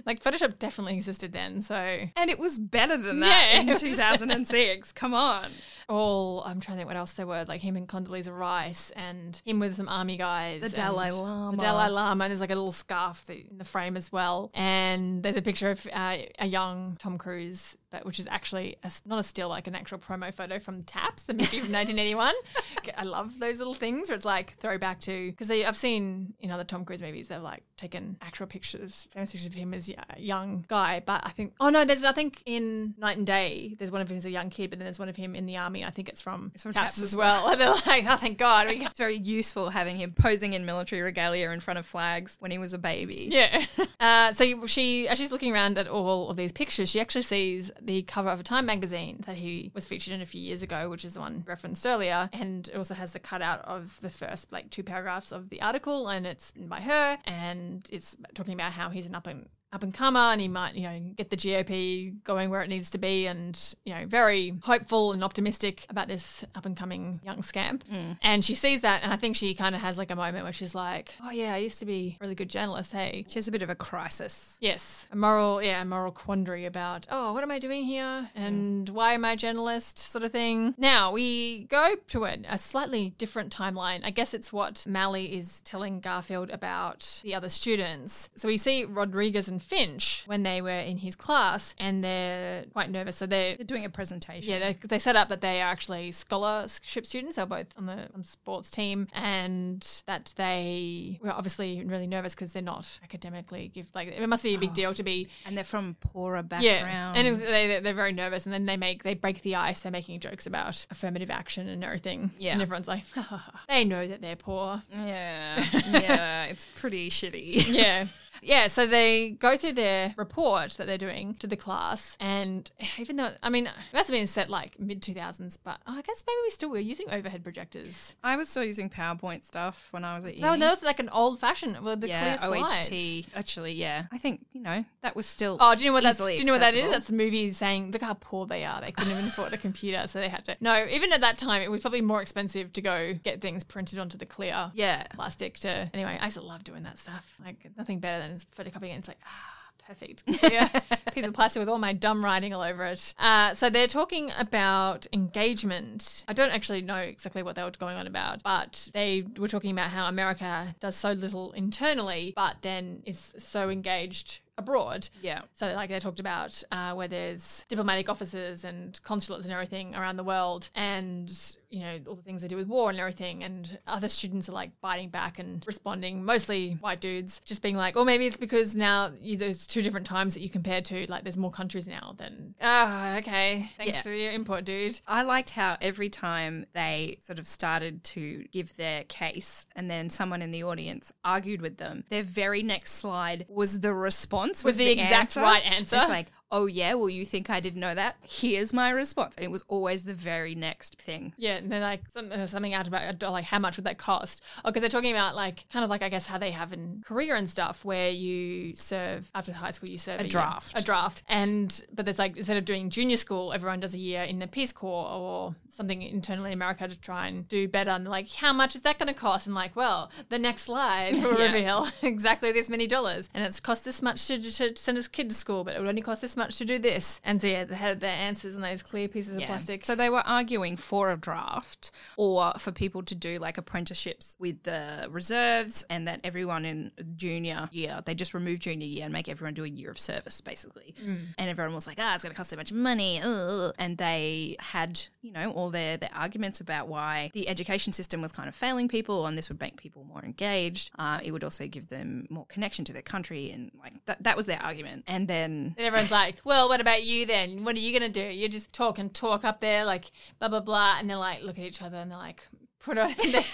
Like 0.05 0.21
Photoshop 0.21 0.59
definitely 0.59 0.97
existed 0.97 1.33
then. 1.33 1.61
So 1.61 1.77
and 1.77 2.29
it 2.29 2.41
was 2.41 2.59
better 2.59 2.97
than 2.97 3.21
that 3.21 3.51
Yeah, 3.55 3.61
in 3.61 3.67
was- 3.69 3.81
2006. 3.81 4.93
Come 4.95 5.15
on. 5.15 5.47
all 5.89 6.43
I'm 6.45 6.59
trying 6.59 6.77
to 6.77 6.81
think 6.81 6.89
what 6.89 6.97
else 6.97 7.13
there 7.13 7.25
were. 7.27 7.45
Like 7.47 7.61
him 7.61 7.77
and 7.77 7.87
Condoleezza 7.87 8.37
Rice 8.37 8.91
and 8.97 9.41
him 9.45 9.61
with 9.61 9.77
some 9.77 9.89
army 9.89 10.17
guys. 10.17 10.63
The 10.63 10.71
Dalai 10.71 11.13
Lama. 11.13 11.57
The 11.57 11.63
Dalai 11.63 11.89
Lama. 11.89 12.20
And 12.25 12.31
there's 12.31 12.41
like 12.41 12.51
a 12.51 12.55
little 12.55 12.73
scarf 12.73 13.29
in 13.31 13.59
the 13.59 13.65
frame 13.65 13.97
as 13.97 14.13
well. 14.13 14.51
And 14.55 15.23
there's 15.23 15.37
a 15.37 15.43
picture 15.43 15.71
of 15.71 15.87
uh, 15.93 16.19
a 16.39 16.47
young 16.47 16.97
Tom 16.99 17.19
Cruise, 17.19 17.77
but 17.91 18.05
which 18.05 18.19
is 18.19 18.27
actually 18.31 18.77
a, 18.83 18.91
not 19.07 19.19
a 19.19 19.23
still, 19.23 19.49
like 19.49 19.67
an 19.67 19.75
actual 19.75 19.99
promo 19.99 20.33
photo 20.33 20.59
from 20.59 20.83
Taps, 20.85 21.25
the 21.25 21.35
movie 21.35 21.61
from 21.61 21.73
1981. 21.73 22.35
I 22.97 23.05
love 23.05 23.39
those 23.39 23.59
little 23.59 23.75
things 23.75 24.09
where 24.09 24.17
it's 24.17 24.25
like 24.25 24.57
throwback 24.57 25.01
to 25.01 25.31
because 25.31 25.51
I've 25.51 25.77
seen 25.77 26.35
in 26.41 26.51
other 26.51 26.65
Tom 26.65 26.85
Cruise 26.85 27.03
movies 27.03 27.29
they've 27.29 27.41
like 27.41 27.63
taken 27.77 28.17
actual 28.23 28.47
pictures, 28.47 29.09
famous 29.13 29.33
pictures 29.33 29.49
of 29.49 29.55
him 29.55 29.75
as 29.75 29.91
a 29.91 30.21
young 30.21 30.65
guy. 30.69 31.03
But 31.05 31.23
I 31.25 31.31
think 31.31 31.55
oh 31.61 31.71
no, 31.71 31.85
there's 31.85 32.05
I 32.05 32.13
think 32.13 32.43
in 32.47 32.95
Knight 32.99 33.17
and 33.17 33.27
Day 33.27 33.77
there's 33.79 33.91
one 33.91 34.01
of 34.01 34.11
him 34.11 34.17
as 34.17 34.25
a 34.25 34.31
young 34.31 34.51
kid, 34.51 34.71
but 34.71 34.79
then 34.79 34.87
there's 34.87 34.99
one 34.99 35.09
of 35.09 35.17
him 35.17 35.35
in 35.35 35.47
the 35.47 35.57
army. 35.57 35.85
I 35.85 35.91
think 35.91 36.09
it's 36.09 36.21
from, 36.21 36.51
it's 36.55 36.63
from 36.63 36.73
Taps, 36.73 36.95
Taps 36.95 37.03
as 37.03 37.17
well. 37.17 37.49
And 37.49 37.61
they're 37.61 37.71
like, 37.71 38.05
oh 38.09 38.17
thank 38.17 38.39
God, 38.39 38.69
It's 38.69 38.99
very 38.99 39.17
useful 39.17 39.71
having 39.71 39.97
him 39.97 40.13
posing 40.13 40.53
in 40.53 40.65
military 40.65 41.03
regalia 41.03 41.51
in 41.51 41.61
front 41.61 41.79
of 41.79 41.87
flags 41.87 42.37
when 42.41 42.51
he 42.51 42.59
was 42.59 42.73
a 42.73 42.79
baby. 42.79 43.29
Yeah. 43.31 43.65
Uh, 43.99 44.33
so 44.33 44.67
she, 44.67 45.07
as 45.09 45.19
she's 45.19 45.31
looking 45.31 45.53
around 45.53 45.77
at 45.77 45.87
all 45.87 46.31
of 46.31 46.37
these 46.37 46.53
pictures, 46.53 46.89
she 46.89 47.01
actually 47.01 47.21
sees 47.21 47.71
the 47.83 48.03
cover 48.03 48.29
of 48.31 48.41
a 48.41 48.43
Time 48.43 48.67
magazine 48.67 49.23
that 49.27 49.37
he 49.37 49.71
was 49.75 49.87
featured 49.87 50.13
in 50.13 50.21
a 50.21 50.27
few 50.27 50.41
years 50.41 50.63
ago, 50.63 50.89
which 50.89 51.05
is 51.05 51.15
the 51.15 51.21
one 51.21 51.45
referenced 51.47 51.87
earlier. 51.87 52.29
And 52.33 52.69
it 52.69 52.77
also 52.77 52.95
has 52.95 53.13
the 53.13 53.19
cutout 53.19 53.61
of 53.65 54.01
the 54.01 54.11
first, 54.11 54.53
like, 54.53 54.71
two 54.71 54.83
paragraphs 54.83 55.33
of 55.33 55.51
the 55.51 55.63
article, 55.63 56.09
and 56.09 56.27
it's 56.27 56.53
by 56.53 56.81
her. 56.81 57.19
And 57.25 57.87
it's 57.91 58.17
talking 58.35 58.55
about 58.55 58.73
how 58.73 58.91
he's 58.91 59.07
an 59.07 59.15
up 59.15 59.27
and 59.27 59.49
up 59.73 59.83
and 59.83 59.95
comer 59.95 60.19
and 60.19 60.41
he 60.41 60.49
might, 60.49 60.75
you 60.75 60.83
know, 60.83 61.01
get 61.17 61.31
the 61.31 61.37
GOP 61.37 62.23
going 62.25 62.51
where 62.51 62.63
it 62.63 62.69
needs 62.69 62.91
to 62.91 62.99
be 62.99 63.27
and, 63.27 63.75
you 63.85 63.95
know, 63.95 64.05
very 64.07 64.55
hopeful 64.63 65.13
and 65.13 65.23
optimistic 65.23 65.87
about 65.89 66.09
this 66.09 66.45
up 66.55 66.67
and 66.67 66.77
coming 66.77 67.21
young 67.25 67.43
scamp. 67.43 67.85
Mm. 67.89 68.19
And 68.23 68.45
she 68.45 68.55
sees 68.55 68.81
that 68.81 69.03
and 69.03 69.13
I 69.13 69.17
think 69.17 69.37
she 69.37 69.55
kind 69.55 69.75
of 69.75 69.81
has 69.81 69.97
like 69.97 70.11
a 70.11 70.17
moment 70.17 70.45
where 70.45 70.53
she's 70.53 70.75
like, 70.75 71.15
Oh 71.23 71.31
yeah, 71.31 71.55
I 71.55 71.59
used 71.59 71.79
to 71.81 71.87
be 71.87 72.17
a 72.21 72.25
really 72.25 72.35
good 72.35 72.51
journalist, 72.51 72.93
hey. 72.93 73.25
She 73.29 73.37
has 73.37 73.47
a 73.47 73.53
bit 73.53 73.63
of 73.63 73.71
a 73.71 73.75
crisis. 73.75 74.59
Yes, 74.61 75.07
a 75.13 75.17
moral, 75.17 75.63
yeah, 75.63 75.83
a 75.83 75.85
moral 75.85 76.13
quandary 76.13 76.67
about, 76.67 77.07
oh, 77.11 77.33
what 77.33 77.43
am 77.43 77.51
I 77.51 77.59
doing 77.59 77.85
here, 77.85 78.05
mm. 78.05 78.31
and 78.35 78.89
why 78.89 79.13
am 79.13 79.25
I 79.25 79.33
a 79.33 79.37
journalist, 79.37 79.99
sort 79.99 80.25
of 80.25 80.33
thing. 80.33 80.75
Now 80.79 81.13
we 81.13 81.65
go 81.65 81.95
to 82.09 82.25
a, 82.25 82.39
a 82.49 82.59
slightly 82.59 83.11
different 83.11 83.55
timeline. 83.55 84.01
I 84.05 84.11
guess 84.11 84.35
it's 84.35 84.53
what 84.53 84.85
Malley 84.87 85.37
is 85.37 85.63
telling 85.63 86.01
Garfield 86.01 86.51
about 86.51 87.21
the 87.23 87.35
other 87.35 87.49
students. 87.49 88.31
So 88.35 88.49
we 88.49 88.57
see 88.57 88.85
Rodriguez 88.85 89.49
and 89.49 89.60
Finch 89.61 90.25
when 90.27 90.43
they 90.43 90.61
were 90.61 90.71
in 90.71 90.99
his 90.99 91.15
class, 91.15 91.75
and 91.79 92.03
they're 92.03 92.65
quite 92.73 92.91
nervous. 92.91 93.17
So 93.17 93.27
they're 93.27 93.57
They're 93.57 93.65
doing 93.67 93.85
a 93.85 93.91
presentation. 93.91 94.51
yeah, 94.51 94.59
they, 94.59 94.77
they 94.89 94.99
set 94.99 95.17
up 95.17 95.29
that 95.29 95.41
they 95.41 95.61
are 95.63 95.69
actually 95.71 96.13
scholarship 96.13 97.07
students. 97.07 97.37
They're 97.37 97.47
both 97.47 97.67
on 97.77 97.87
the 97.87 98.09
on 98.15 98.25
sports 98.25 98.71
team, 98.71 99.09
and 99.15 99.87
that 100.07 100.33
they 100.37 101.19
were 101.23 101.33
obviously 101.33 101.85
really 101.85 102.07
nervous 102.07 102.35
because 102.35 102.53
they're 102.53 102.63
not 102.63 102.99
academically 103.03 103.69
gifted. 103.69 103.95
Like 103.95 104.09
it 104.09 104.29
must 104.29 104.43
be 104.43 104.55
a 104.55 104.59
big 104.59 104.71
oh. 104.71 104.75
deal 104.75 104.95
to 104.95 105.03
be. 105.03 105.29
And 105.47 105.57
they're 105.57 105.65
from 105.65 105.97
poorer 106.01 106.37
Yeah, 106.37 106.83
backgrounds. 106.83 107.19
and 107.19 107.27
it 107.27 107.31
was, 107.31 107.41
they 107.41 107.81
they're 107.81 107.95
very 107.95 108.13
nervous, 108.13 108.47
and 108.47 108.53
then 108.53 108.67
they 108.67 108.77
make 108.77 109.03
they 109.03 109.15
break 109.15 109.43
the 109.43 109.57
ice 109.57 109.83
by 109.83 109.91
making 109.91 110.21
jokes 110.21 110.47
about 110.47 110.87
affirmative 110.91 111.31
action 111.31 111.69
and 111.69 111.85
everything. 111.85 112.31
Yeah. 112.39 112.53
and 112.53 112.63
everyone's 112.63 112.89
like, 112.89 113.05
they 113.69 113.85
know 113.85 114.07
that 114.07 114.21
they're 114.21 114.37
poor. 114.37 114.83
yeah, 114.93 115.65
yeah, 115.91 116.45
it's 116.45 116.67
pretty 116.77 117.11
shitty. 117.11 117.67
yeah. 117.69 118.07
Yeah, 118.43 118.67
so 118.67 118.87
they 118.87 119.31
go 119.31 119.57
through 119.57 119.75
their 119.75 120.15
report 120.17 120.73
that 120.73 120.87
they're 120.87 120.99
doing 120.99 121.35
to 121.37 121.47
the 121.47 121.57
class, 121.57 122.17
and 122.21 122.71
even 122.99 123.17
though, 123.17 123.33
I 123.43 123.51
mean, 123.51 123.67
it 123.67 123.73
must 123.93 124.09
have 124.09 124.15
been 124.15 124.27
set 124.27 124.49
like 124.51 124.79
mid 124.79 125.03
2000s, 125.03 125.59
but 125.63 125.79
oh, 125.87 125.97
I 125.99 126.03
guess 126.03 126.25
maybe 126.27 126.37
we 126.45 126.51
still 126.51 126.71
were 126.71 126.79
using 126.79 127.11
overhead 127.11 127.43
projectors. 127.43 128.15
I 128.25 128.37
was 128.37 128.49
still 128.49 128.65
using 128.65 128.89
PowerPoint 128.91 129.45
stuff 129.45 129.89
when 129.91 130.05
I 130.05 130.17
was 130.17 130.25
at 130.25 130.35
uni. 130.37 130.43
No, 130.43 130.57
that 130.57 130.71
was 130.71 130.83
like 130.83 130.99
an 131.01 131.09
old 131.11 131.41
fashioned 131.41 131.79
with 131.81 132.01
the 132.01 132.09
yeah, 132.09 132.37
clear 132.37 132.49
slides. 132.63 132.89
OHT. 132.91 133.37
Actually, 133.37 133.73
yeah. 133.73 134.05
I 134.13 134.19
think 134.19 134.47
you 134.53 134.61
know 134.61 134.85
that 135.03 135.15
was 135.17 135.27
still. 135.27 135.57
Oh, 135.61 135.75
do 135.75 135.83
you 135.83 135.91
know 135.91 135.95
what 135.95 136.03
that's? 136.03 136.19
Do 136.19 136.33
you 136.33 136.45
know 136.45 136.53
what 136.53 136.61
that 136.61 136.75
is? 136.75 136.91
That's 136.91 137.07
the 137.09 137.15
movie 137.15 137.51
saying, 137.51 137.91
"Look 137.93 138.03
how 138.03 138.15
poor 138.15 138.47
they 138.47 138.65
are. 138.65 138.81
They 138.81 138.93
couldn't 138.93 139.13
even 139.13 139.25
afford 139.29 139.53
a 139.53 139.59
computer, 139.59 140.07
so 140.07 140.19
they 140.21 140.29
had 140.29 140.45
to." 140.47 140.57
No, 140.61 140.87
even 140.91 141.13
at 141.13 141.21
that 141.21 141.39
time, 141.39 141.63
it 141.63 141.71
was 141.71 141.81
probably 141.81 142.01
more 142.01 142.21
expensive 142.23 142.73
to 142.73 142.81
go 142.83 143.15
get 143.15 143.41
things 143.41 143.65
printed 143.65 143.99
onto 143.99 144.17
the 144.19 144.27
clear 144.27 144.71
Yeah. 144.75 145.05
plastic. 145.15 145.55
To 145.61 145.91
anyway, 145.93 146.19
I 146.21 146.25
used 146.27 146.37
to 146.37 146.43
love 146.43 146.65
doing 146.65 146.83
that 146.85 146.99
stuff. 146.99 147.37
Like 147.45 147.71
nothing 147.77 147.99
better 148.01 148.19
than 148.19 148.30
photocopying. 148.39 148.85
it. 148.85 148.91
And 148.91 148.99
It's 148.99 149.09
like 149.09 149.21
ah. 149.27 149.57
Perfect. 149.91 150.23
Yeah. 150.53 150.69
Piece 151.13 151.27
of 151.27 151.35
plastic 151.35 151.59
with 151.61 151.69
all 151.69 151.79
my 151.79 151.93
dumb 151.93 152.25
writing 152.25 152.55
all 152.55 152.63
over 152.63 152.85
it. 152.85 153.13
Uh, 153.19 153.55
so 153.55 153.71
they're 153.71 153.89
talking 153.89 154.31
about 154.39 155.07
engagement. 155.13 156.25
I 156.29 156.33
don't 156.33 156.53
actually 156.53 156.83
know 156.83 156.97
exactly 156.97 157.43
what 157.43 157.57
they 157.57 157.65
were 157.65 157.71
going 157.73 157.97
on 157.97 158.07
about, 158.07 158.43
but 158.45 158.89
they 158.93 159.25
were 159.37 159.49
talking 159.49 159.73
about 159.73 159.91
how 159.91 160.07
America 160.07 160.77
does 160.79 160.95
so 160.95 161.11
little 161.13 161.51
internally, 161.53 162.33
but 162.37 162.59
then 162.63 163.03
is 163.05 163.35
so 163.37 163.69
engaged 163.69 164.41
abroad. 164.57 165.09
Yeah. 165.23 165.43
So, 165.55 165.73
like, 165.75 165.91
they 165.91 165.99
talked 165.99 166.21
about 166.21 166.63
uh, 166.71 166.93
where 166.95 167.09
there's 167.09 167.65
diplomatic 167.69 168.09
offices 168.09 168.65
and 168.65 169.01
consulates 169.03 169.45
and 169.45 169.53
everything 169.53 169.97
around 169.97 170.17
the 170.17 170.25
world, 170.25 170.71
and 170.75 171.33
you 171.71 171.81
know 171.81 171.99
all 172.09 172.15
the 172.17 172.23
things 172.23 172.43
they 172.43 172.49
do 172.49 172.57
with 172.57 172.67
war 172.69 172.91
and 172.91 172.99
everything. 172.99 173.45
And 173.45 173.79
other 173.87 174.09
students 174.09 174.49
are 174.49 174.53
like 174.53 174.71
biting 174.81 175.09
back 175.09 175.39
and 175.39 175.65
responding, 175.67 176.25
mostly 176.25 176.73
white 176.81 177.01
dudes, 177.01 177.41
just 177.45 177.63
being 177.63 177.77
like, 177.77 177.97
"Oh, 177.97 178.05
maybe 178.05 178.27
it's 178.27 178.37
because 178.37 178.75
now 178.75 179.13
you, 179.21 179.37
there's 179.37 179.67
two 179.67 179.81
different 179.83 180.07
times 180.07 180.35
that 180.35 180.41
you 180.41 180.49
compare 180.49 180.81
to. 180.83 181.07
Like, 181.09 181.23
there's 181.25 181.39
more 181.39 181.51
countries 181.51 181.87
now 181.89 182.15
than 182.17 182.55
ah, 182.61 183.17
okay, 183.19 183.71
thanks 183.77 183.95
Yeah. 183.95 184.03
for 184.03 184.13
your 184.13 184.33
input, 184.33 184.65
dude." 184.65 185.01
I 185.07 185.23
liked 185.23 185.51
how 185.51 185.77
every 185.81 186.09
time 186.09 186.67
they 186.73 187.19
sort 187.21 187.39
of 187.39 187.47
started 187.47 188.03
to 188.05 188.45
give 188.53 188.77
their 188.77 189.05
case 189.05 189.67
and 189.77 189.91
then 189.91 190.11
someone 190.11 190.43
in 190.43 190.51
the 190.51 190.65
audience 190.65 191.13
argued 191.25 191.63
with 191.63 191.77
them, 191.79 192.05
their 192.09 192.23
very 192.23 192.63
next 192.63 192.93
slide 192.93 193.47
was 193.49 193.81
the 193.81 193.95
response, 193.95 194.65
Was 194.65 194.77
the 194.77 194.91
exact 194.91 195.37
right 195.37 195.65
answer. 195.65 195.97
It's 195.97 196.09
like, 196.09 196.33
oh 196.53 196.67
yeah, 196.67 196.95
well 196.95 197.09
you 197.09 197.25
think 197.25 197.49
I 197.51 197.61
didn't 197.61 197.81
know 197.81 197.95
that? 197.95 198.17
Here's 198.23 198.73
my 198.73 198.91
response. 198.91 199.35
And 199.37 199.45
it 199.45 199.51
was 199.51 199.63
always 199.69 200.05
the 200.05 200.15
very 200.15 200.55
next 200.55 201.01
thing. 201.01 201.33
Yeah, 201.37 201.57
and 201.57 201.71
they're 201.71 201.81
like 201.81 202.03
some, 202.11 202.33
uh, 202.33 202.47
something 202.47 202.75
out 202.75 202.87
about 202.89 203.21
like 203.23 203.45
how 203.45 203.59
much 203.59 203.77
would 203.77 203.85
that 203.87 203.99
cost? 203.99 204.43
Oh, 204.65 204.71
because 204.71 204.81
they're 204.83 204.89
talking 204.91 205.13
about 205.13 205.35
like 205.37 205.67
kind 205.73 205.85
of 205.85 205.91
like 205.91 206.03
I 206.03 206.09
guess 206.09 206.27
how 206.27 206.39
they 206.39 206.51
have 206.51 206.73
in 206.73 207.03
Korea 207.07 207.35
and 207.37 207.49
stuff, 207.49 207.85
where 207.85 208.11
you 208.11 208.75
serve 208.77 209.31
after 209.35 209.53
high 209.53 209.71
school, 209.71 209.89
you 209.89 209.99
serve 209.99 210.21
a, 210.21 210.25
year- 210.25 210.31
draft. 210.31 210.79
a 210.79 210.83
draft, 210.85 211.23
and 211.29 211.85
but 211.93 212.05
there's 212.05 212.19
like 212.19 212.37
instead 212.37 212.57
of 212.57 212.65
doing 212.65 212.91
junior 212.91 213.17
school, 213.17 213.53
everyone 213.53 213.81
does 213.81 213.95
a 213.95 213.99
year 213.99 214.23
in 214.23 214.39
the 214.39 214.47
Peace 214.47 214.73
Corps 214.73 215.09
or 215.11 215.55
something 215.69 216.03
internally 216.03 216.49
in 216.51 216.55
America 216.55 216.89
to 216.89 217.01
try 217.01 217.29
and 217.29 217.47
do 217.49 217.69
better. 217.69 217.91
And 217.91 218.07
like, 218.09 218.29
how 218.29 218.53
much 218.53 218.75
is 218.75 218.83
that 218.83 218.99
going 218.99 219.07
to 219.07 219.15
cost? 219.15 219.47
And 219.47 219.55
like, 219.55 219.77
well, 219.77 220.11
the 220.29 220.39
next 220.39 220.63
slide 220.63 221.15
will 221.15 221.31
Yeah. 221.39 221.47
reveal 221.53 221.89
exactly 222.03 222.51
this 222.53 222.69
many 222.69 222.87
dollars, 222.87 223.29
and 223.35 223.45
it's 223.45 223.61
cost 223.61 223.85
this 223.85 224.03
much 224.03 224.27
to, 224.27 224.39
to 224.43 224.77
send 224.77 224.99
a 224.99 225.03
kid 225.09 225.31
to 225.31 225.35
school, 225.37 225.63
but 225.65 225.75
it 225.77 225.79
would 225.81 225.89
only 225.89 226.03
cost 226.03 226.23
this 226.23 226.37
much 226.41 226.59
to 226.59 226.65
do 226.65 226.79
this. 226.79 227.21
And 227.25 227.41
so 227.41 227.47
yeah, 227.47 227.65
they 227.65 227.77
had 227.77 228.01
their 228.01 228.17
answers 228.29 228.55
and 228.57 228.65
those 228.65 228.83
clear 228.83 229.07
pieces 229.09 229.37
of 229.37 229.43
plastic. 229.43 229.85
So 229.87 229.95
they 229.95 230.11
were 230.11 230.27
arguing 230.27 230.77
for 230.77 231.11
a 231.11 231.17
draft 231.17 231.91
or 232.17 232.53
for 232.59 232.73
people 232.73 233.03
to 233.05 233.15
do 233.15 233.39
like 233.39 233.57
apprenticeships 233.59 234.37
with 234.39 234.63
the 234.65 235.07
reserves 235.11 235.85
and 235.91 236.09
that 236.09 236.21
everyone 236.25 236.65
in 236.65 236.91
junior 237.17 237.69
year, 237.73 238.01
they 238.05 238.15
just 238.15 238.35
remove 238.35 238.59
junior 238.59 238.87
year 238.87 239.05
and 239.05 239.13
make 239.13 239.29
everyone 239.29 239.55
do 239.55 239.65
a 239.65 239.69
year 239.69 239.91
of 239.91 239.99
service 239.99 240.41
basically. 240.41 240.95
And 241.39 241.51
everyone 241.51 241.75
was 241.75 241.87
like, 241.87 241.99
ah, 242.01 242.15
it's 242.15 242.25
going 242.25 242.33
to 242.33 242.37
cost 242.37 242.51
so 242.51 242.57
much 242.57 242.73
money. 242.73 243.21
ugh." 243.23 243.75
And 243.79 243.99
they 243.99 244.57
had, 244.61 245.01
you 245.23 245.33
know, 245.33 245.51
all 245.53 245.71
their, 245.71 245.97
their 245.97 246.15
arguments 246.15 246.61
about 246.61 246.89
why 246.89 247.31
the 247.35 247.49
education 247.49 247.93
system 247.93 248.23
was 248.23 248.33
kind 248.33 248.49
of 248.49 248.55
failing 248.55 248.89
people 248.89 249.27
and 249.27 249.37
this 249.39 249.49
would 249.49 249.61
make 249.61 249.77
people 249.77 250.05
more 250.05 250.25
engaged. 250.25 250.91
Uh, 250.99 251.19
it 251.23 251.33
would 251.33 251.45
also 251.45 251.67
give 251.67 251.89
them 251.89 252.27
more 252.31 252.47
connection 252.47 252.85
to 252.87 252.93
their 252.93 253.03
country. 253.03 253.51
And 253.51 253.71
like 253.79 253.95
that, 254.07 254.23
that 254.23 254.37
was 254.37 254.47
their 254.47 254.63
argument. 254.63 255.05
And 255.07 255.29
then 255.29 255.75
And 255.77 255.87
everyone's 255.87 256.11
like, 256.11 256.30
well, 256.45 256.69
what 256.69 256.81
about 256.81 257.05
you 257.05 257.27
then? 257.27 257.65
What 257.65 257.77
are 257.77 257.81
you 257.81 257.99
going 257.99 258.13
to 258.13 258.21
do? 258.23 258.27
You 258.27 258.49
just 258.49 258.73
talk 258.73 258.99
and 258.99 259.13
talk 259.13 259.45
up 259.45 259.61
there, 259.61 259.85
like, 259.85 260.11
blah, 260.39 260.49
blah, 260.49 260.61
blah. 260.61 260.97
And 260.99 261.09
they're 261.09 261.17
like, 261.17 261.43
look 261.43 261.59
at 261.59 261.65
each 261.65 261.83
other 261.83 261.97
and 261.99 262.11
they're 262.11 262.19
like, 262.19 262.47
put 262.81 262.99
on. 262.99 263.15
they, 263.23 263.45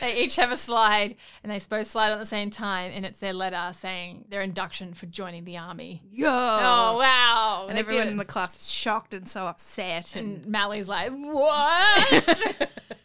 they 0.00 0.22
each 0.22 0.36
have 0.36 0.50
a 0.52 0.56
slide 0.56 1.14
and 1.42 1.50
they 1.52 1.60
both 1.68 1.86
slide 1.86 2.10
at 2.12 2.18
the 2.18 2.26
same 2.26 2.50
time. 2.50 2.90
And 2.94 3.04
it's 3.06 3.20
their 3.20 3.32
letter 3.32 3.70
saying 3.72 4.24
their 4.28 4.42
induction 4.42 4.94
for 4.94 5.06
joining 5.06 5.44
the 5.44 5.56
army. 5.56 6.02
yo, 6.10 6.28
Oh, 6.30 6.96
wow. 6.98 7.66
and 7.68 7.76
They 7.76 7.80
everyone 7.80 8.08
in 8.08 8.16
the 8.16 8.24
class 8.24 8.60
is 8.60 8.70
shocked 8.70 9.14
and 9.14 9.28
so 9.28 9.46
upset 9.46 10.14
and 10.16 10.36
And 10.38 10.46
Malley's 10.46 10.88
like, 10.88 11.10
what? 11.12 12.70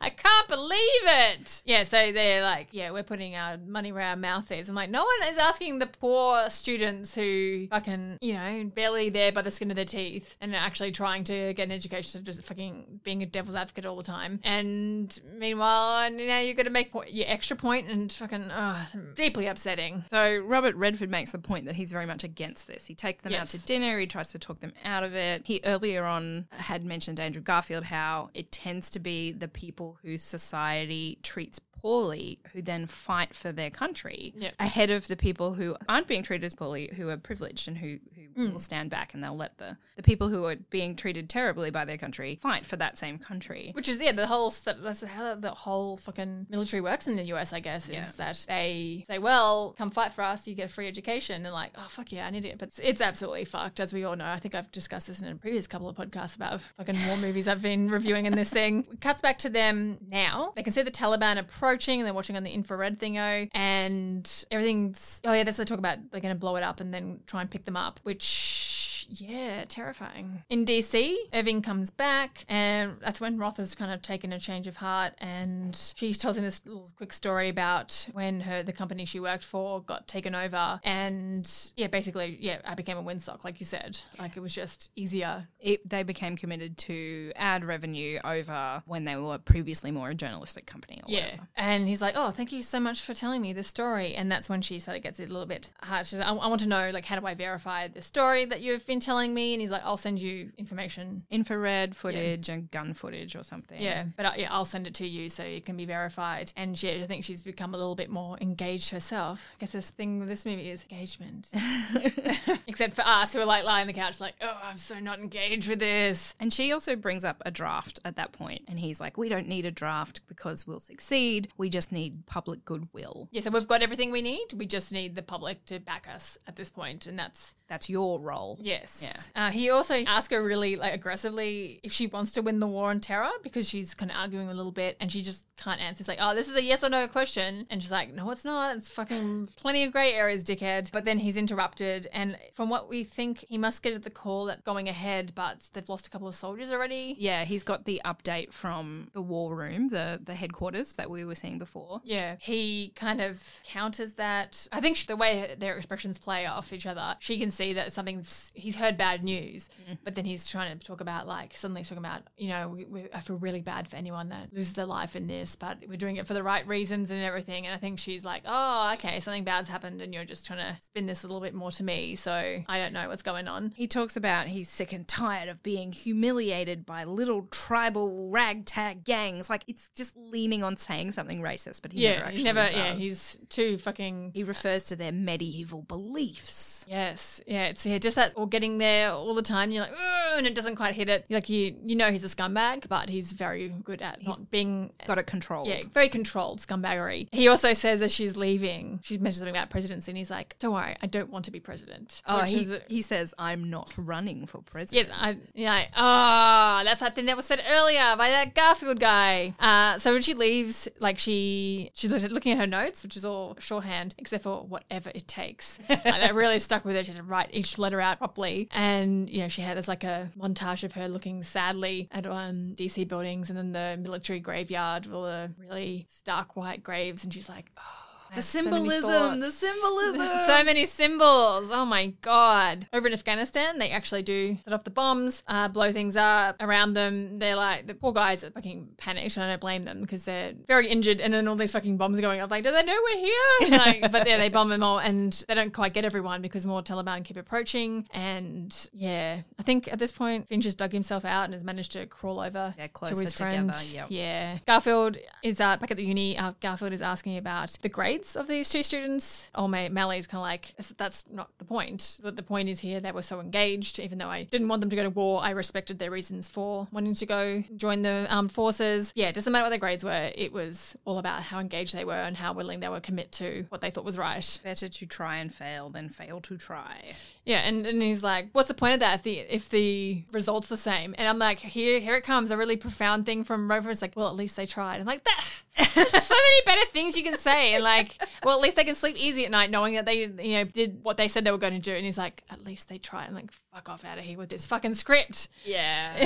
I 0.00 0.10
can't 0.10 0.48
believe 0.48 0.78
it. 1.04 1.62
Yeah, 1.64 1.82
so 1.82 2.12
they're 2.12 2.42
like, 2.42 2.68
yeah, 2.72 2.90
we're 2.90 3.02
putting 3.02 3.34
our 3.34 3.56
money 3.58 3.92
where 3.92 4.02
our 4.02 4.16
mouth 4.16 4.50
is. 4.52 4.68
I'm 4.68 4.74
like, 4.74 4.90
no 4.90 5.04
one 5.04 5.28
is 5.28 5.38
asking 5.38 5.78
the 5.78 5.86
poor 5.86 6.48
students 6.50 7.14
who 7.14 7.66
fucking, 7.68 8.18
you 8.20 8.34
know, 8.34 8.70
barely 8.74 9.08
there 9.08 9.32
by 9.32 9.42
the 9.42 9.50
skin 9.50 9.70
of 9.70 9.76
their 9.76 9.84
teeth 9.84 10.36
and 10.40 10.54
are 10.54 10.58
actually 10.58 10.92
trying 10.92 11.24
to 11.24 11.54
get 11.54 11.64
an 11.64 11.72
education, 11.72 12.10
so 12.10 12.20
just 12.20 12.42
fucking 12.44 13.00
being 13.02 13.22
a 13.22 13.26
devil's 13.26 13.54
advocate 13.54 13.86
all 13.86 13.96
the 13.96 14.02
time. 14.02 14.40
And 14.44 15.18
meanwhile, 15.36 16.10
now 16.10 16.40
you're 16.40 16.54
going 16.54 16.64
to 16.64 16.70
make 16.70 16.92
your 17.08 17.26
extra 17.28 17.56
point 17.56 17.88
and 17.88 18.12
fucking, 18.12 18.50
oh, 18.52 18.86
deeply 19.14 19.46
upsetting. 19.46 20.04
So 20.08 20.38
Robert 20.38 20.74
Redford 20.76 21.10
makes 21.10 21.32
the 21.32 21.38
point 21.38 21.66
that 21.66 21.76
he's 21.76 21.92
very 21.92 22.06
much 22.06 22.24
against 22.24 22.66
this. 22.66 22.86
He 22.86 22.94
takes 22.94 23.22
them 23.22 23.32
out 23.34 23.46
to 23.48 23.58
dinner. 23.58 23.98
He 23.98 24.06
tries 24.06 24.28
to 24.28 24.38
talk 24.38 24.60
them 24.60 24.72
out 24.84 25.02
of 25.02 25.14
it. 25.14 25.42
He 25.44 25.60
earlier 25.64 26.04
on 26.04 26.46
had 26.50 26.84
mentioned 26.84 27.20
Andrew 27.20 27.42
Garfield 27.42 27.84
how 27.84 28.30
it 28.34 28.52
tends 28.52 28.90
to 28.90 28.98
be 28.98 29.32
the 29.32 29.48
people 29.48 29.85
whose 30.02 30.22
society 30.22 31.18
treats 31.22 31.58
poorly 31.86 32.40
who 32.52 32.60
then 32.60 32.84
fight 32.88 33.32
for 33.32 33.52
their 33.52 33.70
country 33.70 34.34
Yep. 34.36 34.54
ahead 34.58 34.90
of 34.90 35.06
the 35.06 35.14
people 35.16 35.54
who 35.54 35.76
aren't 35.88 36.08
being 36.08 36.24
treated 36.24 36.44
as 36.44 36.52
poorly 36.54 36.90
who 36.96 37.08
are 37.10 37.16
privileged 37.16 37.68
and 37.68 37.78
who, 37.78 37.98
who 38.16 38.22
Hmm. 38.36 38.52
will 38.52 38.58
stand 38.58 38.90
back 38.90 39.14
and 39.14 39.22
they'll 39.24 39.36
let 39.36 39.56
the, 39.58 39.78
the 39.94 40.02
people 40.02 40.28
who 40.28 40.44
are 40.44 40.56
being 40.56 40.94
treated 40.96 41.30
terribly 41.30 41.70
by 41.70 41.84
their 41.86 41.96
country 41.96 42.36
fight 42.42 42.66
for 42.66 42.76
that 42.76 42.98
same 42.98 43.18
country. 43.18 43.70
Which 43.74 43.88
is 43.88 43.98
yeah, 44.02 44.12
the 44.12 44.26
whole 44.26 44.50
that's 44.50 45.02
how 45.04 45.36
the 45.36 45.52
whole 45.52 45.96
fucking 45.96 46.46
military 46.50 46.80
works 46.82 47.06
in 47.06 47.16
the 47.16 47.22
US, 47.34 47.52
I 47.54 47.60
guess, 47.60 47.88
is 47.88 47.94
Yeah. 47.94 48.10
that 48.18 48.44
they 48.48 49.04
say, 49.06 49.18
"Well, 49.18 49.74
come 49.78 49.90
fight 49.90 50.12
for 50.12 50.22
us, 50.22 50.46
you 50.46 50.54
get 50.54 50.66
a 50.66 50.68
free 50.68 50.86
education," 50.88 51.46
and 51.46 51.54
like, 51.54 51.70
"Oh 51.78 51.86
fuck 51.88 52.12
yeah, 52.12 52.26
I 52.26 52.30
need 52.30 52.44
it." 52.44 52.58
But 52.58 52.68
it's, 52.68 52.78
it's 52.80 53.00
absolutely 53.00 53.46
fucked, 53.46 53.80
as 53.80 53.94
we 53.94 54.04
all 54.04 54.16
know. 54.16 54.26
I 54.26 54.38
think 54.38 54.54
I've 54.54 54.70
discussed 54.70 55.06
this 55.06 55.22
in 55.22 55.28
a 55.28 55.36
previous 55.36 55.66
couple 55.66 55.88
of 55.88 55.96
podcasts 55.96 56.36
about 56.36 56.60
fucking 56.76 56.98
war 57.06 57.16
movies 57.26 57.48
I've 57.48 57.62
been 57.62 57.88
reviewing 57.90 58.26
in 58.26 58.34
this 58.34 58.50
thing. 58.50 58.86
It 58.92 59.00
cuts 59.00 59.22
back 59.22 59.38
to 59.38 59.48
them 59.48 59.96
now. 60.08 60.52
They 60.56 60.62
can 60.62 60.74
see 60.74 60.82
the 60.82 60.90
Taliban 60.90 61.38
approaching, 61.76 62.00
and 62.00 62.06
they're 62.06 62.14
watching 62.14 62.36
on 62.36 62.42
the 62.42 62.50
infrared 62.50 62.98
thingo, 62.98 63.48
and 63.52 64.44
everything's 64.50 65.20
oh 65.24 65.32
yeah, 65.32 65.44
that's 65.44 65.58
what 65.58 65.66
they 65.66 65.70
talk 65.70 65.78
about. 65.78 65.98
They're 66.10 66.20
going 66.20 66.34
to 66.34 66.38
blow 66.38 66.56
it 66.56 66.62
up 66.62 66.80
and 66.80 66.92
then 66.92 67.20
try 67.26 67.42
and 67.42 67.50
pick 67.50 67.64
them 67.64 67.76
up, 67.76 68.00
which. 68.02 68.75
Yeah, 69.08 69.64
terrifying. 69.68 70.42
In 70.48 70.64
DC, 70.64 71.14
Irving 71.32 71.62
comes 71.62 71.90
back, 71.90 72.44
and 72.48 72.96
that's 73.00 73.20
when 73.20 73.38
Roth 73.38 73.56
has 73.58 73.74
kind 73.74 73.92
of 73.92 74.02
taken 74.02 74.32
a 74.32 74.38
change 74.38 74.66
of 74.66 74.76
heart, 74.76 75.14
and 75.18 75.76
she 75.96 76.12
tells 76.14 76.36
him 76.36 76.44
this 76.44 76.64
little 76.66 76.88
quick 76.96 77.12
story 77.12 77.48
about 77.48 78.08
when 78.12 78.40
her 78.42 78.62
the 78.62 78.72
company 78.72 79.04
she 79.04 79.20
worked 79.20 79.44
for 79.44 79.80
got 79.82 80.08
taken 80.08 80.34
over, 80.34 80.80
and 80.84 81.50
yeah, 81.76 81.86
basically, 81.86 82.36
yeah, 82.40 82.58
I 82.64 82.74
became 82.74 82.96
a 82.98 83.02
windsock, 83.02 83.44
like 83.44 83.60
you 83.60 83.66
said. 83.66 83.98
Like 84.18 84.36
it 84.36 84.40
was 84.40 84.54
just 84.54 84.90
easier. 84.96 85.48
It, 85.60 85.88
they 85.88 86.02
became 86.02 86.36
committed 86.36 86.78
to 86.78 87.32
ad 87.36 87.64
revenue 87.64 88.18
over 88.24 88.82
when 88.86 89.04
they 89.04 89.16
were 89.16 89.38
previously 89.38 89.90
more 89.90 90.10
a 90.10 90.14
journalistic 90.14 90.66
company. 90.66 91.00
Or 91.02 91.10
Yeah, 91.10 91.24
whatever. 91.24 91.48
and 91.56 91.88
he's 91.88 92.02
like, 92.02 92.14
"Oh, 92.16 92.30
thank 92.30 92.52
you 92.52 92.62
so 92.62 92.80
much 92.80 93.00
for 93.02 93.14
telling 93.14 93.42
me 93.42 93.52
this 93.52 93.68
story." 93.68 94.14
And 94.14 94.30
that's 94.30 94.48
when 94.48 94.62
she 94.62 94.78
sort 94.78 94.96
of 94.96 95.02
gets 95.02 95.20
it 95.20 95.28
a 95.28 95.32
little 95.32 95.46
bit 95.46 95.70
hard. 95.82 96.06
She's 96.06 96.18
like, 96.18 96.26
I, 96.28 96.34
I 96.34 96.46
want 96.48 96.60
to 96.62 96.68
know, 96.68 96.90
like, 96.92 97.04
how 97.04 97.18
do 97.18 97.26
I 97.26 97.34
verify 97.34 97.88
the 97.88 98.02
story 98.02 98.44
that 98.46 98.60
you've 98.60 98.86
been 98.86 98.95
telling 99.00 99.34
me? 99.34 99.54
And 99.54 99.60
he's 99.60 99.70
like, 99.70 99.84
"I'll 99.84 99.96
send 99.96 100.20
you 100.20 100.52
information 100.58 101.24
infrared 101.30 101.96
footage 101.96 102.48
and 102.48 102.70
gun 102.70 102.94
footage 102.94 103.36
or 103.36 103.42
something. 103.42 103.80
Yeah, 103.80 104.04
but 104.16 104.26
uh, 104.26 104.32
yeah, 104.36 104.48
I'll 104.50 104.64
send 104.64 104.86
it 104.86 104.94
to 104.94 105.06
you 105.06 105.28
so 105.28 105.42
it 105.42 105.64
can 105.64 105.76
be 105.76 105.84
verified. 105.84 106.52
And 106.56 106.80
yeah, 106.82 106.92
I 107.02 107.06
think 107.06 107.24
she's 107.24 107.42
become 107.42 107.74
a 107.74 107.76
little 107.76 107.94
bit 107.94 108.10
more 108.10 108.36
engaged 108.40 108.90
herself. 108.90 109.50
I 109.54 109.60
guess 109.60 109.72
this 109.72 109.90
thing 109.90 110.18
with 110.18 110.28
this 110.28 110.46
movie 110.46 110.70
is 110.70 110.84
engagement. 110.90 111.50
Except 112.66 112.94
for 112.94 113.02
us 113.02 113.32
who 113.32 113.40
are 113.40 113.46
like 113.46 113.64
lying 113.64 113.82
on 113.82 113.86
the 113.86 113.92
couch, 113.92 114.20
like, 114.20 114.34
oh, 114.40 114.58
I'm 114.64 114.78
so 114.78 114.98
not 114.98 115.18
engaged 115.18 115.68
with 115.68 115.78
this. 115.78 116.34
And 116.40 116.52
she 116.52 116.72
also 116.72 116.96
brings 116.96 117.24
up 117.24 117.42
a 117.44 117.50
draft 117.50 118.00
at 118.04 118.16
that 118.16 118.32
point, 118.32 118.62
and 118.68 118.78
he's 118.78 119.00
like, 119.00 119.16
"We 119.16 119.28
don't 119.28 119.48
need 119.48 119.64
a 119.64 119.70
draft 119.70 120.20
because 120.26 120.66
we'll 120.66 120.80
succeed. 120.80 121.48
We 121.56 121.68
just 121.70 121.92
need 121.92 122.26
public 122.26 122.64
goodwill. 122.64 123.28
Yeah, 123.30 123.42
so 123.42 123.50
we've 123.50 123.66
got 123.66 123.82
everything 123.82 124.10
we 124.10 124.22
need. 124.22 124.46
We 124.54 124.66
just 124.66 124.92
need 124.92 125.14
the 125.14 125.22
public 125.22 125.64
to 125.66 125.78
back 125.78 126.06
us 126.12 126.38
at 126.46 126.56
this 126.56 126.70
point, 126.70 127.06
and 127.06 127.18
that's 127.18 127.54
That's 127.68 127.88
your 127.88 128.20
role." 128.20 128.58
Yes. 128.60 129.00
Yeah. 129.02 129.46
Uh, 129.46 129.50
he 129.50 129.70
also 129.70 129.94
asks 130.06 130.32
her 130.32 130.42
really 130.42 130.76
like 130.76 130.94
aggressively 130.94 131.80
if 131.82 131.92
she 131.92 132.06
wants 132.06 132.32
to 132.32 132.42
win 132.42 132.60
the 132.60 132.66
war 132.66 132.90
on 132.90 133.00
terror 133.00 133.30
because 133.42 133.68
she's 133.68 133.94
kind 133.94 134.10
of 134.10 134.16
arguing 134.16 134.48
a 134.48 134.54
little 134.54 134.72
bit 134.72 134.96
and 135.00 135.10
she 135.10 135.22
just 135.22 135.46
can't 135.56 135.80
answer. 135.80 136.02
It's 136.02 136.08
like, 136.08 136.18
oh, 136.20 136.34
this 136.34 136.48
is 136.48 136.56
a 136.56 136.62
yes 136.62 136.84
or 136.84 136.88
no 136.88 137.08
question, 137.08 137.66
and 137.70 137.82
she's 137.82 137.90
like, 137.90 138.12
no, 138.12 138.30
it's 138.30 138.44
not. 138.44 138.76
It's 138.76 138.90
fucking 138.90 139.48
plenty 139.56 139.84
of 139.84 139.92
grey 139.92 140.12
areas, 140.12 140.44
dickhead. 140.44 140.92
But 140.92 141.04
then 141.04 141.18
he's 141.18 141.36
interrupted, 141.36 142.08
and 142.12 142.36
from 142.52 142.68
what 142.68 142.88
we 142.88 143.04
think, 143.04 143.44
he 143.48 143.58
must 143.58 143.82
get 143.82 143.94
at 143.94 144.02
the 144.02 144.10
call 144.10 144.46
that's 144.46 144.62
going 144.62 144.88
ahead, 144.88 145.32
but 145.34 145.68
they've 145.72 145.88
lost 145.88 146.06
a 146.06 146.10
couple 146.10 146.28
of 146.28 146.34
soldiers 146.34 146.70
already. 146.70 147.14
Yeah, 147.18 147.44
he's 147.44 147.64
got 147.64 147.84
the 147.84 148.00
update 148.04 148.52
from 148.52 149.08
the 149.12 149.22
war 149.22 149.54
room, 149.54 149.88
the 149.88 150.20
the 150.22 150.34
headquarters 150.34 150.92
that 150.94 151.10
we 151.10 151.24
were 151.24 151.34
seeing 151.34 151.58
before. 151.58 152.00
Yeah, 152.04 152.36
he 152.38 152.92
kind 152.94 153.20
of 153.20 153.60
counters 153.64 154.14
that. 154.14 154.66
I 154.72 154.80
think 154.80 155.06
the 155.06 155.16
way 155.16 155.54
their 155.58 155.76
expressions 155.76 156.18
play 156.18 156.46
off 156.46 156.72
each 156.72 156.86
other, 156.86 157.16
she 157.18 157.38
can 157.38 157.50
see 157.56 157.72
that 157.74 157.92
something's. 157.92 158.52
He's 158.54 158.76
heard 158.76 158.96
bad 158.96 159.24
news, 159.24 159.68
mm. 159.90 159.98
but 160.04 160.14
then 160.14 160.24
he's 160.24 160.46
trying 160.46 160.78
to 160.78 160.86
talk 160.86 161.00
about 161.00 161.26
like 161.26 161.54
suddenly 161.54 161.80
he's 161.80 161.88
talking 161.88 162.04
about 162.04 162.22
you 162.36 162.48
know 162.48 162.68
we, 162.68 162.84
we, 162.84 163.04
I 163.12 163.20
feel 163.20 163.36
really 163.36 163.60
bad 163.62 163.88
for 163.88 163.96
anyone 163.96 164.28
that 164.28 164.52
loses 164.52 164.74
their 164.74 164.86
life 164.86 165.16
in 165.16 165.26
this, 165.26 165.56
but 165.56 165.78
we're 165.88 165.96
doing 165.96 166.16
it 166.16 166.26
for 166.26 166.34
the 166.34 166.42
right 166.42 166.66
reasons 166.66 167.10
and 167.10 167.22
everything. 167.22 167.66
And 167.66 167.74
I 167.74 167.78
think 167.78 167.98
she's 167.98 168.24
like, 168.24 168.42
oh, 168.46 168.92
okay, 168.94 169.20
something 169.20 169.44
bad's 169.44 169.68
happened, 169.68 170.00
and 170.02 170.14
you're 170.14 170.24
just 170.24 170.46
trying 170.46 170.58
to 170.60 170.80
spin 170.82 171.06
this 171.06 171.24
a 171.24 171.26
little 171.26 171.40
bit 171.40 171.54
more 171.54 171.70
to 171.72 171.82
me. 171.82 172.14
So 172.14 172.32
I 172.68 172.78
don't 172.78 172.92
know 172.92 173.08
what's 173.08 173.22
going 173.22 173.48
on. 173.48 173.72
He 173.76 173.86
talks 173.86 174.16
about 174.16 174.46
he's 174.46 174.68
sick 174.68 174.92
and 174.92 175.06
tired 175.06 175.48
of 175.48 175.62
being 175.62 175.92
humiliated 175.92 176.86
by 176.86 177.04
little 177.04 177.42
tribal 177.50 178.30
ragtag 178.30 179.04
gangs. 179.04 179.48
Like 179.50 179.64
it's 179.66 179.88
just 179.94 180.16
leaning 180.16 180.62
on 180.62 180.76
saying 180.76 181.12
something 181.12 181.40
racist, 181.40 181.82
but 181.82 181.92
he 181.92 182.02
never 182.02 182.18
Yeah, 182.18 182.24
actually 182.26 182.38
he 182.38 182.44
never. 182.44 182.64
does. 182.64 182.74
Yeah, 182.74 182.94
he's 182.94 183.38
too 183.48 183.78
fucking 183.78 184.32
he 184.34 184.42
refers 184.44 184.84
to 184.84 184.96
their 184.96 185.12
medieval 185.12 185.82
beliefs. 185.82 186.84
Yes, 186.88 187.40
yeah, 187.46 187.66
it's 187.66 187.86
yeah, 187.86 187.98
just 187.98 188.16
that 188.16 188.32
or 188.34 188.48
getting 188.48 188.78
there 188.78 189.12
all 189.12 189.34
the 189.34 189.42
time. 189.42 189.70
You're 189.70 189.84
like, 189.84 189.92
and 190.36 190.46
it 190.46 190.54
doesn't 190.54 190.74
quite 190.76 190.94
hit 190.94 191.08
it. 191.08 191.26
Like 191.30 191.48
you, 191.48 191.76
you 191.84 191.94
know, 191.94 192.10
he's 192.10 192.24
a 192.24 192.28
scumbag, 192.28 192.88
but 192.88 193.08
he's 193.08 193.32
very 193.32 193.68
good 193.68 194.02
at 194.02 194.22
not 194.24 194.50
being. 194.50 194.92
Got 195.06 195.18
it 195.18 195.26
controlled. 195.26 195.68
Yeah, 195.68 195.82
very 195.92 196.08
controlled 196.08 196.60
scumbaggery. 196.60 197.28
He 197.32 197.48
also 197.48 197.72
says 197.72 198.02
as 198.02 198.12
she's 198.12 198.36
leaving, 198.36 199.00
she 199.02 199.16
mentions 199.18 199.38
something 199.38 199.54
about 199.54 199.70
presidency, 199.70 200.10
and 200.10 200.18
he's 200.18 200.30
like, 200.30 200.56
"Don't 200.58 200.74
worry, 200.74 200.96
I 201.00 201.06
don't 201.06 201.30
want 201.30 201.44
to 201.44 201.50
be 201.50 201.60
president." 201.60 202.22
Oh, 202.26 202.40
he, 202.40 202.62
is- 202.62 202.80
he 202.88 203.02
says, 203.02 203.32
I'm 203.38 203.70
not 203.70 203.94
running 203.96 204.46
for 204.46 204.58
president. 204.62 205.08
Yes, 205.08 205.16
I, 205.20 205.36
yeah. 205.54 205.84
Oh, 205.96 206.84
that's 206.84 207.00
that 207.00 207.14
thing 207.14 207.26
that 207.26 207.36
was 207.36 207.44
said 207.44 207.62
earlier 207.68 208.16
by 208.16 208.28
that 208.28 208.54
Garfield 208.54 208.98
guy. 209.00 209.54
Uh, 209.60 209.98
so 209.98 210.12
when 210.12 210.22
she 210.22 210.34
leaves, 210.34 210.88
like 210.98 211.18
she 211.18 211.90
she's 211.94 212.10
looking 212.10 212.52
at 212.52 212.58
her 212.58 212.66
notes, 212.66 213.02
which 213.02 213.16
is 213.16 213.24
all 213.24 213.56
shorthand, 213.60 214.14
except 214.18 214.42
for 214.44 214.64
whatever 214.64 215.10
it 215.14 215.28
takes. 215.28 215.78
like, 215.88 216.02
that 216.02 216.34
really 216.34 216.58
stuck 216.58 216.84
with 216.84 216.96
her. 216.96 217.04
She 217.04 217.12
had 217.12 217.18
to 217.18 217.22
write 217.36 217.50
each 217.52 217.78
letter 217.78 218.00
out 218.00 218.18
properly, 218.18 218.68
and 218.72 219.28
you 219.28 219.40
know 219.40 219.48
she 219.48 219.62
had 219.62 219.76
there's 219.76 219.88
like 219.88 220.04
a 220.04 220.30
montage 220.38 220.84
of 220.84 220.92
her 220.92 221.08
looking 221.08 221.42
sadly 221.42 222.08
at 222.12 222.26
um, 222.26 222.74
DC 222.76 223.06
buildings, 223.06 223.50
and 223.50 223.58
then 223.58 223.72
the 223.72 224.00
military 224.02 224.40
graveyard 224.40 225.06
with 225.06 225.14
all 225.14 225.24
the 225.24 225.50
really 225.58 226.06
stark 226.08 226.56
white 226.56 226.82
graves, 226.82 227.24
and 227.24 227.32
she's 227.32 227.48
like, 227.48 227.70
oh. 227.76 228.05
The 228.30 228.34
have 228.36 228.44
so 228.44 228.60
symbolism, 228.60 229.40
the 229.40 229.50
symbolism. 229.52 230.26
so 230.46 230.64
many 230.64 230.86
symbols. 230.86 231.70
Oh 231.72 231.84
my 231.84 232.08
god! 232.22 232.86
Over 232.92 233.08
in 233.08 233.12
Afghanistan, 233.12 233.78
they 233.78 233.90
actually 233.90 234.22
do 234.22 234.56
set 234.64 234.72
off 234.72 234.84
the 234.84 234.90
bombs, 234.90 235.42
uh, 235.48 235.68
blow 235.68 235.92
things 235.92 236.16
up 236.16 236.56
around 236.60 236.94
them. 236.94 237.36
They're 237.36 237.56
like 237.56 237.86
the 237.86 237.94
poor 237.94 238.12
guys 238.12 238.44
are 238.44 238.50
fucking 238.50 238.94
panicked, 238.96 239.36
and 239.36 239.44
I 239.44 239.48
don't 239.48 239.60
blame 239.60 239.82
them 239.82 240.00
because 240.00 240.24
they're 240.24 240.52
very 240.66 240.88
injured. 240.88 241.20
And 241.20 241.32
then 241.32 241.48
all 241.48 241.56
these 241.56 241.72
fucking 241.72 241.96
bombs 241.96 242.18
are 242.18 242.22
going 242.22 242.40
off. 242.40 242.50
Like, 242.50 242.64
do 242.64 242.70
they 242.70 242.82
know 242.82 242.98
we're 243.04 243.18
here? 243.18 243.70
like, 243.78 244.12
but 244.12 244.26
yeah, 244.26 244.36
they 244.36 244.48
bomb 244.48 244.68
them 244.68 244.82
all, 244.82 244.98
and 244.98 245.32
they 245.48 245.54
don't 245.54 245.72
quite 245.72 245.94
get 245.94 246.04
everyone 246.04 246.42
because 246.42 246.66
more 246.66 246.82
Taliban 246.82 247.24
keep 247.24 247.36
approaching. 247.36 248.06
And 248.12 248.74
yeah, 248.92 249.42
I 249.58 249.62
think 249.62 249.92
at 249.92 249.98
this 249.98 250.12
point, 250.12 250.48
Finch 250.48 250.64
has 250.64 250.74
dug 250.74 250.92
himself 250.92 251.24
out 251.24 251.44
and 251.44 251.54
has 251.54 251.64
managed 251.64 251.92
to 251.92 252.06
crawl 252.06 252.40
over 252.40 252.74
They're 252.76 252.88
to 252.88 253.18
his 253.18 253.36
friend. 253.36 253.72
yep. 253.90 254.06
Yeah, 254.08 254.58
Garfield 254.66 255.16
is 255.42 255.60
uh, 255.60 255.76
back 255.76 255.90
at 255.90 255.96
the 255.96 256.04
uni. 256.04 256.36
Uh, 256.38 256.52
Garfield 256.60 256.92
is 256.92 257.02
asking 257.02 257.36
about 257.36 257.76
the 257.82 257.88
grades 258.16 258.36
of 258.36 258.48
these 258.48 258.68
two 258.68 258.82
students. 258.82 259.50
Oh, 259.54 259.68
my 259.68 259.88
Malley's 259.88 260.26
kind 260.26 260.40
of 260.40 260.44
like 260.44 260.74
"That's- 260.96 261.24
not 261.30 261.50
the 261.58 261.64
point. 261.64 262.18
But 262.22 262.36
the 262.36 262.42
point 262.42 262.68
is 262.68 262.80
here 262.80 263.00
they 263.00 263.12
were 263.12 263.22
so 263.22 263.40
engaged. 263.40 263.98
Even 263.98 264.18
though 264.18 264.28
I 264.28 264.44
didn't 264.44 264.68
want 264.68 264.80
them 264.80 264.90
to 264.90 264.96
go 264.96 265.02
to 265.02 265.10
war, 265.10 265.42
I 265.42 265.50
respected 265.50 265.98
their 265.98 266.10
reasons 266.10 266.48
for 266.48 266.88
wanting 266.90 267.14
to 267.14 267.26
go 267.26 267.62
join 267.76 268.02
the 268.02 268.26
armed 268.30 268.52
forces. 268.52 269.12
Yeah, 269.14 269.28
it 269.28 269.34
doesn't 269.34 269.52
matter 269.52 269.64
what 269.64 269.70
their 269.70 269.78
grades 269.78 270.04
were. 270.04 270.32
It 270.34 270.52
was 270.52 270.96
all 271.04 271.18
about 271.18 271.42
how 271.42 271.58
engaged 271.58 271.94
they 271.94 272.04
were 272.04 272.12
and 272.14 272.36
how 272.36 272.52
willing 272.52 272.80
they 272.80 272.88
were 272.88 272.96
to 272.96 273.00
commit 273.00 273.32
to 273.32 273.66
what 273.68 273.80
they 273.80 273.90
thought 273.90 274.04
was 274.04 274.18
right. 274.18 274.60
Better 274.64 274.88
to 274.88 275.06
try 275.06 275.36
and 275.36 275.52
fail 275.54 275.90
than 275.90 276.08
fail 276.08 276.40
to 276.40 276.56
try. 276.56 277.14
Yeah, 277.46 277.60
and, 277.60 277.86
and 277.86 278.02
he's 278.02 278.24
like, 278.24 278.48
"What's 278.52 278.66
the 278.66 278.74
point 278.74 278.94
of 278.94 279.00
that 279.00 279.14
if 279.14 279.22
the 279.22 279.38
if 279.38 279.68
the 279.68 280.24
result's 280.32 280.68
the 280.68 280.76
same?" 280.76 281.14
And 281.16 281.28
I'm 281.28 281.38
like, 281.38 281.60
"Here, 281.60 282.00
here 282.00 282.16
it 282.16 282.24
comes, 282.24 282.50
a 282.50 282.56
really 282.56 282.76
profound 282.76 283.24
thing 283.24 283.44
from 283.44 283.70
Rover." 283.70 283.88
It's 283.88 284.02
like, 284.02 284.14
"Well, 284.16 284.26
at 284.26 284.34
least 284.34 284.56
they 284.56 284.66
tried." 284.66 284.98
I'm 284.98 285.06
like, 285.06 285.22
"That." 285.22 285.48
So 285.78 286.00
many 286.02 286.62
better 286.64 286.84
things 286.86 287.16
you 287.16 287.22
can 287.22 287.36
say, 287.36 287.74
and 287.74 287.84
like, 287.84 288.20
well, 288.42 288.56
at 288.56 288.62
least 288.62 288.76
they 288.76 288.84
can 288.84 288.96
sleep 288.96 289.16
easy 289.16 289.44
at 289.44 289.50
night 289.52 289.70
knowing 289.70 289.94
that 289.94 290.06
they, 290.06 290.22
you 290.22 290.54
know, 290.54 290.64
did 290.64 291.04
what 291.04 291.18
they 291.18 291.28
said 291.28 291.44
they 291.44 291.52
were 291.52 291.58
going 291.58 291.74
to 291.74 291.78
do. 291.78 291.94
And 291.94 292.04
he's 292.04 292.18
like, 292.18 292.42
"At 292.50 292.64
least 292.64 292.88
they 292.88 292.98
tried." 292.98 293.28
I'm 293.28 293.34
like, 293.34 293.52
fuck 293.76 293.90
off 293.90 294.04
out 294.06 294.16
of 294.16 294.24
here 294.24 294.38
with 294.38 294.48
this 294.48 294.64
fucking 294.64 294.94
script. 294.94 295.48
Yeah. 295.62 296.14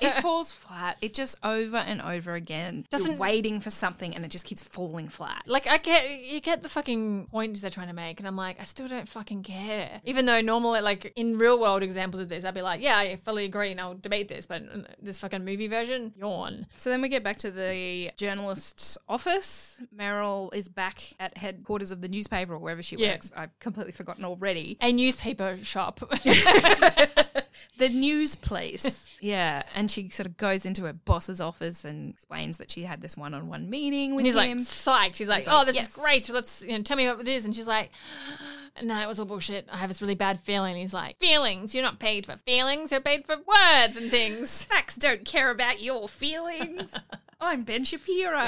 it 0.00 0.12
falls 0.22 0.52
flat. 0.52 0.96
It 1.02 1.14
just 1.14 1.36
over 1.42 1.78
and 1.78 2.00
over 2.00 2.34
again. 2.34 2.86
Doesn't- 2.90 3.10
You're 3.12 3.18
waiting 3.18 3.58
for 3.60 3.70
something 3.70 4.14
and 4.14 4.24
it 4.24 4.28
just 4.30 4.44
keeps 4.44 4.62
falling 4.62 5.08
flat. 5.08 5.42
Like 5.46 5.66
I 5.66 5.78
get 5.78 6.08
you 6.22 6.40
get 6.40 6.62
the 6.62 6.68
fucking 6.68 7.26
point 7.32 7.60
they're 7.60 7.70
trying 7.70 7.88
to 7.88 7.92
make, 7.92 8.20
and 8.20 8.28
I'm 8.28 8.36
like, 8.36 8.60
I 8.60 8.64
still 8.64 8.86
don't 8.86 9.08
fucking 9.08 9.42
care. 9.42 10.00
Even 10.04 10.26
though 10.26 10.40
normally, 10.40 10.80
like 10.80 11.12
in 11.16 11.36
real 11.38 11.58
world 11.58 11.82
examples 11.82 12.22
of 12.22 12.28
this, 12.28 12.44
I'd 12.44 12.54
be 12.54 12.62
like, 12.62 12.80
yeah, 12.80 12.96
I 12.96 13.16
fully 13.16 13.44
agree, 13.44 13.72
and 13.72 13.80
I'll 13.80 13.96
debate 13.96 14.28
this. 14.28 14.46
But 14.46 14.62
this 15.02 15.18
fucking 15.18 15.44
movie 15.44 15.66
version, 15.66 16.12
yawn. 16.16 16.66
So 16.76 16.88
then 16.90 17.02
we 17.02 17.08
get 17.08 17.24
back 17.24 17.38
to 17.38 17.50
the 17.50 18.12
journalist's 18.16 18.96
office. 19.08 19.80
Meryl 19.96 20.54
is 20.54 20.68
back 20.68 21.02
at 21.18 21.36
headquarters 21.36 21.90
of 21.90 22.00
the 22.00 22.08
newspaper 22.08 22.54
or 22.54 22.58
wherever 22.58 22.82
she 22.82 22.94
Yeah. 22.96 23.10
works. 23.12 23.32
I've 23.36 23.58
completely 23.58 23.92
forgotten 23.92 24.24
already. 24.24 24.76
A 24.80 24.92
newspaper 24.92 25.56
shop. 25.64 26.00
The 27.78 27.88
news 27.88 28.34
place. 28.36 29.06
yeah. 29.20 29.62
And 29.74 29.90
she 29.90 30.10
sort 30.10 30.26
of 30.26 30.36
goes 30.36 30.66
into 30.66 30.84
her 30.84 30.92
boss's 30.92 31.40
office 31.40 31.82
and 31.82 32.10
explains 32.10 32.58
that 32.58 32.70
she 32.70 32.82
had 32.82 33.00
this 33.00 33.16
one 33.16 33.32
on 33.32 33.48
one 33.48 33.70
meeting 33.70 34.14
with 34.14 34.20
And 34.20 34.26
he's 34.26 34.36
like 34.36 34.50
him. 34.50 34.58
psyched. 34.58 35.16
He's 35.16 35.28
like, 35.28 35.46
like, 35.46 35.56
"Oh, 35.58 35.64
this 35.64 35.76
"Yes." 35.76 35.88
is 35.88 35.94
great. 35.94 36.28
Let's 36.28 36.60
you 36.62 36.72
know, 36.76 36.82
tell 36.82 36.98
me 36.98 37.08
what 37.08 37.20
it 37.20 37.28
is." 37.28 37.46
And 37.46 37.54
she's 37.54 37.66
like, 37.66 37.90
ah, 38.30 38.82
"No, 38.82 39.00
it 39.00 39.08
was 39.08 39.18
all 39.18 39.24
bullshit. 39.24 39.66
I 39.72 39.78
have 39.78 39.88
this 39.88 40.02
really 40.02 40.14
bad 40.14 40.38
feeling." 40.40 40.76
He's 40.76 40.92
like, 40.92 41.18
"Feelings? 41.18 41.74
You're 41.74 41.82
not 41.84 41.98
paid 42.00 42.26
for 42.26 42.36
feelings. 42.36 42.92
You're 42.92 43.00
paid 43.00 43.24
for 43.24 43.36
words 43.36 43.96
and 43.96 44.10
things." 44.10 44.64
Facts 44.70 44.96
don't 44.96 45.24
care 45.24 45.50
about 45.50 45.80
your 45.82 46.06
feelings. 46.06 46.94
I'm 47.40 47.62
Ben 47.62 47.84
Shapiro. 47.84 48.46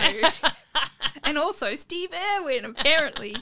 and 1.24 1.38
also 1.38 1.74
Steve 1.74 2.10
Irwin, 2.36 2.66
apparently. 2.66 3.36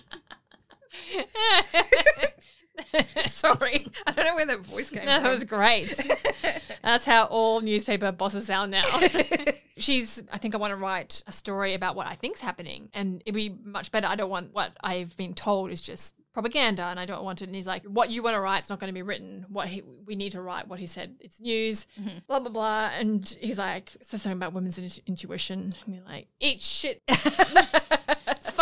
Sorry. 3.27 3.87
I 4.07 4.13
don't 4.13 4.25
know 4.25 4.35
where 4.35 4.47
that 4.47 4.61
voice 4.61 4.91
came 4.91 5.05
That 5.05 5.17
from. 5.17 5.25
That 5.25 5.31
was 5.31 5.45
great. 5.45 6.11
That's 6.83 7.05
how 7.05 7.25
all 7.25 7.61
newspaper 7.61 8.13
bosses 8.13 8.47
sound 8.47 8.71
now. 8.71 8.85
She's, 9.77 10.23
I 10.33 10.39
think 10.39 10.55
I 10.55 10.59
want 10.59 10.73
to 10.73 10.77
write 10.77 11.23
a 11.27 11.33
story 11.33 11.75
about 11.75 11.97
what 11.97 12.07
I 12.07 12.15
think's 12.15 12.41
happening. 12.41 12.91
And 12.93 13.23
it'd 13.25 13.35
be 13.35 13.55
much 13.65 13.93
better. 13.93 14.07
I 14.07 14.15
don't 14.15 14.31
want 14.31 14.53
what 14.53 14.73
I've 14.83 15.17
been 15.17 15.35
told 15.35 15.71
is 15.71 15.81
just 15.81 16.15
propaganda 16.33 16.85
and 16.85 17.01
I 17.01 17.07
don't 17.07 17.25
want 17.25 17.43
it. 17.43 17.47
And 17.47 17.55
he's 17.55 17.67
like, 17.67 17.85
what 17.85 18.11
you 18.11 18.23
want 18.23 18.35
to 18.35 18.41
write 18.41 18.51
write's 18.51 18.71
not 18.71 18.79
going 18.79 18.89
to 18.89 18.95
be 18.95 19.03
written. 19.03 19.47
What 19.49 19.69
he, 19.69 19.83
we 19.83 20.17
need 20.17 20.33
to 20.33 20.41
write, 20.41 20.69
what 20.69 20.79
he 20.79 20.87
said, 20.87 21.17
it's 21.21 21.41
news, 21.41 21.87
mm-hmm. 22.01 22.19
blah, 22.27 22.41
blah, 22.41 22.51
blah. 22.51 22.91
And 22.95 23.29
he's 23.41 23.59
like, 23.59 23.97
so 24.03 24.17
something 24.17 24.39
about 24.39 24.53
women's 24.53 25.01
intuition. 25.07 25.73
And 25.87 25.95
you're 25.95 26.05
like, 26.05 26.29
eat 26.41 26.61
shit. 26.61 27.03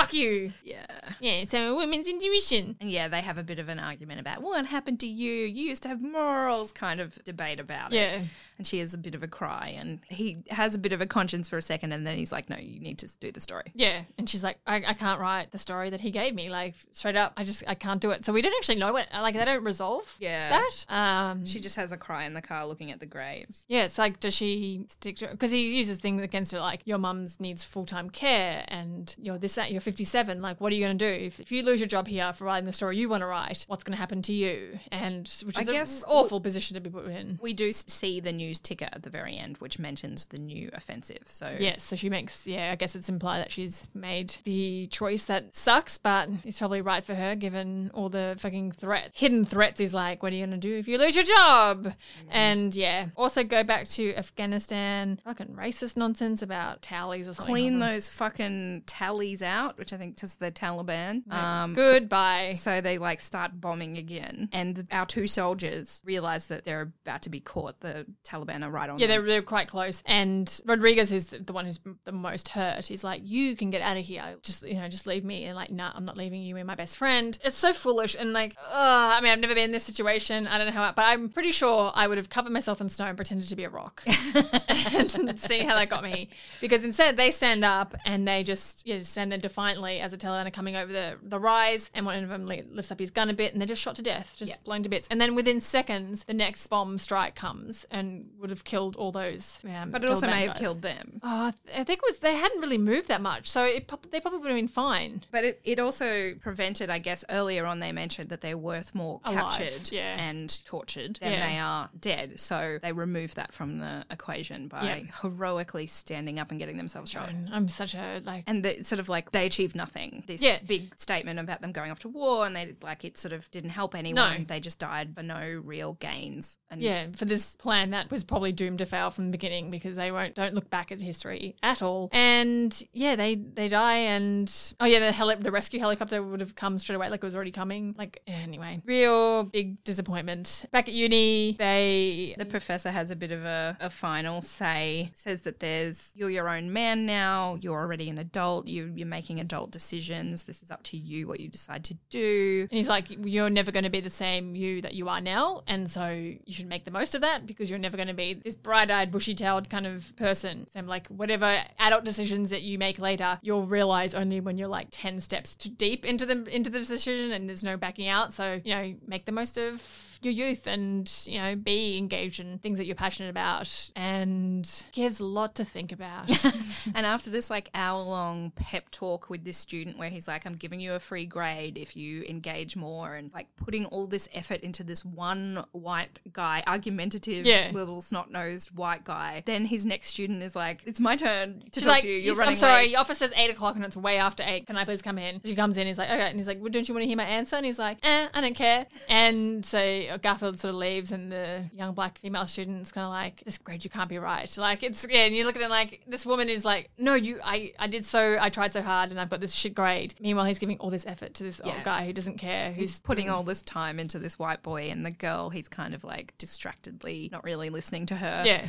Fuck 0.01 0.13
you. 0.13 0.53
yeah. 0.65 0.87
Yeah, 1.21 1.45
so 1.45 1.77
women's 1.77 2.07
intuition. 2.07 2.77
And 2.81 2.91
yeah, 2.91 3.09
they 3.09 3.21
have 3.21 3.39
a 3.39 3.43
bit 3.43 3.59
of 3.59 3.69
an 3.69 3.79
argument 3.81 4.21
about 4.21 4.43
what 4.43 4.65
happened 4.67 5.01
to 5.01 5.07
you. 5.07 5.33
You 5.45 5.65
used 5.69 5.83
to 5.83 5.89
have 5.89 6.03
morals 6.03 6.71
kind 6.73 7.01
of 7.01 7.19
debate 7.25 7.59
about 7.61 7.93
it. 7.93 7.97
Yeah. 7.97 8.21
And 8.59 8.67
she 8.67 8.79
has 8.81 8.95
a 8.95 8.99
bit 8.99 9.15
of 9.15 9.23
a 9.23 9.29
cry 9.29 9.75
and 9.79 10.01
he 10.09 10.37
has 10.51 10.75
a 10.75 10.79
bit 10.79 10.93
of 10.93 11.01
a 11.01 11.07
conscience 11.07 11.49
for 11.49 11.57
a 11.57 11.63
second 11.63 11.93
and 11.93 12.07
then 12.07 12.17
he's 12.17 12.31
like, 12.33 12.49
No, 12.51 12.57
you 12.57 12.81
need 12.81 12.99
to 12.99 13.19
do 13.19 13.33
the 13.33 13.41
story. 13.41 13.65
Yeah. 13.75 14.03
And 14.19 14.29
she's 14.29 14.43
like, 14.45 14.59
I, 14.67 14.77
I 14.77 14.95
can't 14.95 15.21
write 15.21 15.51
the 15.53 15.59
story 15.59 15.91
that 15.91 16.01
he 16.01 16.11
gave 16.11 16.35
me. 16.35 16.49
Like, 16.51 16.75
straight 16.93 17.17
up, 17.17 17.33
I 17.37 17.45
just, 17.45 17.65
I 17.67 17.75
can't 17.75 18.01
do 18.01 18.11
it. 18.13 18.25
So 18.25 18.33
we 18.33 18.43
don't 18.43 18.55
actually 18.55 18.77
know 18.77 18.93
what, 18.93 19.09
like, 19.13 19.35
they 19.35 19.45
don't 19.45 19.65
resolve 19.65 20.17
Yeah. 20.21 20.51
that. 20.51 20.87
Um, 20.89 21.47
She 21.47 21.61
just 21.61 21.77
has 21.77 21.91
a 21.93 21.97
cry 21.97 22.25
in 22.25 22.35
the 22.35 22.43
car 22.43 22.67
looking 22.67 22.91
at 22.93 23.01
the 23.01 23.07
graves. 23.07 23.65
yeah, 23.69 23.85
it's 23.85 23.99
like, 23.99 24.21
does 24.21 24.35
she 24.35 24.85
stick 24.89 25.17
to 25.17 25.29
Because 25.29 25.51
he 25.51 25.77
uses 25.77 25.99
things 25.99 26.23
against 26.23 26.53
her, 26.53 26.61
like, 26.61 26.81
your 26.85 26.99
mum's 26.99 27.41
needs 27.41 27.65
full 27.65 27.87
time 27.87 28.11
care 28.11 28.65
and 28.69 29.15
you're 29.21 29.39
this, 29.39 29.55
that, 29.57 29.71
you're 29.73 29.81
57. 29.89 30.43
Like, 30.43 30.61
what 30.61 30.71
are 30.71 30.77
you 30.77 30.85
going 30.85 30.99
to 30.99 31.09
do? 31.11 31.25
If, 31.27 31.41
if 31.41 31.51
you 31.51 31.63
lose 31.63 31.81
your 31.81 31.87
job 31.87 32.07
here 32.07 32.31
for 32.35 32.45
writing 32.45 32.67
the 32.67 32.75
story 32.75 32.99
you 32.99 33.09
want 33.09 33.23
to 33.23 33.27
write, 33.27 33.65
what's 33.69 33.83
going 33.85 33.95
to 33.97 33.99
happen 33.99 34.21
to 34.23 34.33
you? 34.35 34.79
And, 34.93 35.21
which 35.47 35.59
is 35.59 35.67
I 35.67 35.71
is 35.73 35.77
guess- 35.79 36.03
an 36.03 36.09
awful 36.09 36.41
position 36.43 36.75
to 36.75 36.81
be 36.81 36.91
put 36.91 37.07
in. 37.07 37.39
We 37.41 37.55
do 37.55 37.73
see 37.73 38.21
the 38.21 38.33
news 38.33 38.61
ticker 38.61 38.89
at 38.93 39.03
the 39.03 39.09
very 39.09 39.35
end, 39.39 39.57
which 39.59 39.79
mentions 39.79 40.27
the 40.27 40.39
new 40.39 40.69
offensive. 40.75 41.23
So 41.25 41.57
Yes, 41.59 41.83
so 41.83 41.97
she 41.97 42.11
makes, 42.11 42.47
yeah, 42.47 42.71
I 42.71 42.77
guess 42.77 42.95
it's 42.95 43.09
implied 43.09 43.39
that 43.39 43.51
she's 43.51 43.89
made 43.95 44.35
the 44.45 44.89
choice 44.89 45.25
that 45.25 45.55
sucks, 45.55 45.97
but 45.97 46.29
it's 46.45 46.59
probably 46.59 46.83
right 46.83 47.03
for 47.03 47.15
her 47.15 47.35
given 47.35 47.91
all 47.95 48.11
the 48.11 48.37
fucking 48.39 48.73
threat, 48.73 49.13
hidden 49.15 49.47
threats. 49.47 49.81
He's 49.81 49.95
like, 49.95 50.23
what 50.23 50.33
are 50.33 50.37
you 50.37 50.45
going 50.47 50.61
to 50.61 50.69
do 50.69 50.77
if 50.77 50.87
you 50.87 50.99
lose 50.99 51.15
your 51.17 51.25
job? 51.25 51.85
Mm-hmm. 51.87 52.29
And 52.31 52.75
yeah, 52.75 53.07
also 53.17 53.43
go 53.43 53.65
back 53.65 53.89
to 53.89 54.15
Afghanistan, 54.17 55.19
fucking 55.25 55.49
racist 55.59 55.97
nonsense 55.97 56.43
about 56.43 56.83
tallies 56.83 57.27
or 57.29 57.33
something. 57.33 57.53
clean 57.55 57.79
those 57.79 58.09
fucking 58.09 58.83
tallies 58.87 59.43
out, 59.43 59.68
which 59.77 59.93
I 59.93 59.97
think 59.97 60.23
is 60.23 60.37
the 60.37 60.51
Taliban. 60.51 61.31
Um, 61.33 61.75
Goodbye. 61.75 62.55
So 62.57 62.81
they 62.81 62.99
like 62.99 63.21
start 63.21 63.61
bombing 63.61 63.99
again, 63.99 64.49
and 64.53 64.87
our 64.91 65.07
two 65.07 65.27
soldiers 65.27 66.03
realize 66.05 66.47
that 66.47 66.65
they're 66.65 66.93
about 67.05 67.23
to 67.23 67.31
be 67.31 67.41
caught. 67.41 67.81
The 67.81 68.07
Taliban 68.25 68.65
are 68.65 68.71
right 68.71 68.89
on. 68.89 68.99
Yeah, 68.99 69.07
them. 69.09 69.23
they're, 69.23 69.35
they're 69.35 69.43
quite 69.43 69.69
close. 69.69 70.03
And 70.07 70.61
Rodriguez, 70.65 71.13
is 71.13 71.27
the 71.27 71.53
one 71.53 71.67
who's 71.67 71.81
the 72.05 72.13
most 72.13 72.49
hurt, 72.49 72.87
he's 72.87 73.05
like, 73.05 73.23
"You 73.25 73.57
can 73.57 73.71
get 73.71 73.83
out 73.83 73.97
of 73.97 74.05
here. 74.05 74.23
Just 74.43 74.67
you 74.67 74.75
know, 74.75 74.89
just 74.89 75.07
leave 75.07 75.25
me." 75.25 75.45
And 75.45 75.57
like, 75.57 75.71
"Nah, 75.71 75.93
I'm 75.95 76.05
not 76.05 76.17
leaving 76.17 76.43
you. 76.43 76.57
You're 76.57 76.65
my 76.65 76.75
best 76.75 76.97
friend." 76.97 77.37
It's 77.43 77.57
so 77.57 77.73
foolish 77.73 78.17
and 78.19 78.33
like, 78.33 78.57
uh, 78.59 79.15
I 79.17 79.21
mean, 79.21 79.33
I've 79.33 79.41
never 79.41 79.55
been 79.55 79.65
in 79.65 79.71
this 79.71 79.85
situation. 79.85 80.47
I 80.47 80.59
don't 80.59 80.67
know 80.67 80.73
how, 80.73 80.93
but 80.93 81.05
I'm 81.05 81.29
pretty 81.29 81.53
sure 81.53 81.93
I 81.95 82.07
would 82.07 82.19
have 82.19 82.29
covered 82.29 82.53
myself 82.53 82.81
in 82.81 82.89
snow 82.89 83.07
and 83.07 83.17
pretended 83.17 83.49
to 83.49 83.57
be 83.57 83.65
a 83.65 83.71
rock 83.71 84.03
and 84.69 85.39
see 85.39 85.61
how 85.61 85.75
that 85.75 85.89
got 85.89 86.03
me. 86.03 86.31
Because 86.61 86.85
instead, 86.85 87.17
they 87.17 87.31
stand 87.31 87.65
up 87.65 87.95
and 88.05 88.27
they 88.27 88.43
just 88.43 88.87
yeah, 88.87 88.99
just 88.99 89.13
stand 89.13 89.33
there 89.33 89.39
defiantly 89.59 89.99
as 90.01 90.13
Taliban 90.15 90.47
are 90.47 90.51
coming 90.51 90.77
over 90.77 90.93
the 90.93 91.17
the 91.23 91.39
rise, 91.39 91.91
and 91.95 92.07
one 92.07 92.23
of 92.23 92.29
them 92.29 92.47
lifts 92.47 92.91
up 92.93 92.99
his 92.99 93.11
gun 93.11 93.29
a 93.29 93.35
bit, 93.35 93.53
and 93.53 93.61
they're 93.61 93.67
just 93.67 93.83
shot 93.83 93.97
to 93.97 94.03
death, 94.03 94.35
just 94.39 94.63
blown 94.65 94.83
to 94.83 94.89
bits. 94.89 95.09
And 95.11 95.21
then 95.21 95.35
within 95.35 95.61
seconds, 95.61 96.25
the 96.25 96.35
next 96.35 96.67
bomb 96.69 96.99
strike 96.99 97.35
comes 97.35 97.85
and 97.91 98.31
would 98.39 98.51
have 98.51 98.65
killed 98.65 98.97
all 98.97 99.11
those. 99.13 99.61
Um, 99.77 99.91
but 99.91 100.05
it 100.05 100.11
also 100.11 100.27
may 100.27 100.43
have 100.43 100.51
guys. 100.55 100.61
killed 100.61 100.83
them. 100.83 101.21
Oh, 101.23 101.53
I 101.77 101.85
think 101.85 102.01
it 102.01 102.05
was 102.09 102.19
they 102.21 102.35
hadn't 102.37 102.61
really 102.61 102.79
moved 102.79 103.09
that 103.09 103.21
much, 103.21 103.49
so 103.49 103.65
it, 103.65 103.91
they 104.11 104.21
probably 104.21 104.39
would 104.41 104.49
have 104.51 104.57
been 104.59 104.69
fine. 104.69 105.25
But 105.31 105.45
it, 105.45 105.61
it 105.65 105.79
also 105.79 106.35
prevented, 106.35 106.91
I 106.91 106.99
guess, 106.99 107.25
earlier 107.31 107.67
on 107.67 107.81
they 107.81 107.93
mentioned 107.93 108.29
that 108.29 108.41
they're 108.41 108.59
worth 108.59 108.95
more 108.95 109.21
Alive, 109.25 109.37
captured 109.59 109.93
yeah. 109.93 110.17
and 110.19 110.65
tortured 110.65 111.17
than 111.21 111.33
Yeah. 111.33 111.47
they 111.49 111.59
are 111.59 111.91
dead. 111.99 112.41
So 112.41 112.79
they 112.81 112.93
removed 112.93 113.37
that 113.37 113.53
from 113.53 113.79
the 113.79 114.05
equation 114.11 114.69
by 114.69 114.85
Yeah. 114.85 115.13
heroically 115.23 115.87
standing 115.87 116.39
up 116.39 116.51
and 116.51 116.59
getting 116.59 116.77
themselves 116.77 117.11
shot. 117.11 117.31
I'm 117.53 117.69
such 117.69 117.95
a 117.95 118.21
like. 118.25 118.45
And 118.47 118.65
the, 118.65 118.85
sort 118.85 119.01
of 119.01 119.09
like 119.09 119.33
they 119.33 119.48
achieved 119.49 119.75
nothing. 119.75 120.23
This 120.27 120.41
Yeah. 120.43 120.59
big 120.65 120.95
statement 120.97 121.41
about 121.41 121.61
them 121.61 121.73
going 121.73 121.91
off 121.91 121.99
to 122.01 122.09
war, 122.09 122.47
and 122.47 122.55
they 122.55 122.75
like 122.83 123.05
it 123.05 123.19
sort 123.19 123.33
of 123.33 123.51
didn't 123.51 123.71
help 123.71 123.95
anyone. 123.97 124.39
No. 124.39 124.45
They 124.45 124.61
just 124.61 124.79
died 124.79 125.15
for 125.17 125.23
no 125.25 125.61
real 125.65 125.95
gains. 125.95 126.59
And 126.71 126.81
Yeah, 126.81 127.07
for 127.17 127.25
this 127.25 127.57
plan 127.57 127.91
that 127.91 128.11
was 128.11 128.23
probably 128.23 128.53
doomed 128.53 128.79
to 128.79 128.87
fail 128.87 129.11
from 129.11 129.25
the 129.27 129.33
beginning 129.33 129.71
because 129.71 129.97
they 129.97 130.13
won't 130.13 130.35
don't 130.37 130.55
look 130.55 130.71
back 130.71 130.93
at 130.93 131.01
history 131.01 131.57
at 131.63 131.83
all. 131.83 132.09
And 132.13 132.81
yeah, 132.93 133.17
they 133.17 133.35
they 133.35 133.69
die 133.69 133.97
and 133.97 134.53
oh 134.79 134.85
yeah, 134.87 135.01
the 135.01 135.11
heli- 135.13 135.37
the 135.37 135.51
rescue 135.51 135.81
helicopter 135.81 136.23
would 136.23 136.41
have 136.41 136.55
come 136.55 136.79
straight 136.79 136.97
away 136.97 137.09
like 137.09 137.23
it 137.23 137.27
was 137.27 137.35
already 137.35 137.51
coming. 137.51 137.95
Like 137.99 138.23
anyway, 138.27 138.81
real 138.85 139.45
big 139.45 139.83
disappointment. 139.85 140.67
Back 140.71 140.89
at 140.89 140.95
uni, 140.95 141.57
they 141.59 142.35
The 142.39 142.45
professor 142.45 142.91
has 142.91 143.11
a 143.11 143.17
bit 143.17 143.33
of 143.33 143.45
a, 143.45 143.77
a 143.81 143.91
final 143.91 144.43
say, 144.43 145.11
says 145.15 145.43
that 145.43 145.61
there's 145.61 146.13
you're 146.15 146.31
your 146.31 146.49
own 146.49 146.73
man 146.73 147.07
now, 147.07 147.59
you're 147.61 147.79
already 147.79 148.09
an 148.11 148.19
adult, 148.19 148.67
you, 148.67 148.93
you're 148.95 149.07
making 149.07 149.38
adult 149.41 149.71
decisions. 149.71 150.45
This 150.45 150.63
is 150.63 150.71
up 150.71 150.83
to 150.85 150.97
you 150.97 151.27
what 151.27 151.41
you 151.41 151.49
decide 151.49 151.85
to 151.85 151.95
do. 152.11 152.67
And 152.71 152.77
he's 152.77 152.89
like, 152.89 153.07
You're 153.11 153.51
never 153.51 153.71
going 153.71 153.85
to 153.85 153.91
be 153.91 154.01
the 154.01 154.11
same 154.11 154.55
you 154.55 154.81
that 154.83 154.95
you 154.95 155.09
are 155.09 155.21
now. 155.21 155.63
And 155.67 155.91
so 155.91 156.09
you 156.09 156.53
should 156.53 156.69
make 156.69 156.85
the 156.85 156.91
most 156.91 157.15
of 157.15 157.21
that 157.23 157.47
because 157.47 157.71
you're 157.71 157.79
never 157.79 157.97
going 157.97 158.09
to 158.09 158.15
be 158.15 158.35
this 158.35 158.55
bright 158.55 158.91
eyed, 158.91 159.11
bushy 159.11 159.35
tailed 159.35 159.71
kind 159.71 159.87
of 159.87 160.15
person. 160.17 160.67
So 160.71 160.79
I'm 160.79 160.87
like, 160.87 161.07
whatever 161.09 161.63
adult 161.79 162.05
decisions 162.05 162.51
that 162.51 162.63
you 162.63 162.79
make 162.79 162.99
later, 162.99 163.39
you'll 163.43 163.67
realize 163.67 164.15
only 164.15 164.41
when 164.41 164.57
you're 164.59 164.69
like 164.69 164.89
10 164.91 165.21
steps 165.21 165.55
too 165.55 165.71
deep 165.71 166.05
into 166.05 166.27
the, 166.27 166.45
into 166.55 166.71
the 166.71 166.79
decision 166.79 167.33
and 167.33 167.49
there's 167.49 167.65
no 167.65 167.77
backing 167.77 168.09
out. 168.09 168.33
So, 168.33 168.61
you 168.65 168.75
know, 168.75 168.95
make 169.07 169.25
the 169.25 169.33
most 169.33 169.57
of 169.57 170.08
your 170.23 170.33
youth 170.33 170.67
and, 170.67 171.11
you 171.27 171.39
know, 171.39 171.55
be 171.57 171.97
engaged 171.99 172.41
in 172.41 172.59
things 172.59 172.79
that 172.79 172.87
you're 172.87 172.95
passionate 172.97 173.31
about 173.31 173.91
and 173.97 174.85
gives 174.93 175.21
a 175.21 175.25
lot 175.25 175.55
to 175.57 175.65
think 175.65 175.93
about. 175.93 176.31
And 176.95 177.05
after 177.05 177.29
this 177.31 177.51
like 177.51 177.71
hour 177.75 178.03
long 178.03 178.51
pep 178.57 178.91
talk 178.91 179.29
with 179.29 179.45
this 179.45 179.57
student 179.59 179.99
where 179.99 180.09
he's 180.09 180.27
like, 180.27 180.47
I'm 180.47 180.55
giving 180.55 180.81
you 180.81 180.95
a 180.95 180.99
free 180.99 181.27
grade 181.27 181.77
if 181.77 181.97
you 181.97 182.23
engage 182.29 182.77
more 182.77 183.15
and 183.15 183.31
like 183.35 183.47
putting 183.57 183.85
all 183.87 184.07
this 184.07 184.29
effort 184.33 184.61
into 184.61 184.83
this 184.83 185.05
one 185.05 185.65
white 185.73 186.19
guy, 186.33 186.63
argumentative 186.67 187.45
Yeah. 187.47 187.71
little 187.73 188.01
snot 188.01 188.31
nosed 188.31 188.71
white 188.75 189.05
guy, 189.05 189.43
then 189.45 189.67
his 189.67 189.85
next 189.85 190.09
student 190.09 190.43
is 190.43 190.57
like, 190.57 190.83
It's 190.87 191.01
my 191.01 191.17
turn 191.17 191.61
to 191.73 191.81
She's 191.81 191.83
talk 191.85 191.93
like, 191.95 192.03
to 192.03 192.09
you. 192.09 192.15
You're 192.15 192.25
"Yes, 192.27 192.37
running 192.39 192.51
I'm 192.53 192.57
sorry, 192.57 192.83
late." 192.85 192.91
your 192.91 193.01
office 193.01 193.19
says 193.19 193.33
eight 193.37 193.51
o'clock 193.51 193.77
and 193.77 193.85
it's 193.85 193.97
way 193.97 194.17
after 194.19 194.43
eight. 194.47 194.67
Can 194.67 194.77
I 194.77 194.85
please 194.85 195.03
come 195.03 195.19
in? 195.19 195.41
She 195.45 195.55
comes 195.55 195.77
in, 195.77 195.87
he's 195.87 195.99
like, 195.99 196.09
okay. 196.11 196.29
And 196.29 196.37
he's 196.37 196.47
like, 196.49 196.61
well, 196.61 196.71
don't 196.71 196.89
you 196.89 196.95
want 196.95 197.03
to 197.03 197.09
hear 197.09 197.17
my 197.17 197.25
answer? 197.25 197.57
And 197.57 197.67
he's 197.67 197.79
like, 197.79 197.99
eh, 198.03 198.29
I 198.33 198.41
don't 198.41 198.55
care. 198.57 198.87
And 199.09 199.65
so 199.65 199.79
Garfield 200.17 200.59
sort 200.59 200.73
of 200.73 200.81
leaves, 200.81 201.13
and 201.13 201.31
the 201.31 201.65
young 201.73 201.93
black 201.93 202.19
female 202.19 202.47
student's 202.47 202.91
kind 202.93 203.05
of 203.05 203.11
like, 203.11 203.43
"This 203.45 203.59
grade, 203.59 203.85
you 203.85 203.91
can't 203.91 204.09
be 204.09 204.19
right." 204.19 204.57
Like 204.57 204.83
it's 204.83 205.07
yeah, 205.09 205.25
and 205.25 205.35
you 205.35 205.45
look 205.45 205.57
at 205.57 205.63
it 205.63 205.69
like 205.71 206.01
this 206.07 206.25
woman 206.25 206.49
is 206.49 206.65
like, 206.65 206.91
"No, 206.97 207.15
you, 207.15 207.41
I, 207.45 207.73
I 207.79 207.87
did 207.87 208.05
so, 208.05 208.39
I 208.41 208.49
tried 208.49 208.73
so 208.73 208.81
hard, 208.81 209.11
and 209.11 209.21
I've 209.21 209.29
got 209.29 209.41
this 209.41 209.55
shit 209.55 209.75
grade." 209.75 210.15
Meanwhile, 210.21 210.47
he's 210.47 210.59
giving 210.59 210.79
all 210.79 210.91
this 210.91 211.07
effort 211.07 211.35
to 211.35 211.45
this 211.45 211.61
Yeah. 211.63 211.75
old 211.75 211.85
guy 211.85 212.07
who 212.07 212.13
doesn't 212.13 212.39
care, 212.39 212.73
who's 212.73 213.01
putting 213.01 213.27
mm. 213.27 213.33
all 213.33 213.43
this 213.43 213.61
time 213.63 213.99
into 214.01 214.19
this 214.19 214.39
white 214.39 214.63
boy 214.63 214.91
and 214.91 215.05
the 215.05 215.11
girl, 215.11 215.51
he's 215.51 215.69
kind 215.69 215.95
of 215.95 216.05
like 216.05 216.33
distractedly 216.39 217.29
not 217.33 217.45
really 217.45 217.69
listening 217.69 218.07
to 218.07 218.17
her. 218.17 218.43
Yeah. 218.47 218.67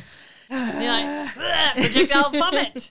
And 0.50 0.82
you're 0.82 0.92
like, 0.92 1.74
projectile 1.76 2.30
vomit. 2.30 2.90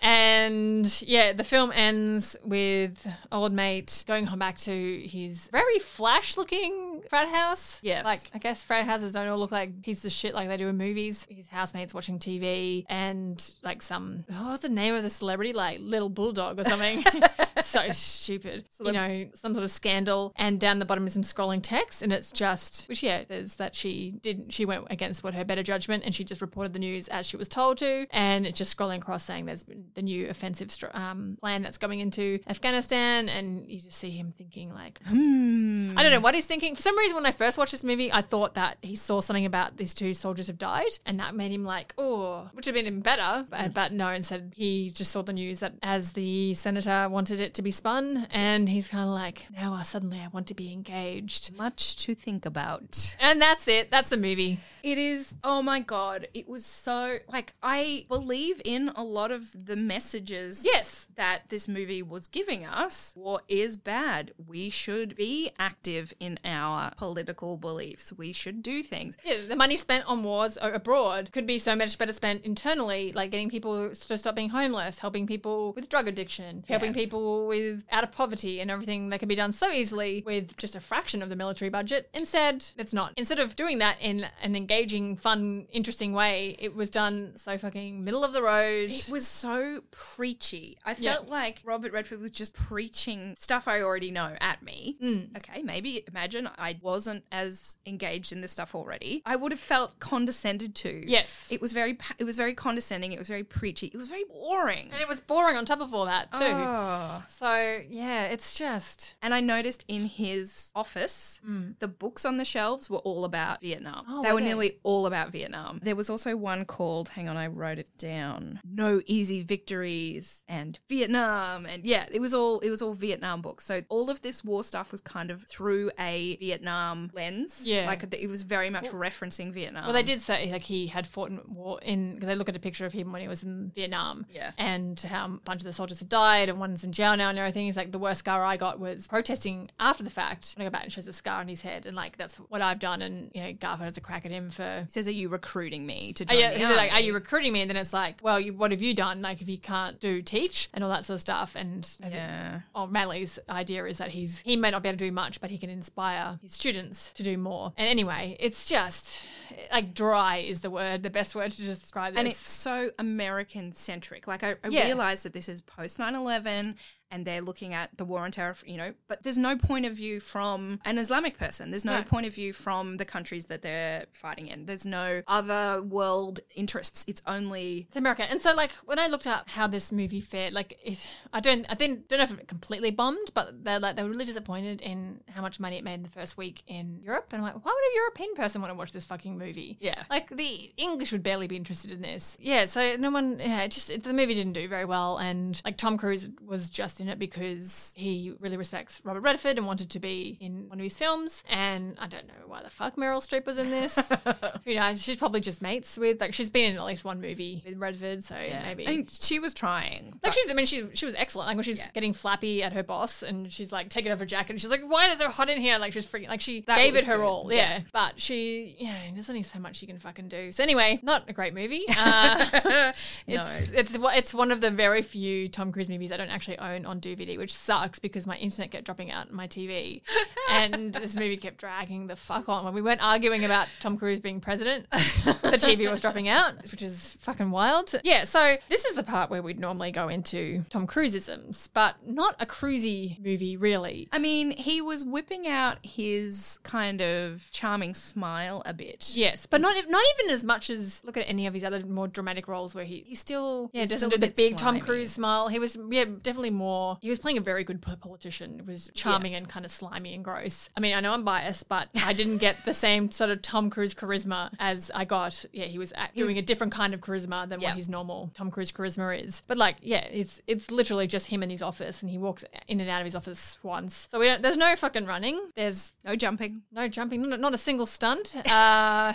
and 0.00 1.02
yeah, 1.02 1.32
the 1.32 1.44
film 1.44 1.72
ends 1.74 2.36
with 2.42 3.06
old 3.30 3.52
mate 3.52 4.04
going 4.06 4.26
home 4.26 4.38
back 4.38 4.56
to 4.58 5.02
his 5.06 5.48
very 5.48 5.78
flash 5.78 6.36
looking 6.38 7.02
frat 7.10 7.28
house. 7.28 7.80
Yes. 7.82 8.04
Like, 8.04 8.20
I 8.32 8.38
guess 8.38 8.64
frat 8.64 8.86
houses 8.86 9.12
don't 9.12 9.28
all 9.28 9.38
look 9.38 9.52
like 9.52 9.82
pieces 9.82 10.06
of 10.06 10.12
shit 10.12 10.34
like 10.34 10.48
they 10.48 10.56
do 10.56 10.68
in 10.68 10.78
movies. 10.78 11.26
His 11.30 11.48
housemates 11.48 11.92
watching 11.92 12.18
TV 12.18 12.86
and 12.88 13.54
like 13.62 13.82
some, 13.82 14.24
what 14.28 14.52
was 14.52 14.60
the 14.60 14.70
name 14.70 14.94
of 14.94 15.02
the 15.02 15.10
celebrity? 15.10 15.52
Like 15.52 15.80
Little 15.80 16.08
Bulldog 16.08 16.58
or 16.58 16.64
something. 16.64 17.04
so 17.60 17.90
stupid. 17.90 18.64
you 18.80 18.92
know, 18.92 19.26
some 19.34 19.52
sort 19.52 19.64
of 19.64 19.70
scandal. 19.70 20.32
And 20.36 20.58
down 20.58 20.78
the 20.78 20.86
bottom 20.86 21.06
is 21.06 21.12
some 21.12 21.22
scrolling 21.22 21.60
text. 21.62 22.00
And 22.00 22.10
it's 22.10 22.32
just, 22.32 22.88
which, 22.88 23.02
yeah, 23.02 23.24
there's 23.28 23.56
that 23.56 23.74
she 23.74 24.12
didn't 24.22 24.52
she 24.52 24.64
went 24.64 24.86
against 24.90 25.22
what 25.22 25.34
her 25.34 25.44
better 25.44 25.62
judgment 25.62 26.04
and 26.04 26.14
she 26.14 26.24
just 26.24 26.40
reported 26.40 26.53
the 26.68 26.78
news 26.78 27.08
as 27.08 27.26
she 27.26 27.36
was 27.36 27.48
told 27.48 27.78
to. 27.78 28.06
And 28.10 28.46
it's 28.46 28.58
just 28.58 28.76
scrolling 28.76 28.98
across 28.98 29.24
saying 29.24 29.46
there's 29.46 29.64
the 29.94 30.02
new 30.02 30.28
offensive 30.28 30.70
str- 30.70 30.86
um, 30.94 31.36
plan 31.40 31.62
that's 31.62 31.78
going 31.78 32.00
into 32.00 32.38
Afghanistan. 32.48 33.28
And 33.28 33.68
you 33.68 33.80
just 33.80 33.98
see 33.98 34.10
him 34.10 34.32
thinking, 34.32 34.72
like, 34.72 35.00
Hmm. 35.04 35.96
I 35.96 36.02
don't 36.02 36.12
know 36.12 36.20
what 36.20 36.34
he's 36.34 36.46
thinking. 36.46 36.74
For 36.74 36.82
some 36.82 36.96
reason, 36.98 37.16
when 37.16 37.26
I 37.26 37.30
first 37.30 37.58
watched 37.58 37.72
this 37.72 37.84
movie, 37.84 38.12
I 38.12 38.22
thought 38.22 38.54
that 38.54 38.78
he 38.82 38.96
saw 38.96 39.20
something 39.20 39.46
about 39.46 39.76
these 39.76 39.94
two 39.94 40.14
soldiers 40.14 40.46
have 40.46 40.58
died, 40.58 40.90
and 41.06 41.18
that 41.20 41.34
made 41.34 41.52
him 41.52 41.64
like, 41.64 41.94
oh, 41.98 42.48
which 42.52 42.66
would 42.66 42.74
have 42.74 42.74
been 42.74 42.86
even 42.86 43.00
better. 43.00 43.46
But, 43.48 43.74
but 43.74 43.92
no, 43.92 44.10
instead 44.10 44.52
he 44.56 44.90
just 44.90 45.12
saw 45.12 45.22
the 45.22 45.32
news 45.32 45.60
that 45.60 45.74
as 45.82 46.12
the 46.12 46.54
senator 46.54 47.08
wanted 47.08 47.40
it 47.40 47.54
to 47.54 47.62
be 47.62 47.70
spun, 47.70 48.26
and 48.30 48.68
he's 48.68 48.88
kind 48.88 49.04
of 49.04 49.14
like, 49.14 49.46
now 49.54 49.80
suddenly 49.82 50.20
I 50.20 50.28
want 50.28 50.46
to 50.48 50.54
be 50.54 50.72
engaged. 50.72 51.54
Much 51.56 51.96
to 52.04 52.14
think 52.14 52.46
about. 52.46 53.16
And 53.20 53.40
that's 53.40 53.68
it. 53.68 53.90
That's 53.90 54.08
the 54.08 54.16
movie. 54.16 54.58
It 54.82 54.98
is, 54.98 55.34
oh 55.44 55.62
my 55.62 55.80
God. 55.80 56.28
It 56.34 56.43
was 56.46 56.64
so, 56.66 57.18
like, 57.32 57.54
I 57.62 58.06
believe 58.08 58.60
in 58.64 58.90
a 58.94 59.02
lot 59.02 59.30
of 59.30 59.66
the 59.66 59.76
messages 59.76 60.62
Yes. 60.64 61.08
that 61.16 61.42
this 61.48 61.66
movie 61.68 62.02
was 62.02 62.26
giving 62.26 62.64
us. 62.64 63.12
War 63.16 63.40
is 63.48 63.76
bad. 63.76 64.32
We 64.46 64.70
should 64.70 65.16
be 65.16 65.50
active 65.58 66.12
in 66.20 66.38
our 66.44 66.92
political 66.96 67.56
beliefs. 67.56 68.12
We 68.12 68.32
should 68.32 68.62
do 68.62 68.82
things. 68.82 69.16
Yeah, 69.24 69.36
the 69.48 69.56
money 69.56 69.76
spent 69.76 70.04
on 70.06 70.22
wars 70.22 70.58
abroad 70.60 71.30
could 71.32 71.46
be 71.46 71.58
so 71.58 71.74
much 71.76 71.96
better 71.98 72.12
spent 72.12 72.44
internally, 72.44 73.12
like 73.12 73.30
getting 73.30 73.48
people 73.48 73.90
to 73.90 74.18
stop 74.18 74.34
being 74.36 74.50
homeless, 74.50 74.98
helping 74.98 75.26
people 75.26 75.72
with 75.74 75.88
drug 75.88 76.08
addiction, 76.08 76.64
helping 76.68 76.92
people 76.92 77.46
with 77.46 77.84
out 77.90 78.04
of 78.04 78.12
poverty, 78.12 78.60
and 78.60 78.70
everything 78.70 79.08
that 79.10 79.18
can 79.20 79.28
be 79.28 79.34
done 79.34 79.52
so 79.52 79.70
easily 79.70 80.22
with 80.26 80.56
just 80.56 80.76
a 80.76 80.80
fraction 80.80 81.22
of 81.22 81.28
the 81.28 81.36
military 81.36 81.68
budget. 81.70 82.08
Instead, 82.14 82.64
it's 82.76 82.92
not. 82.92 83.12
Instead 83.16 83.38
of 83.38 83.56
doing 83.56 83.78
that 83.78 83.96
in 84.00 84.26
an 84.42 84.54
engaging, 84.56 85.16
fun, 85.16 85.66
interesting 85.72 86.12
way, 86.12 86.33
it 86.58 86.74
was 86.74 86.90
done 86.90 87.32
so 87.36 87.56
fucking 87.58 88.04
middle 88.04 88.24
of 88.24 88.32
the 88.32 88.42
road. 88.42 88.90
It 88.90 89.08
was 89.08 89.26
so 89.26 89.82
preachy. 89.90 90.78
I 90.84 90.94
Yeah. 90.98 91.14
felt 91.14 91.28
like 91.28 91.60
Robert 91.64 91.92
Redford 91.92 92.20
was 92.20 92.30
just 92.30 92.54
preaching 92.54 93.34
stuff 93.36 93.66
I 93.68 93.80
already 93.82 94.10
know 94.10 94.36
at 94.40 94.62
me. 94.62 94.96
Mm. 95.02 95.36
Okay, 95.36 95.62
maybe 95.62 96.04
imagine 96.08 96.48
I 96.58 96.76
wasn't 96.80 97.24
as 97.32 97.76
engaged 97.86 98.32
in 98.32 98.40
this 98.40 98.52
stuff 98.52 98.74
already. 98.74 99.22
I 99.26 99.36
would 99.36 99.52
have 99.52 99.60
felt 99.60 99.98
condescended 99.98 100.74
to. 100.76 101.02
Yes. 101.08 101.48
It 101.50 101.60
was 101.60 101.72
very 101.72 101.98
it 102.18 102.24
was 102.24 102.36
very 102.36 102.54
condescending, 102.54 103.12
it 103.12 103.18
was 103.18 103.28
very 103.28 103.44
preachy. 103.44 103.88
It 103.88 103.96
was 103.96 104.08
very 104.08 104.24
boring. 104.24 104.90
and 104.92 105.00
it 105.00 105.08
was 105.08 105.20
boring 105.20 105.56
on 105.56 105.64
top 105.64 105.80
of 105.80 105.92
all 105.94 106.06
that, 106.06 106.32
too. 106.32 106.44
Oh. 106.44 107.22
So, 107.28 107.80
yeah, 107.88 108.24
it's 108.24 108.56
just. 108.56 109.14
And 109.22 109.34
I 109.34 109.40
noticed 109.40 109.84
in 109.88 110.06
his 110.06 110.70
office, 110.74 111.40
mm. 111.46 111.78
the 111.78 111.88
books 111.88 112.24
on 112.24 112.36
the 112.36 112.44
shelves 112.44 112.88
were 112.88 112.98
all 112.98 113.24
about 113.24 113.60
Vietnam. 113.60 114.04
Oh, 114.08 114.22
they 114.22 114.28
were 114.28 114.34
were 114.34 114.40
they? 114.40 114.46
nearly 114.46 114.78
all 114.82 115.06
about 115.06 115.30
Vietnam. 115.32 115.80
There 115.82 115.96
was 115.96 116.10
also 116.10 116.23
one 116.32 116.64
called, 116.64 117.10
hang 117.10 117.28
on, 117.28 117.36
I 117.36 117.46
wrote 117.48 117.78
it 117.78 117.90
down. 117.98 118.60
No 118.64 119.02
easy 119.06 119.42
victories 119.42 120.44
and 120.48 120.78
Vietnam, 120.88 121.66
and 121.66 121.84
yeah, 121.84 122.06
it 122.10 122.20
was 122.20 122.32
all 122.32 122.60
it 122.60 122.70
was 122.70 122.80
all 122.82 122.94
Vietnam 122.94 123.42
books. 123.42 123.64
So 123.66 123.82
all 123.88 124.10
of 124.10 124.22
this 124.22 124.44
war 124.44 124.64
stuff 124.64 124.92
was 124.92 125.00
kind 125.00 125.30
of 125.30 125.42
through 125.42 125.90
a 125.98 126.36
Vietnam 126.36 127.10
lens. 127.12 127.62
Yeah. 127.66 127.86
like 127.86 128.02
it 128.14 128.28
was 128.30 128.42
very 128.42 128.70
much 128.70 128.84
referencing 128.86 129.52
Vietnam. 129.52 129.84
Well, 129.84 129.92
they 129.92 130.02
did 130.02 130.20
say 130.22 130.50
like 130.50 130.62
he 130.62 130.86
had 130.86 131.06
fought 131.06 131.30
in 131.30 131.40
war 131.48 131.78
in 131.82 132.14
because 132.14 132.28
they 132.28 132.34
look 132.34 132.48
at 132.48 132.56
a 132.56 132.60
picture 132.60 132.86
of 132.86 132.92
him 132.92 133.12
when 133.12 133.20
he 133.22 133.28
was 133.28 133.42
in 133.42 133.72
Vietnam, 133.74 134.26
Yeah. 134.30 134.52
and 134.58 134.98
how 135.00 135.26
a 135.26 135.28
bunch 135.28 135.60
of 135.60 135.66
the 135.66 135.72
soldiers 135.72 135.98
had 135.98 136.08
died 136.08 136.48
and 136.48 136.60
one's 136.60 136.84
in 136.84 136.92
jail 136.92 137.16
now 137.16 137.28
and 137.30 137.38
everything. 137.38 137.66
He's 137.66 137.76
like 137.76 137.92
the 137.92 137.98
worst 137.98 138.20
scar 138.20 138.44
I 138.44 138.56
got 138.56 138.78
was 138.78 139.06
protesting 139.08 139.70
after 139.80 140.02
the 140.04 140.10
fact. 140.10 140.54
When 140.56 140.66
I 140.66 140.70
go 140.70 140.72
back 140.72 140.84
and 140.84 140.92
shows 140.92 141.08
a 141.08 141.12
scar 141.12 141.40
on 141.40 141.48
his 141.48 141.62
head, 141.62 141.86
and 141.86 141.96
like 141.96 142.16
that's 142.16 142.36
what 142.36 142.62
I've 142.62 142.78
done. 142.78 143.02
And 143.02 143.30
you 143.34 143.42
know, 143.42 143.52
Garfield 143.52 143.86
has 143.86 143.96
a 143.96 144.00
crack 144.00 144.24
at 144.24 144.30
him 144.30 144.50
for. 144.50 144.82
He 144.86 144.90
says, 144.90 145.08
"Are 145.08 145.12
you 145.12 145.28
recruiting 145.28 145.86
me 145.86 146.03
to 146.12 146.24
Are 146.24 146.26
join 146.26 146.36
you, 146.38 146.48
the 146.50 146.66
he's 146.68 146.76
like, 146.76 146.92
are 146.92 147.00
you 147.00 147.14
recruiting 147.14 147.52
me? 147.52 147.60
And 147.62 147.70
then 147.70 147.76
it's 147.76 147.92
like, 147.92 148.20
well, 148.22 148.38
you, 148.38 148.52
what 148.52 148.70
have 148.70 148.82
you 148.82 148.94
done? 148.94 149.22
Like, 149.22 149.40
if 149.40 149.48
you 149.48 149.58
can't 149.58 149.98
do 150.00 150.20
teach 150.22 150.68
and 150.74 150.84
all 150.84 150.90
that 150.90 151.04
sort 151.04 151.14
of 151.16 151.20
stuff, 151.20 151.56
and, 151.56 151.88
Yeah. 152.00 152.60
Oh, 152.74 152.86
Malley's 152.86 153.38
idea 153.48 153.84
is 153.86 153.98
that 153.98 154.10
he's 154.10 154.40
he 154.42 154.56
may 154.56 154.70
not 154.70 154.82
be 154.82 154.88
able 154.88 154.98
to 154.98 155.04
do 155.06 155.12
much, 155.12 155.40
but 155.40 155.50
he 155.50 155.58
can 155.58 155.70
inspire 155.70 156.38
his 156.42 156.52
students 156.52 157.12
to 157.12 157.22
do 157.22 157.38
more. 157.38 157.72
And 157.76 157.88
anyway, 157.88 158.36
it's 158.40 158.68
just 158.68 159.26
like 159.72 159.94
dry 159.94 160.36
is 160.38 160.60
the 160.60 160.70
word, 160.70 161.02
the 161.02 161.10
best 161.10 161.34
word 161.34 161.50
to 161.52 161.62
describe 161.62 162.14
this. 162.14 162.18
And 162.18 162.28
it's 162.28 162.38
so 162.38 162.90
American 162.98 163.72
centric. 163.72 164.26
Like, 164.26 164.42
I, 164.42 164.56
I 164.64 164.68
Yeah. 164.68 164.84
realize 164.84 165.22
that 165.22 165.32
this 165.32 165.48
is 165.48 165.60
post 165.62 165.98
9 165.98 166.14
11 166.14 166.76
and 167.10 167.24
they're 167.24 167.42
looking 167.42 167.74
at 167.74 167.96
the 167.96 168.04
war 168.04 168.20
on 168.24 168.32
terror, 168.32 168.54
you 168.66 168.76
know, 168.76 168.92
but 169.08 169.22
there's 169.22 169.38
no 169.38 169.56
point 169.56 169.86
of 169.86 169.94
view 169.96 170.18
from 170.20 170.80
an 170.84 170.98
Islamic 170.98 171.38
person. 171.38 171.70
There's 171.70 171.84
no 171.84 171.98
No. 171.98 172.02
point 172.02 172.26
of 172.26 172.34
view 172.34 172.52
from 172.52 172.96
the 172.96 173.04
countries 173.04 173.46
that 173.46 173.62
they're 173.62 174.06
fighting 174.12 174.48
in. 174.48 174.66
There's 174.66 174.84
no 174.86 175.22
other 175.28 175.80
world 175.82 176.40
interests. 176.56 177.04
It's 177.06 177.22
only. 177.26 177.86
It's 177.88 177.96
American. 177.96 178.26
And 178.30 178.40
so 178.40 178.54
like 178.54 178.72
when 178.84 178.98
I 178.98 179.06
looked 179.06 179.26
up 179.26 179.48
how 179.50 179.66
this 179.66 179.92
movie 179.92 180.20
fared, 180.20 180.52
like 180.52 180.78
it 180.84 181.08
I 181.32 181.40
don't 181.40 181.66
I 181.70 181.74
think 181.74 182.08
don't 182.08 182.18
know 182.18 182.24
if 182.24 182.32
it 182.38 182.48
completely 182.48 182.90
bombed, 182.90 183.30
but 183.34 183.64
they're 183.64 183.78
like 183.78 183.96
they 183.96 184.02
were 184.02 184.08
really 184.10 184.24
disappointed 184.24 184.80
in 184.80 185.20
how 185.30 185.42
much 185.42 185.60
money 185.60 185.76
it 185.78 185.84
made 185.84 185.94
in 185.94 186.02
the 186.02 186.08
first 186.08 186.36
week 186.36 186.62
in 186.66 187.00
Europe. 187.02 187.28
And 187.32 187.40
I'm 187.40 187.54
like, 187.54 187.64
why 187.64 187.70
would 187.72 187.92
a 187.92 187.96
European 187.96 188.34
person 188.34 188.60
want 188.60 188.72
to 188.72 188.76
watch 188.78 188.92
this 188.92 189.06
fucking 189.06 189.38
movie? 189.38 189.76
Yeah. 189.80 190.02
Like 190.10 190.30
the 190.30 190.72
English 190.76 191.12
would 191.12 191.22
barely 191.22 191.46
be 191.46 191.56
interested 191.56 191.92
in 191.92 192.02
this. 192.02 192.36
Yeah, 192.40 192.64
so 192.64 192.96
no 192.96 193.10
one 193.10 193.38
yeah, 193.38 193.62
it 193.62 193.70
just 193.70 193.90
it, 193.90 194.02
the 194.02 194.12
movie 194.12 194.34
didn't 194.34 194.54
do 194.54 194.66
very 194.68 194.84
well 194.84 195.18
and 195.18 195.60
like 195.64 195.76
Tom 195.76 195.96
Cruise 195.98 196.28
was 196.44 196.70
just 196.70 197.00
in 197.04 197.10
it 197.10 197.18
because 197.18 197.92
he 197.96 198.34
really 198.40 198.56
respects 198.56 199.00
Robert 199.04 199.20
Redford 199.20 199.58
and 199.58 199.66
wanted 199.66 199.90
to 199.90 199.98
be 200.00 200.36
in 200.40 200.68
one 200.68 200.78
of 200.80 200.84
his 200.84 200.96
films. 200.96 201.44
And 201.50 201.96
I 202.00 202.06
don't 202.06 202.26
know 202.26 202.34
why 202.46 202.62
the 202.62 202.70
fuck 202.70 202.96
Meryl 202.96 203.18
Streep 203.26 203.46
was 203.46 203.58
in 203.58 203.70
this. 203.70 203.96
you 204.64 204.74
know, 204.76 204.94
She's 204.94 205.16
probably 205.16 205.40
just 205.40 205.60
mates 205.62 205.96
with 205.98 206.20
like 206.20 206.34
she's 206.34 206.50
been 206.50 206.72
in 206.72 206.78
at 206.78 206.84
least 206.84 207.04
one 207.04 207.20
movie 207.20 207.62
with 207.66 207.78
Redford, 207.78 208.24
so 208.24 208.34
maybe 208.34 208.86
I 208.86 208.90
mean, 208.90 209.06
she 209.06 209.38
was 209.38 209.52
trying. 209.54 210.18
like 210.22 210.32
she's, 210.32 210.50
I 210.50 210.54
mean, 210.54 210.66
she 210.66 210.84
she 210.94 211.04
was 211.06 211.14
excellent. 211.14 211.48
Like 211.48 211.56
when 211.56 211.64
she's 211.64 211.86
getting 211.88 212.12
flappy 212.12 212.62
at 212.62 212.72
her 212.72 212.82
boss, 212.82 213.22
and 213.22 213.52
she's 213.52 213.70
like 213.72 213.88
taking 213.90 214.10
off 214.12 214.18
her 214.18 214.26
jacket, 214.26 214.50
and 214.50 214.60
she's 214.60 214.70
like, 214.70 214.82
"Why 214.86 215.06
is 215.08 215.14
it 215.20 215.24
so 215.24 215.28
hot 215.30 215.50
in 215.50 215.60
here?" 215.60 215.78
Like 215.78 215.92
she's 215.92 216.06
freaking, 216.06 216.28
like 216.28 216.40
she 216.40 216.62
That 216.62 216.78
gave 216.78 216.96
it 216.96 217.04
her 217.04 217.16
good. 217.16 217.24
all, 217.24 217.52
yeah. 217.52 217.80
But 217.92 218.18
she, 218.20 218.76
yeah, 218.78 218.96
there's 219.12 219.28
only 219.28 219.42
so 219.42 219.58
much 219.58 219.76
she 219.76 219.86
can 219.86 219.98
fucking 219.98 220.28
do. 220.28 220.52
So 220.52 220.62
anyway, 220.62 221.00
not 221.02 221.28
a 221.28 221.32
great 221.32 221.54
movie. 221.54 221.84
Uh, 221.96 222.92
it's 223.26 223.70
it's 223.72 223.96
it's 223.98 224.34
one 224.34 224.50
of 224.50 224.60
the 224.60 224.70
very 224.70 225.00
few 225.02 225.48
Tom 225.48 225.72
Cruise 225.72 225.88
movies 225.88 226.12
I 226.12 226.16
don't 226.16 226.28
actually 226.30 226.58
own 226.58 226.83
on 226.86 227.00
DVD, 227.00 227.36
which 227.38 227.54
sucks 227.54 227.98
because 227.98 228.26
my 228.26 228.36
internet 228.36 228.70
kept 228.70 228.84
dropping 228.84 229.10
out 229.10 229.32
my 229.32 229.46
TV, 229.46 230.02
and 230.50 230.92
this 230.92 231.16
movie 231.16 231.36
kept 231.36 231.58
dragging 231.58 232.06
the 232.06 232.16
fuck 232.16 232.48
on. 232.48 232.64
When 232.64 232.74
we 232.74 232.82
weren't 232.82 233.02
arguing 233.02 233.44
about 233.44 233.68
Tom 233.80 233.96
Cruise 233.96 234.20
being 234.20 234.40
president, 234.40 234.90
the 234.90 235.58
TV 235.60 235.90
was 235.90 236.00
dropping 236.00 236.28
out, 236.28 236.54
which 236.70 236.82
is 236.82 237.16
fucking 237.20 237.50
wild. 237.50 237.94
Yeah, 238.04 238.24
so 238.24 238.56
this 238.68 238.84
is 238.84 238.96
the 238.96 239.02
part 239.02 239.30
where 239.30 239.42
we'd 239.42 239.58
normally 239.60 239.90
go 239.90 240.08
into 240.08 240.64
Tom 240.70 240.86
Cruiseisms, 240.86 241.68
but 241.72 241.96
not 242.06 242.36
a 242.40 242.46
cruisy 242.46 243.22
movie, 243.24 243.56
really. 243.56 244.08
I 244.12 244.18
mean, 244.18 244.50
he 244.52 244.80
was 244.80 245.04
whipping 245.04 245.46
out 245.46 245.78
his 245.82 246.58
kind 246.62 247.00
of 247.00 247.48
charming 247.52 247.94
smile 247.94 248.62
a 248.66 248.72
bit. 248.74 249.10
Yes, 249.14 249.46
but 249.46 249.60
not 249.60 249.74
not 249.88 250.02
even 250.18 250.32
as 250.32 250.44
much 250.44 250.70
as 250.70 251.02
look 251.04 251.16
at 251.16 251.28
any 251.28 251.46
of 251.46 251.54
his 251.54 251.64
other 251.64 251.84
more 251.86 252.08
dramatic 252.08 252.48
roles 252.48 252.74
where 252.74 252.84
he 252.84 253.04
he 253.06 253.14
still 253.14 253.70
yeah 253.72 253.82
He's 253.82 253.90
doesn't 253.90 254.10
do 254.10 254.18
the 254.18 254.28
big 254.28 254.56
Tom. 254.56 254.80
Cruise 254.80 255.12
smile. 255.12 255.48
He 255.48 255.58
was 255.58 255.78
yeah 255.90 256.04
definitely 256.04 256.50
more 256.50 256.73
more. 256.74 256.98
He 257.00 257.10
was 257.10 257.18
playing 257.18 257.38
a 257.38 257.40
very 257.52 257.64
good 257.64 257.80
politician. 257.82 258.58
It 258.60 258.66
was 258.66 258.90
charming 258.94 259.34
and 259.34 259.48
kind 259.48 259.64
of 259.64 259.70
slimy 259.70 260.14
and 260.14 260.24
gross. 260.24 260.70
I 260.76 260.80
mean, 260.80 260.94
I 260.94 261.00
know 261.00 261.12
I'm 261.12 261.24
biased, 261.24 261.68
but 261.68 261.88
I 262.04 262.12
didn't 262.12 262.38
get 262.38 262.64
the 262.64 262.74
same 262.74 263.10
sort 263.10 263.30
of 263.30 263.42
Tom 263.42 263.70
Cruise 263.70 263.94
charisma 263.94 264.50
as 264.58 264.90
I 264.94 265.04
got. 265.04 265.44
Yeah, 265.52 265.66
he 265.66 265.78
was 265.78 265.92
act- 265.94 266.16
doing 266.16 266.38
a 266.38 266.42
different 266.42 266.72
kind 266.72 266.92
of 266.94 267.00
charisma 267.00 267.48
than 267.48 267.60
Yeah. 267.60 267.68
what 267.70 267.76
his 267.76 267.88
normal 267.88 268.30
Tom 268.34 268.50
Cruise 268.50 268.72
charisma 268.72 269.22
is. 269.22 269.42
But 269.46 269.56
like, 269.56 269.76
yeah, 269.82 270.04
it's 270.10 270.40
it's 270.46 270.70
literally 270.70 271.06
just 271.06 271.26
him 271.28 271.42
in 271.42 271.50
his 271.50 271.62
office, 271.62 272.02
and 272.02 272.10
he 272.10 272.18
walks 272.18 272.44
in 272.68 272.80
and 272.80 272.90
out 272.90 273.00
of 273.00 273.04
his 273.04 273.14
office 273.14 273.58
once. 273.62 274.08
So 274.10 274.18
we 274.18 274.26
don't, 274.26 274.42
there's 274.42 274.56
no 274.56 274.74
fucking 274.76 275.06
running. 275.06 275.38
There's 275.56 275.92
No 276.04 276.16
jumping. 276.16 276.62
no 276.72 276.88
jumping, 276.88 277.28
not, 277.28 277.40
not 277.40 277.54
a 277.54 277.58
single 277.58 277.86
stunt. 277.86 278.34
Uh, 278.54 279.12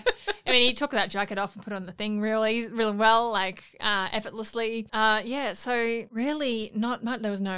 I 0.47 0.51
mean, 0.51 0.61
he 0.63 0.73
took 0.73 0.91
that 0.91 1.09
jacket 1.09 1.37
off 1.37 1.55
and 1.55 1.63
put 1.63 1.73
on 1.73 1.85
the 1.85 1.91
thing 1.91 2.19
really, 2.21 2.67
really 2.67 2.95
well, 2.95 3.31
like 3.31 3.63
uh, 3.79 4.07
effortlessly. 4.11 4.87
Uh, 4.91 5.21
yeah, 5.23 5.53
so 5.53 6.05
really, 6.11 6.71
not, 6.75 7.03
much. 7.03 7.21
there 7.21 7.31
was 7.31 7.41
no 7.41 7.48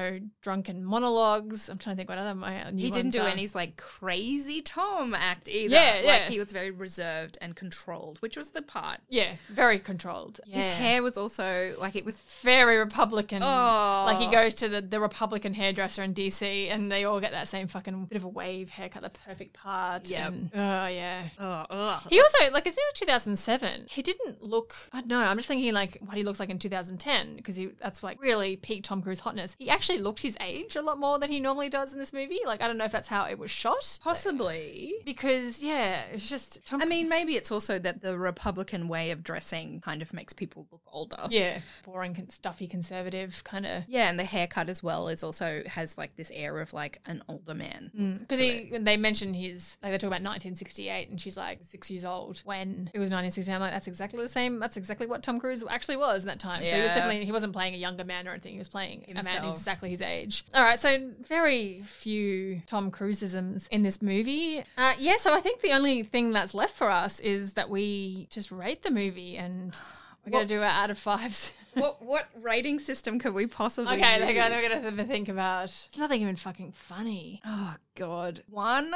drunken 0.42 0.84
monologues. 0.84 1.70
I'm 1.70 1.78
trying 1.78 1.96
to 1.96 1.98
think 1.98 2.10
what 2.10 2.18
other 2.18 2.36
my 2.36 2.70
new 2.72 2.84
He 2.84 2.92
didn't 2.92 3.12
do 3.12 3.22
are. 3.22 3.28
any 3.28 3.48
like 3.54 3.78
crazy 3.78 4.62
Tom 4.62 5.14
act 5.14 5.48
either. 5.50 5.74
Yeah, 5.74 5.94
Like 5.96 6.04
yeah. 6.04 6.30
he 6.30 6.40
was 6.40 6.52
very 6.52 6.72
reserved 6.72 7.38
and 7.42 7.56
controlled, 7.56 8.18
which 8.20 8.38
was 8.38 8.52
the 8.52 8.62
part. 8.62 9.00
Yeah, 9.10 9.34
very 9.50 9.80
controlled. 9.80 10.40
His 10.48 10.66
hair 10.66 11.02
was 11.04 11.18
also 11.18 11.76
like 11.80 11.96
it 11.96 12.06
was 12.06 12.16
very 12.42 12.78
Republican. 12.78 13.44
Oh. 13.44 14.04
Like 14.06 14.18
he 14.20 14.28
goes 14.28 14.56
to 14.56 14.70
the, 14.70 14.82
the 14.82 15.00
Republican 15.00 15.54
hairdresser 15.54 16.04
in 16.04 16.14
DC, 16.14 16.70
and 16.72 16.92
they 16.92 17.04
all 17.04 17.20
get 17.20 17.32
that 17.32 17.48
same 17.48 17.68
fucking 17.68 18.06
bit 18.06 18.16
of 18.16 18.24
a 18.24 18.30
wave 18.30 18.70
haircut, 18.70 19.02
the 19.04 19.10
perfect 19.10 19.54
part. 19.54 20.10
Yeah. 20.10 20.30
Oh 20.54 20.88
yeah. 20.88 21.24
oh, 21.40 21.66
ugh. 21.70 22.02
He 22.10 22.20
also 22.22 22.52
like 22.52 22.66
it's 22.68 22.78
in 22.78 22.84
2007. 22.96 23.86
He 23.90 24.02
didn't 24.02 24.42
look. 24.44 24.76
I 24.94 25.00
don't 25.02 25.10
know. 25.10 25.20
I'm 25.20 25.38
just 25.38 25.48
thinking 25.48 25.74
like 25.74 25.98
what 26.02 26.18
he 26.18 26.24
looks 26.24 26.40
like 26.40 26.50
in 26.50 26.60
2010 26.60 27.36
because 27.36 27.56
he 27.56 27.70
that's 27.82 28.04
like 28.04 28.22
really 28.22 28.56
peak 28.56 28.84
Tom 28.84 29.02
Cruise 29.02 29.20
hotness. 29.22 29.56
He 29.60 29.70
actually 29.70 29.81
looked 29.90 30.20
his 30.20 30.38
age 30.42 30.76
a 30.76 30.82
lot 30.82 31.00
more 31.00 31.20
than 31.20 31.32
he 31.32 31.40
normally 31.40 31.70
does 31.70 31.94
in 31.94 32.00
this 32.00 32.14
movie. 32.14 32.40
Like 32.46 32.62
I 32.62 32.68
don't 32.68 32.78
know 32.78 32.86
if 32.86 32.92
that's 32.92 33.08
how 33.08 33.26
it 33.26 33.38
was 33.38 33.52
shot 33.52 34.00
possibly. 34.04 34.94
because 35.06 35.62
yeah, 35.64 36.04
it's 36.12 36.30
just 36.30 36.66
Tom. 36.66 36.82
I 36.82 36.86
mean, 36.86 37.10
maybe 37.10 37.36
it's 37.36 37.52
also 37.52 37.80
that 37.80 38.02
the 38.02 38.18
Republican 38.18 38.88
way 38.88 39.12
of 39.12 39.24
dressing 39.24 39.82
kind 39.82 40.02
of 40.02 40.14
makes 40.14 40.34
people 40.34 40.68
look 40.72 40.82
older. 40.92 41.28
yeah, 41.30 41.60
boring, 41.84 42.16
stuffy, 42.30 42.68
conservative 42.68 43.44
kind 43.44 43.66
of. 43.66 43.84
Yeah, 43.88 44.10
and 44.10 44.20
the 44.20 44.24
haircut 44.26 44.70
as 44.70 44.84
well 44.84 45.08
is 45.08 45.24
also 45.24 45.64
has 45.66 45.98
like 45.98 46.16
this 46.16 46.32
air 46.34 46.60
of 46.60 46.74
like 46.74 47.00
an 47.06 47.24
older 47.28 47.54
man. 47.54 47.92
Mm, 47.98 48.20
because 48.20 48.40
he, 48.40 48.78
they 48.78 48.98
mentioned 48.98 49.36
his, 49.36 49.78
like 49.82 49.92
they 49.92 49.98
talk 49.98 50.08
about 50.08 50.22
1968, 50.22 51.10
and 51.10 51.20
she's 51.20 51.38
like 51.38 51.60
six 51.64 51.90
years 51.90 52.06
old 52.06 52.40
when 52.46 52.90
it 52.94 53.00
was 53.00 53.12
1968. 53.12 53.54
I'm 53.54 53.62
like, 53.62 53.72
that's 53.72 53.88
exactly 53.88 54.22
the 54.22 54.30
same. 54.30 54.60
That's 54.60 54.78
exactly 54.78 55.08
what 55.08 55.24
Tom 55.24 55.40
Cruise 55.40 55.64
actually 55.70 55.98
was 55.98 56.24
in 56.24 56.28
that 56.28 56.40
time. 56.40 56.64
So 56.64 56.76
he 56.76 56.82
was 56.82 56.94
definitely 56.94 57.26
he 57.26 57.32
wasn't 57.32 57.54
playing 57.54 57.74
a 57.74 57.78
younger 57.78 58.04
man 58.04 58.28
or 58.28 58.32
anything. 58.32 58.54
He 58.54 58.60
was 58.60 58.70
playing 58.70 59.06
a 59.10 59.14
man 59.14 59.26
Himself. 59.26 59.56
Exactly 59.72 59.90
his 59.90 60.02
age. 60.02 60.44
All 60.54 60.64
right, 60.64 60.78
so 60.78 61.12
very 61.22 61.82
few 61.84 62.62
Tom 62.68 62.92
Cruiseisms 62.92 63.70
in 63.70 63.84
this 63.84 64.02
movie. 64.02 64.64
Uh, 64.78 64.94
yeah, 65.00 65.16
so 65.18 65.34
I 65.34 65.40
think 65.40 65.62
the 65.62 65.72
only 65.72 66.04
thing 66.04 66.32
that's 66.32 66.54
left 66.54 66.76
for 66.76 66.90
us 66.90 67.22
is 67.22 67.54
that 67.54 67.70
we 67.70 68.28
just 68.30 68.52
rate 68.52 68.84
the 68.84 68.92
movie 68.92 69.38
and. 69.38 69.76
We're 70.24 70.34
gonna 70.34 70.46
do 70.46 70.62
it 70.62 70.66
out 70.66 70.92
of 70.92 71.00
fives. 71.00 71.52
what 71.74 72.00
what 72.00 72.30
rating 72.40 72.78
system 72.78 73.18
could 73.18 73.34
we 73.34 73.48
possibly 73.48 73.96
okay, 73.96 74.18
use? 74.18 74.20
they're 74.20 74.36
gonna, 74.36 74.70
they're 74.70 74.82
have 74.84 74.98
to 74.98 75.04
think 75.04 75.30
about. 75.30 75.64
It's 75.64 75.98
nothing 75.98 76.22
even 76.22 76.36
fucking 76.36 76.74
funny. 76.74 77.42
Oh 77.44 77.74
god. 77.96 78.44
One 78.48 78.94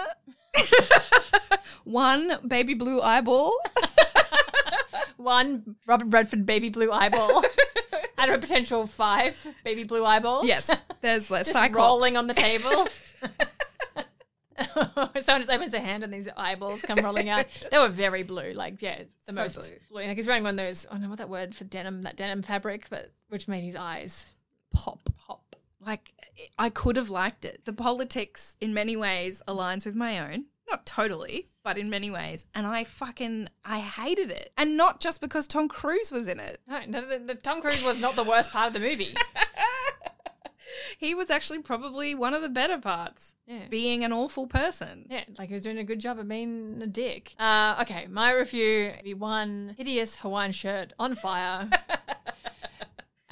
one 1.83 2.37
baby 2.47 2.75
blue 2.75 3.01
eyeball. 3.01 3.57
One 5.17 5.77
Robert 5.87 6.09
Redford 6.09 6.45
baby 6.45 6.69
blue 6.69 6.91
eyeball 6.91 7.43
out 8.29 8.35
of 8.35 8.39
a 8.39 8.41
potential 8.41 8.87
five 8.87 9.35
baby 9.63 9.83
blue 9.83 10.05
eyeballs. 10.05 10.45
yes. 10.47 10.69
There's 11.01 11.29
less 11.31 11.45
just 11.47 11.57
cyclops. 11.57 11.77
rolling 11.77 12.17
on 12.17 12.27
the 12.27 12.33
table. 12.33 12.87
Someone 15.19 15.41
just 15.41 15.49
opens 15.51 15.71
their 15.73 15.81
hand 15.81 16.03
and 16.03 16.13
these 16.13 16.29
eyeballs 16.37 16.81
come 16.81 16.99
rolling 16.99 17.27
out. 17.29 17.45
They 17.69 17.77
were 17.77 17.89
very 17.89 18.23
blue, 18.23 18.53
like 18.53 18.81
yeah, 18.81 19.03
the 19.25 19.33
So 19.33 19.41
most 19.41 19.55
blue. 19.55 19.67
blue. 19.91 20.01
Like 20.07 20.15
he's 20.15 20.27
wearing 20.27 20.43
one 20.43 20.51
of 20.51 20.65
those. 20.65 20.85
I 20.89 20.93
don't 20.93 21.01
know 21.01 21.09
what 21.09 21.17
that 21.17 21.29
word 21.29 21.53
for 21.53 21.65
denim, 21.65 22.03
that 22.03 22.15
denim 22.15 22.41
fabric, 22.41 22.87
but 22.89 23.11
which 23.29 23.47
made 23.49 23.63
his 23.65 23.75
eyes 23.75 24.27
pop. 24.73 25.09
pop. 25.17 25.55
Like 25.85 26.13
I 26.57 26.69
could 26.69 26.95
have 26.95 27.09
liked 27.09 27.43
it. 27.43 27.65
The 27.65 27.73
politics 27.73 28.55
in 28.61 28.73
many 28.73 28.95
ways 28.95 29.41
aligns 29.47 29.85
with 29.85 29.95
my 29.95 30.19
own. 30.19 30.45
Not 30.75 30.85
totally, 30.85 31.47
but 31.63 31.77
in 31.77 31.89
many 31.89 32.11
ways. 32.11 32.45
And 32.53 32.67
I 32.67 32.83
fucking 32.83 33.47
I 33.63 33.79
hated 33.79 34.29
it. 34.29 34.51
And 34.57 34.75
not 34.75 34.99
just 34.99 35.21
because 35.21 35.47
Tom 35.47 35.69
Cruise 35.69 36.11
was 36.11 36.27
in 36.27 36.37
it. 36.37 36.59
No, 36.67 36.81
no, 36.85 37.07
the, 37.07 37.17
the 37.17 37.35
Tom 37.35 37.61
Cruise 37.61 37.81
was 37.81 37.97
not 37.97 38.17
the 38.17 38.25
worst 38.25 38.51
part 38.51 38.67
of 38.67 38.73
the 38.73 38.81
movie. 38.81 39.15
He 40.97 41.13
was 41.13 41.29
actually 41.29 41.59
probably 41.59 42.15
one 42.15 42.33
of 42.33 42.41
the 42.41 42.49
better 42.49 42.77
parts. 42.79 43.35
Yeah. 43.45 43.67
Being 43.69 44.03
an 44.03 44.11
awful 44.11 44.47
person. 44.47 45.05
Yeah, 45.09 45.23
like 45.37 45.49
he 45.49 45.53
was 45.53 45.61
doing 45.61 45.77
a 45.77 45.83
good 45.83 45.99
job 45.99 46.19
of 46.19 46.27
being 46.27 46.79
a 46.81 46.87
dick. 46.87 47.35
Uh, 47.37 47.75
okay, 47.81 48.07
my 48.09 48.31
review 48.31 48.91
be 49.03 49.13
one 49.13 49.75
hideous 49.77 50.15
Hawaiian 50.17 50.51
shirt 50.51 50.93
on 50.97 51.15
fire. 51.15 51.69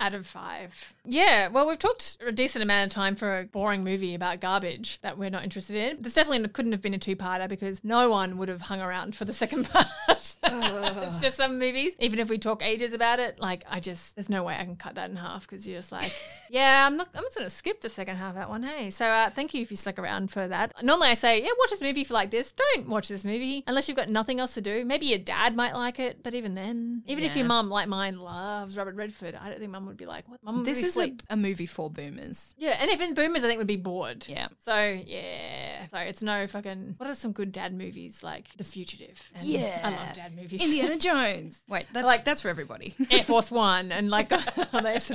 Out 0.03 0.13
of 0.13 0.27
five. 0.27 0.95
Yeah, 1.05 1.47
well, 1.47 1.65
we've 1.65 1.79
talked 1.79 2.17
a 2.27 2.33
decent 2.33 2.61
amount 2.61 2.91
of 2.91 2.93
time 2.93 3.15
for 3.15 3.39
a 3.39 3.45
boring 3.45 3.85
movie 3.85 4.15
about 4.15 4.41
garbage 4.41 4.99
that 4.99 5.17
we're 5.17 5.29
not 5.29 5.45
interested 5.45 5.77
in. 5.77 6.01
This 6.01 6.13
definitely 6.13 6.45
couldn't 6.49 6.73
have 6.73 6.81
been 6.81 6.93
a 6.93 6.97
two 6.97 7.15
parter 7.15 7.47
because 7.47 7.81
no 7.85 8.09
one 8.09 8.37
would 8.37 8.49
have 8.49 8.59
hung 8.59 8.81
around 8.81 9.15
for 9.15 9.23
the 9.23 9.31
second 9.31 9.69
part. 9.69 9.87
it's 10.11 11.21
just 11.21 11.37
some 11.37 11.57
movies, 11.57 11.95
even 11.99 12.19
if 12.19 12.29
we 12.29 12.37
talk 12.37 12.61
ages 12.61 12.91
about 12.91 13.19
it, 13.19 13.39
like, 13.39 13.63
I 13.69 13.79
just, 13.79 14.17
there's 14.17 14.27
no 14.27 14.43
way 14.43 14.57
I 14.59 14.65
can 14.65 14.75
cut 14.75 14.95
that 14.95 15.09
in 15.09 15.15
half 15.15 15.47
because 15.47 15.65
you're 15.65 15.77
just 15.77 15.93
like, 15.93 16.13
yeah, 16.49 16.85
I'm 16.85 16.97
not, 16.97 17.07
I'm 17.15 17.23
just 17.23 17.37
going 17.37 17.45
to 17.45 17.55
skip 17.55 17.79
the 17.79 17.89
second 17.89 18.17
half 18.17 18.31
of 18.31 18.35
that 18.35 18.49
one. 18.49 18.63
Hey, 18.63 18.89
so 18.89 19.07
uh, 19.07 19.29
thank 19.29 19.53
you 19.53 19.61
if 19.61 19.71
you 19.71 19.77
stuck 19.77 19.97
around 19.97 20.31
for 20.31 20.49
that. 20.49 20.73
Normally 20.83 21.07
I 21.07 21.13
say, 21.13 21.41
yeah, 21.41 21.51
watch 21.59 21.69
this 21.69 21.81
movie 21.81 22.03
for 22.03 22.13
like 22.13 22.29
this. 22.29 22.51
Don't 22.51 22.89
watch 22.89 23.07
this 23.07 23.23
movie 23.23 23.63
unless 23.67 23.87
you've 23.87 23.95
got 23.95 24.09
nothing 24.09 24.41
else 24.41 24.53
to 24.55 24.61
do. 24.61 24.83
Maybe 24.83 25.05
your 25.05 25.19
dad 25.19 25.55
might 25.55 25.73
like 25.73 25.97
it, 25.97 26.23
but 26.23 26.33
even 26.33 26.55
then, 26.55 27.03
even 27.07 27.23
if 27.23 27.37
your 27.37 27.45
mum, 27.45 27.69
like 27.69 27.87
mine, 27.87 28.19
loves 28.19 28.75
Robert 28.75 28.95
Redford, 28.95 29.39
I 29.41 29.49
don't 29.49 29.59
think 29.59 29.71
mum 29.71 29.85
would 29.85 29.92
be 29.97 30.05
like, 30.05 30.27
what? 30.29 30.43
Mum 30.43 30.57
would 30.57 30.65
This 30.65 30.83
is 30.83 30.97
a, 30.97 31.13
a 31.29 31.35
movie 31.37 31.65
for 31.65 31.89
boomers. 31.89 32.53
Yeah, 32.57 32.77
and 32.79 32.91
even 32.91 33.13
boomers, 33.13 33.43
I 33.43 33.47
think, 33.47 33.57
would 33.57 33.67
be 33.67 33.75
bored. 33.75 34.25
Yeah. 34.27 34.47
So 34.59 34.99
yeah, 35.05 35.87
so 35.91 35.97
it's 35.97 36.21
no 36.21 36.47
fucking. 36.47 36.95
What 36.97 37.09
are 37.09 37.15
some 37.15 37.31
good 37.31 37.51
dad 37.51 37.73
movies 37.73 38.23
like 38.23 38.49
The 38.57 38.63
Fugitive? 38.63 39.31
And 39.35 39.45
Yeah. 39.45 39.81
I 39.83 39.89
love 39.91 40.13
dad 40.13 40.35
movies. 40.35 40.61
Indiana 40.63 40.97
Jones. 40.97 41.61
Wait, 41.67 41.85
that's 41.93 42.07
Like- 42.07 42.25
that's 42.25 42.41
for 42.41 42.49
everybody. 42.49 42.95
Air 43.11 43.23
Force 43.23 43.51
One, 43.51 43.91
and 43.91 44.09
like 44.09 44.29
so 44.31 44.37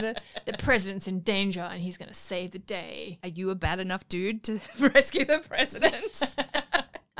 the 0.00 0.16
the 0.46 0.52
president's 0.58 1.08
in 1.08 1.20
danger, 1.20 1.60
and 1.60 1.80
he's 1.80 1.96
gonna 1.96 2.14
save 2.14 2.52
the 2.52 2.58
day. 2.58 3.18
Are 3.22 3.28
you 3.28 3.50
a 3.50 3.54
bad 3.54 3.78
enough 3.80 4.08
dude 4.08 4.42
to 4.44 4.60
rescue 4.80 5.24
the 5.24 5.38
president? 5.48 6.34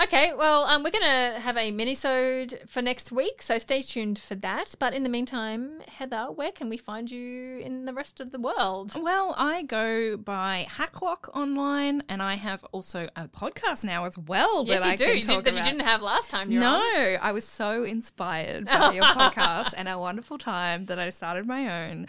Okay, 0.00 0.32
well, 0.32 0.62
um, 0.62 0.84
we're 0.84 0.92
gonna 0.92 1.40
have 1.40 1.56
a 1.56 1.72
mini-sode 1.72 2.60
for 2.68 2.80
next 2.80 3.10
week, 3.10 3.42
so 3.42 3.58
stay 3.58 3.82
tuned 3.82 4.16
for 4.16 4.36
that. 4.36 4.76
But 4.78 4.94
in 4.94 5.02
the 5.02 5.08
meantime, 5.08 5.80
Heather, 5.88 6.26
where 6.26 6.52
can 6.52 6.68
we 6.68 6.76
find 6.76 7.10
you 7.10 7.58
in 7.58 7.84
the 7.84 7.92
rest 7.92 8.20
of 8.20 8.30
the 8.30 8.38
world? 8.38 8.92
well, 9.02 9.34
I 9.36 9.62
go 9.62 10.16
by 10.16 10.68
Hacklock 10.70 11.34
online, 11.34 12.02
and 12.08 12.22
I 12.22 12.34
have 12.34 12.62
also 12.70 13.08
a 13.16 13.26
podcast 13.26 13.82
now 13.82 14.04
as 14.04 14.16
well. 14.16 14.64
Yes, 14.66 14.82
that 14.82 14.86
you 14.86 14.92
I 14.92 14.96
do. 14.96 15.16
You 15.18 15.24
talk 15.24 15.44
did, 15.44 15.52
that 15.52 15.58
you 15.58 15.64
didn't 15.68 15.84
have 15.84 16.00
last 16.00 16.30
time. 16.30 16.48
No, 16.48 16.76
on. 16.76 17.18
I 17.20 17.32
was 17.32 17.44
so 17.44 17.82
inspired 17.82 18.66
by 18.66 18.92
your 18.92 19.04
podcast 19.18 19.74
and 19.76 19.88
our 19.88 19.98
wonderful 19.98 20.38
time 20.38 20.86
that 20.86 21.00
I 21.00 21.10
started 21.10 21.44
my 21.44 21.86
own. 21.88 22.06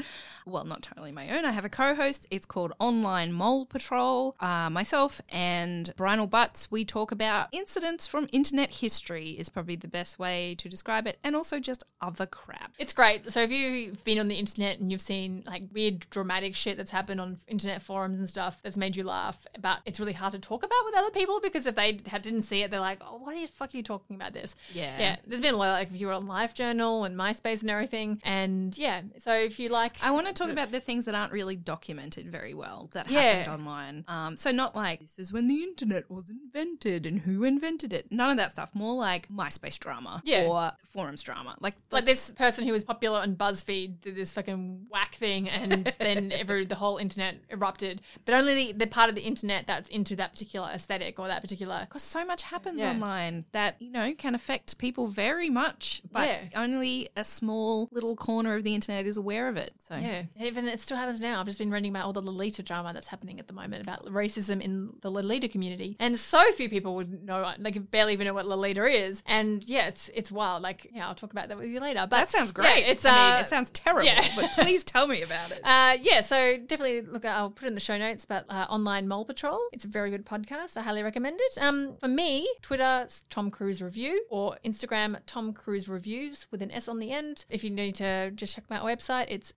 Well, 0.49 0.65
not 0.65 0.81
totally 0.81 1.11
my 1.11 1.37
own. 1.37 1.45
I 1.45 1.51
have 1.51 1.65
a 1.65 1.69
co-host. 1.69 2.25
It's 2.31 2.45
called 2.45 2.73
Online 2.79 3.31
Mole 3.31 3.65
Patrol. 3.65 4.35
Uh, 4.39 4.69
myself 4.69 5.21
and 5.29 5.93
Brian 5.95 6.25
Butts, 6.25 6.69
we 6.71 6.83
talk 6.83 7.11
about 7.11 7.49
incidents 7.51 8.07
from 8.07 8.27
internet 8.31 8.75
history. 8.75 9.31
Is 9.39 9.47
probably 9.47 9.75
the 9.75 9.87
best 9.87 10.17
way 10.17 10.55
to 10.55 10.67
describe 10.67 11.07
it, 11.07 11.19
and 11.23 11.35
also 11.35 11.59
just 11.59 11.83
other 12.01 12.25
crap. 12.25 12.73
It's 12.79 12.93
great. 12.93 13.31
So 13.31 13.41
if 13.41 13.51
you've 13.51 14.03
been 14.03 14.19
on 14.19 14.27
the 14.27 14.35
internet 14.35 14.79
and 14.79 14.91
you've 14.91 15.01
seen 15.01 15.43
like 15.45 15.63
weird 15.71 16.09
dramatic 16.09 16.55
shit 16.55 16.77
that's 16.77 16.91
happened 16.91 17.21
on 17.21 17.37
internet 17.47 17.81
forums 17.81 18.19
and 18.19 18.27
stuff 18.27 18.61
that's 18.63 18.77
made 18.77 18.95
you 18.95 19.03
laugh, 19.03 19.45
but 19.61 19.79
it's 19.85 19.99
really 19.99 20.13
hard 20.13 20.33
to 20.33 20.39
talk 20.39 20.63
about 20.63 20.85
with 20.85 20.95
other 20.95 21.11
people 21.11 21.39
because 21.41 21.65
if 21.65 21.75
they 21.75 21.93
didn't 21.93 22.41
see 22.41 22.63
it, 22.63 22.71
they're 22.71 22.79
like, 22.79 22.99
"Oh, 23.01 23.17
what 23.17 23.35
the 23.35 23.45
fuck 23.45 23.73
are 23.73 23.77
you 23.77 23.83
talking 23.83 24.15
about 24.15 24.33
this?" 24.33 24.55
Yeah. 24.73 24.99
yeah. 24.99 25.15
There's 25.27 25.41
been 25.41 25.53
a 25.53 25.57
lot 25.57 25.73
like 25.73 25.89
if 25.89 25.99
you 25.99 26.07
were 26.07 26.13
on 26.13 26.27
LiveJournal 26.27 27.05
and 27.05 27.15
MySpace 27.15 27.61
and 27.61 27.69
everything, 27.69 28.19
and 28.23 28.75
yeah. 28.77 29.01
So 29.17 29.33
if 29.33 29.59
you 29.59 29.69
like, 29.69 30.03
I 30.03 30.11
want 30.11 30.27
to 30.27 30.33
talk 30.39 30.49
about 30.51 30.71
the 30.71 30.79
things 30.79 31.05
that 31.05 31.15
aren't 31.15 31.31
really 31.31 31.55
documented 31.55 32.29
very 32.31 32.53
well 32.53 32.89
that 32.93 33.09
Yeah. 33.09 33.21
happened 33.21 33.53
online. 33.61 34.05
Um, 34.07 34.35
so 34.35 34.51
not 34.51 34.75
like 34.75 34.99
this 35.01 35.19
is 35.19 35.31
when 35.31 35.47
the 35.47 35.61
internet 35.63 36.09
was 36.09 36.29
invented 36.29 37.05
and 37.05 37.19
who 37.21 37.43
invented 37.43 37.93
it. 37.93 38.11
None 38.11 38.31
of 38.31 38.37
that 38.37 38.51
stuff. 38.51 38.71
More 38.73 38.95
like 38.95 39.27
MySpace 39.29 39.77
drama 39.79 40.21
Yeah. 40.25 40.45
or 40.45 40.71
forums 40.89 41.21
drama. 41.21 41.55
Like 41.59 41.75
like 41.91 42.05
this 42.05 42.31
person 42.31 42.65
who 42.65 42.71
was 42.73 42.83
popular 42.83 43.19
on 43.19 43.35
BuzzFeed 43.35 44.01
did 44.01 44.15
this 44.15 44.33
fucking 44.33 44.87
whack 44.89 45.15
thing, 45.15 45.49
and 45.49 45.85
then 45.99 46.31
every 46.31 46.65
the 46.65 46.75
whole 46.75 46.97
internet 46.97 47.35
erupted. 47.49 48.01
But 48.25 48.35
only 48.35 48.55
the, 48.71 48.71
the 48.73 48.87
part 48.87 49.09
of 49.09 49.15
the 49.15 49.21
internet 49.21 49.67
that's 49.67 49.89
into 49.89 50.15
that 50.17 50.31
particular 50.33 50.69
aesthetic 50.69 51.19
or 51.19 51.27
that 51.27 51.41
particular 51.41 51.81
because 51.81 52.03
so 52.03 52.25
much 52.25 52.43
happens 52.43 52.81
Yeah. 52.81 52.91
online 52.91 53.45
that 53.51 53.75
you 53.79 53.91
know 53.91 54.13
can 54.15 54.35
affect 54.35 54.77
people 54.77 55.07
very 55.07 55.49
much, 55.49 56.01
but 56.11 56.27
Yeah. 56.27 56.61
only 56.63 57.09
a 57.15 57.23
small 57.23 57.89
little 57.91 58.15
corner 58.15 58.55
of 58.55 58.63
the 58.63 58.75
internet 58.75 59.05
is 59.05 59.17
aware 59.17 59.47
of 59.49 59.57
it. 59.57 59.73
So 59.79 59.95
Yeah, 59.95 60.23
even 60.39 60.67
it 60.67 60.79
still 60.79 60.97
happens 60.97 61.19
now. 61.19 61.39
I've 61.39 61.45
just 61.45 61.59
been 61.59 61.71
reading 61.71 61.91
about 61.91 62.05
all 62.05 62.13
the 62.13 62.21
Lolita 62.21 62.63
drama 62.63 62.93
that's 62.93 63.07
happening 63.07 63.39
at 63.39 63.47
the 63.47 63.53
moment 63.53 63.83
about 63.83 64.05
racism 64.05 64.61
in 64.61 64.93
the 65.01 65.09
Lolita 65.09 65.47
community, 65.47 65.95
and 65.99 66.19
so 66.19 66.51
few 66.51 66.69
people 66.69 66.95
would 66.95 67.23
know, 67.23 67.53
like, 67.57 67.89
barely 67.91 68.13
even 68.13 68.27
know 68.27 68.33
what 68.33 68.45
Lolita 68.45 68.85
is. 68.85 69.23
And 69.25 69.63
yeah, 69.63 69.87
it's 69.87 70.09
it's 70.13 70.31
wild. 70.31 70.61
Like, 70.61 70.89
yeah, 70.93 71.07
I'll 71.07 71.15
talk 71.15 71.31
about 71.31 71.49
that 71.49 71.57
with 71.57 71.69
you 71.69 71.79
later. 71.79 72.01
But 72.01 72.17
That 72.17 72.29
sounds 72.29 72.51
great. 72.51 72.85
Yeah, 72.85 72.91
it's 72.91 73.05
I 73.05 73.11
mean, 73.11 73.37
uh, 73.37 73.39
it 73.41 73.47
sounds 73.47 73.69
terrible, 73.69 74.05
yeah. 74.05 74.25
but 74.35 74.51
please 74.51 74.83
tell 74.83 75.07
me 75.07 75.21
about 75.21 75.51
it. 75.51 75.61
uh, 75.63 75.97
yeah, 76.01 76.21
so 76.21 76.57
definitely 76.57 77.01
look. 77.01 77.25
I'll 77.25 77.49
put 77.49 77.65
it 77.65 77.67
in 77.67 77.75
the 77.75 77.81
show 77.81 77.97
notes. 77.97 78.25
But 78.25 78.45
uh, 78.49 78.65
online 78.69 79.07
Mole 79.07 79.25
Patrol, 79.25 79.59
it's 79.71 79.85
a 79.85 79.87
very 79.87 80.09
good 80.09 80.25
podcast. 80.25 80.77
I 80.77 80.81
highly 80.81 81.03
recommend 81.03 81.39
it. 81.41 81.57
Um, 81.61 81.95
for 81.99 82.07
me, 82.07 82.49
Twitter 82.61 83.07
Tom 83.29 83.51
Cruise 83.51 83.81
Review 83.81 84.25
or 84.29 84.57
Instagram 84.65 85.17
Tom 85.25 85.53
Cruise 85.53 85.87
Reviews 85.87 86.47
with 86.51 86.61
an 86.61 86.71
S 86.71 86.87
on 86.87 86.99
the 86.99 87.11
end. 87.11 87.45
If 87.49 87.63
you 87.63 87.69
need 87.69 87.95
to 87.95 88.31
just 88.31 88.55
check 88.55 88.65
my 88.69 88.79
website, 88.79 89.25
it's 89.29 89.51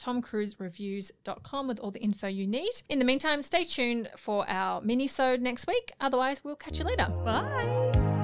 tomcruisereviews.com 0.55 1.69
with 1.69 1.81
all 1.81 1.91
the 1.91 2.01
info 2.01 2.27
you 2.27 2.47
need. 2.47 2.73
In 2.89 2.99
the 2.99 3.05
meantime, 3.05 3.43
stay 3.43 3.65
tuned 3.65 4.09
for 4.17 4.49
our 4.49 4.81
mini-sode 4.81 5.41
next 5.41 5.67
week. 5.67 5.93
Otherwise, 6.01 6.45
we'll 6.45 6.57
catch 6.57 6.79
you 6.79 6.85
later. 6.85 7.07
Bye. 7.25 8.22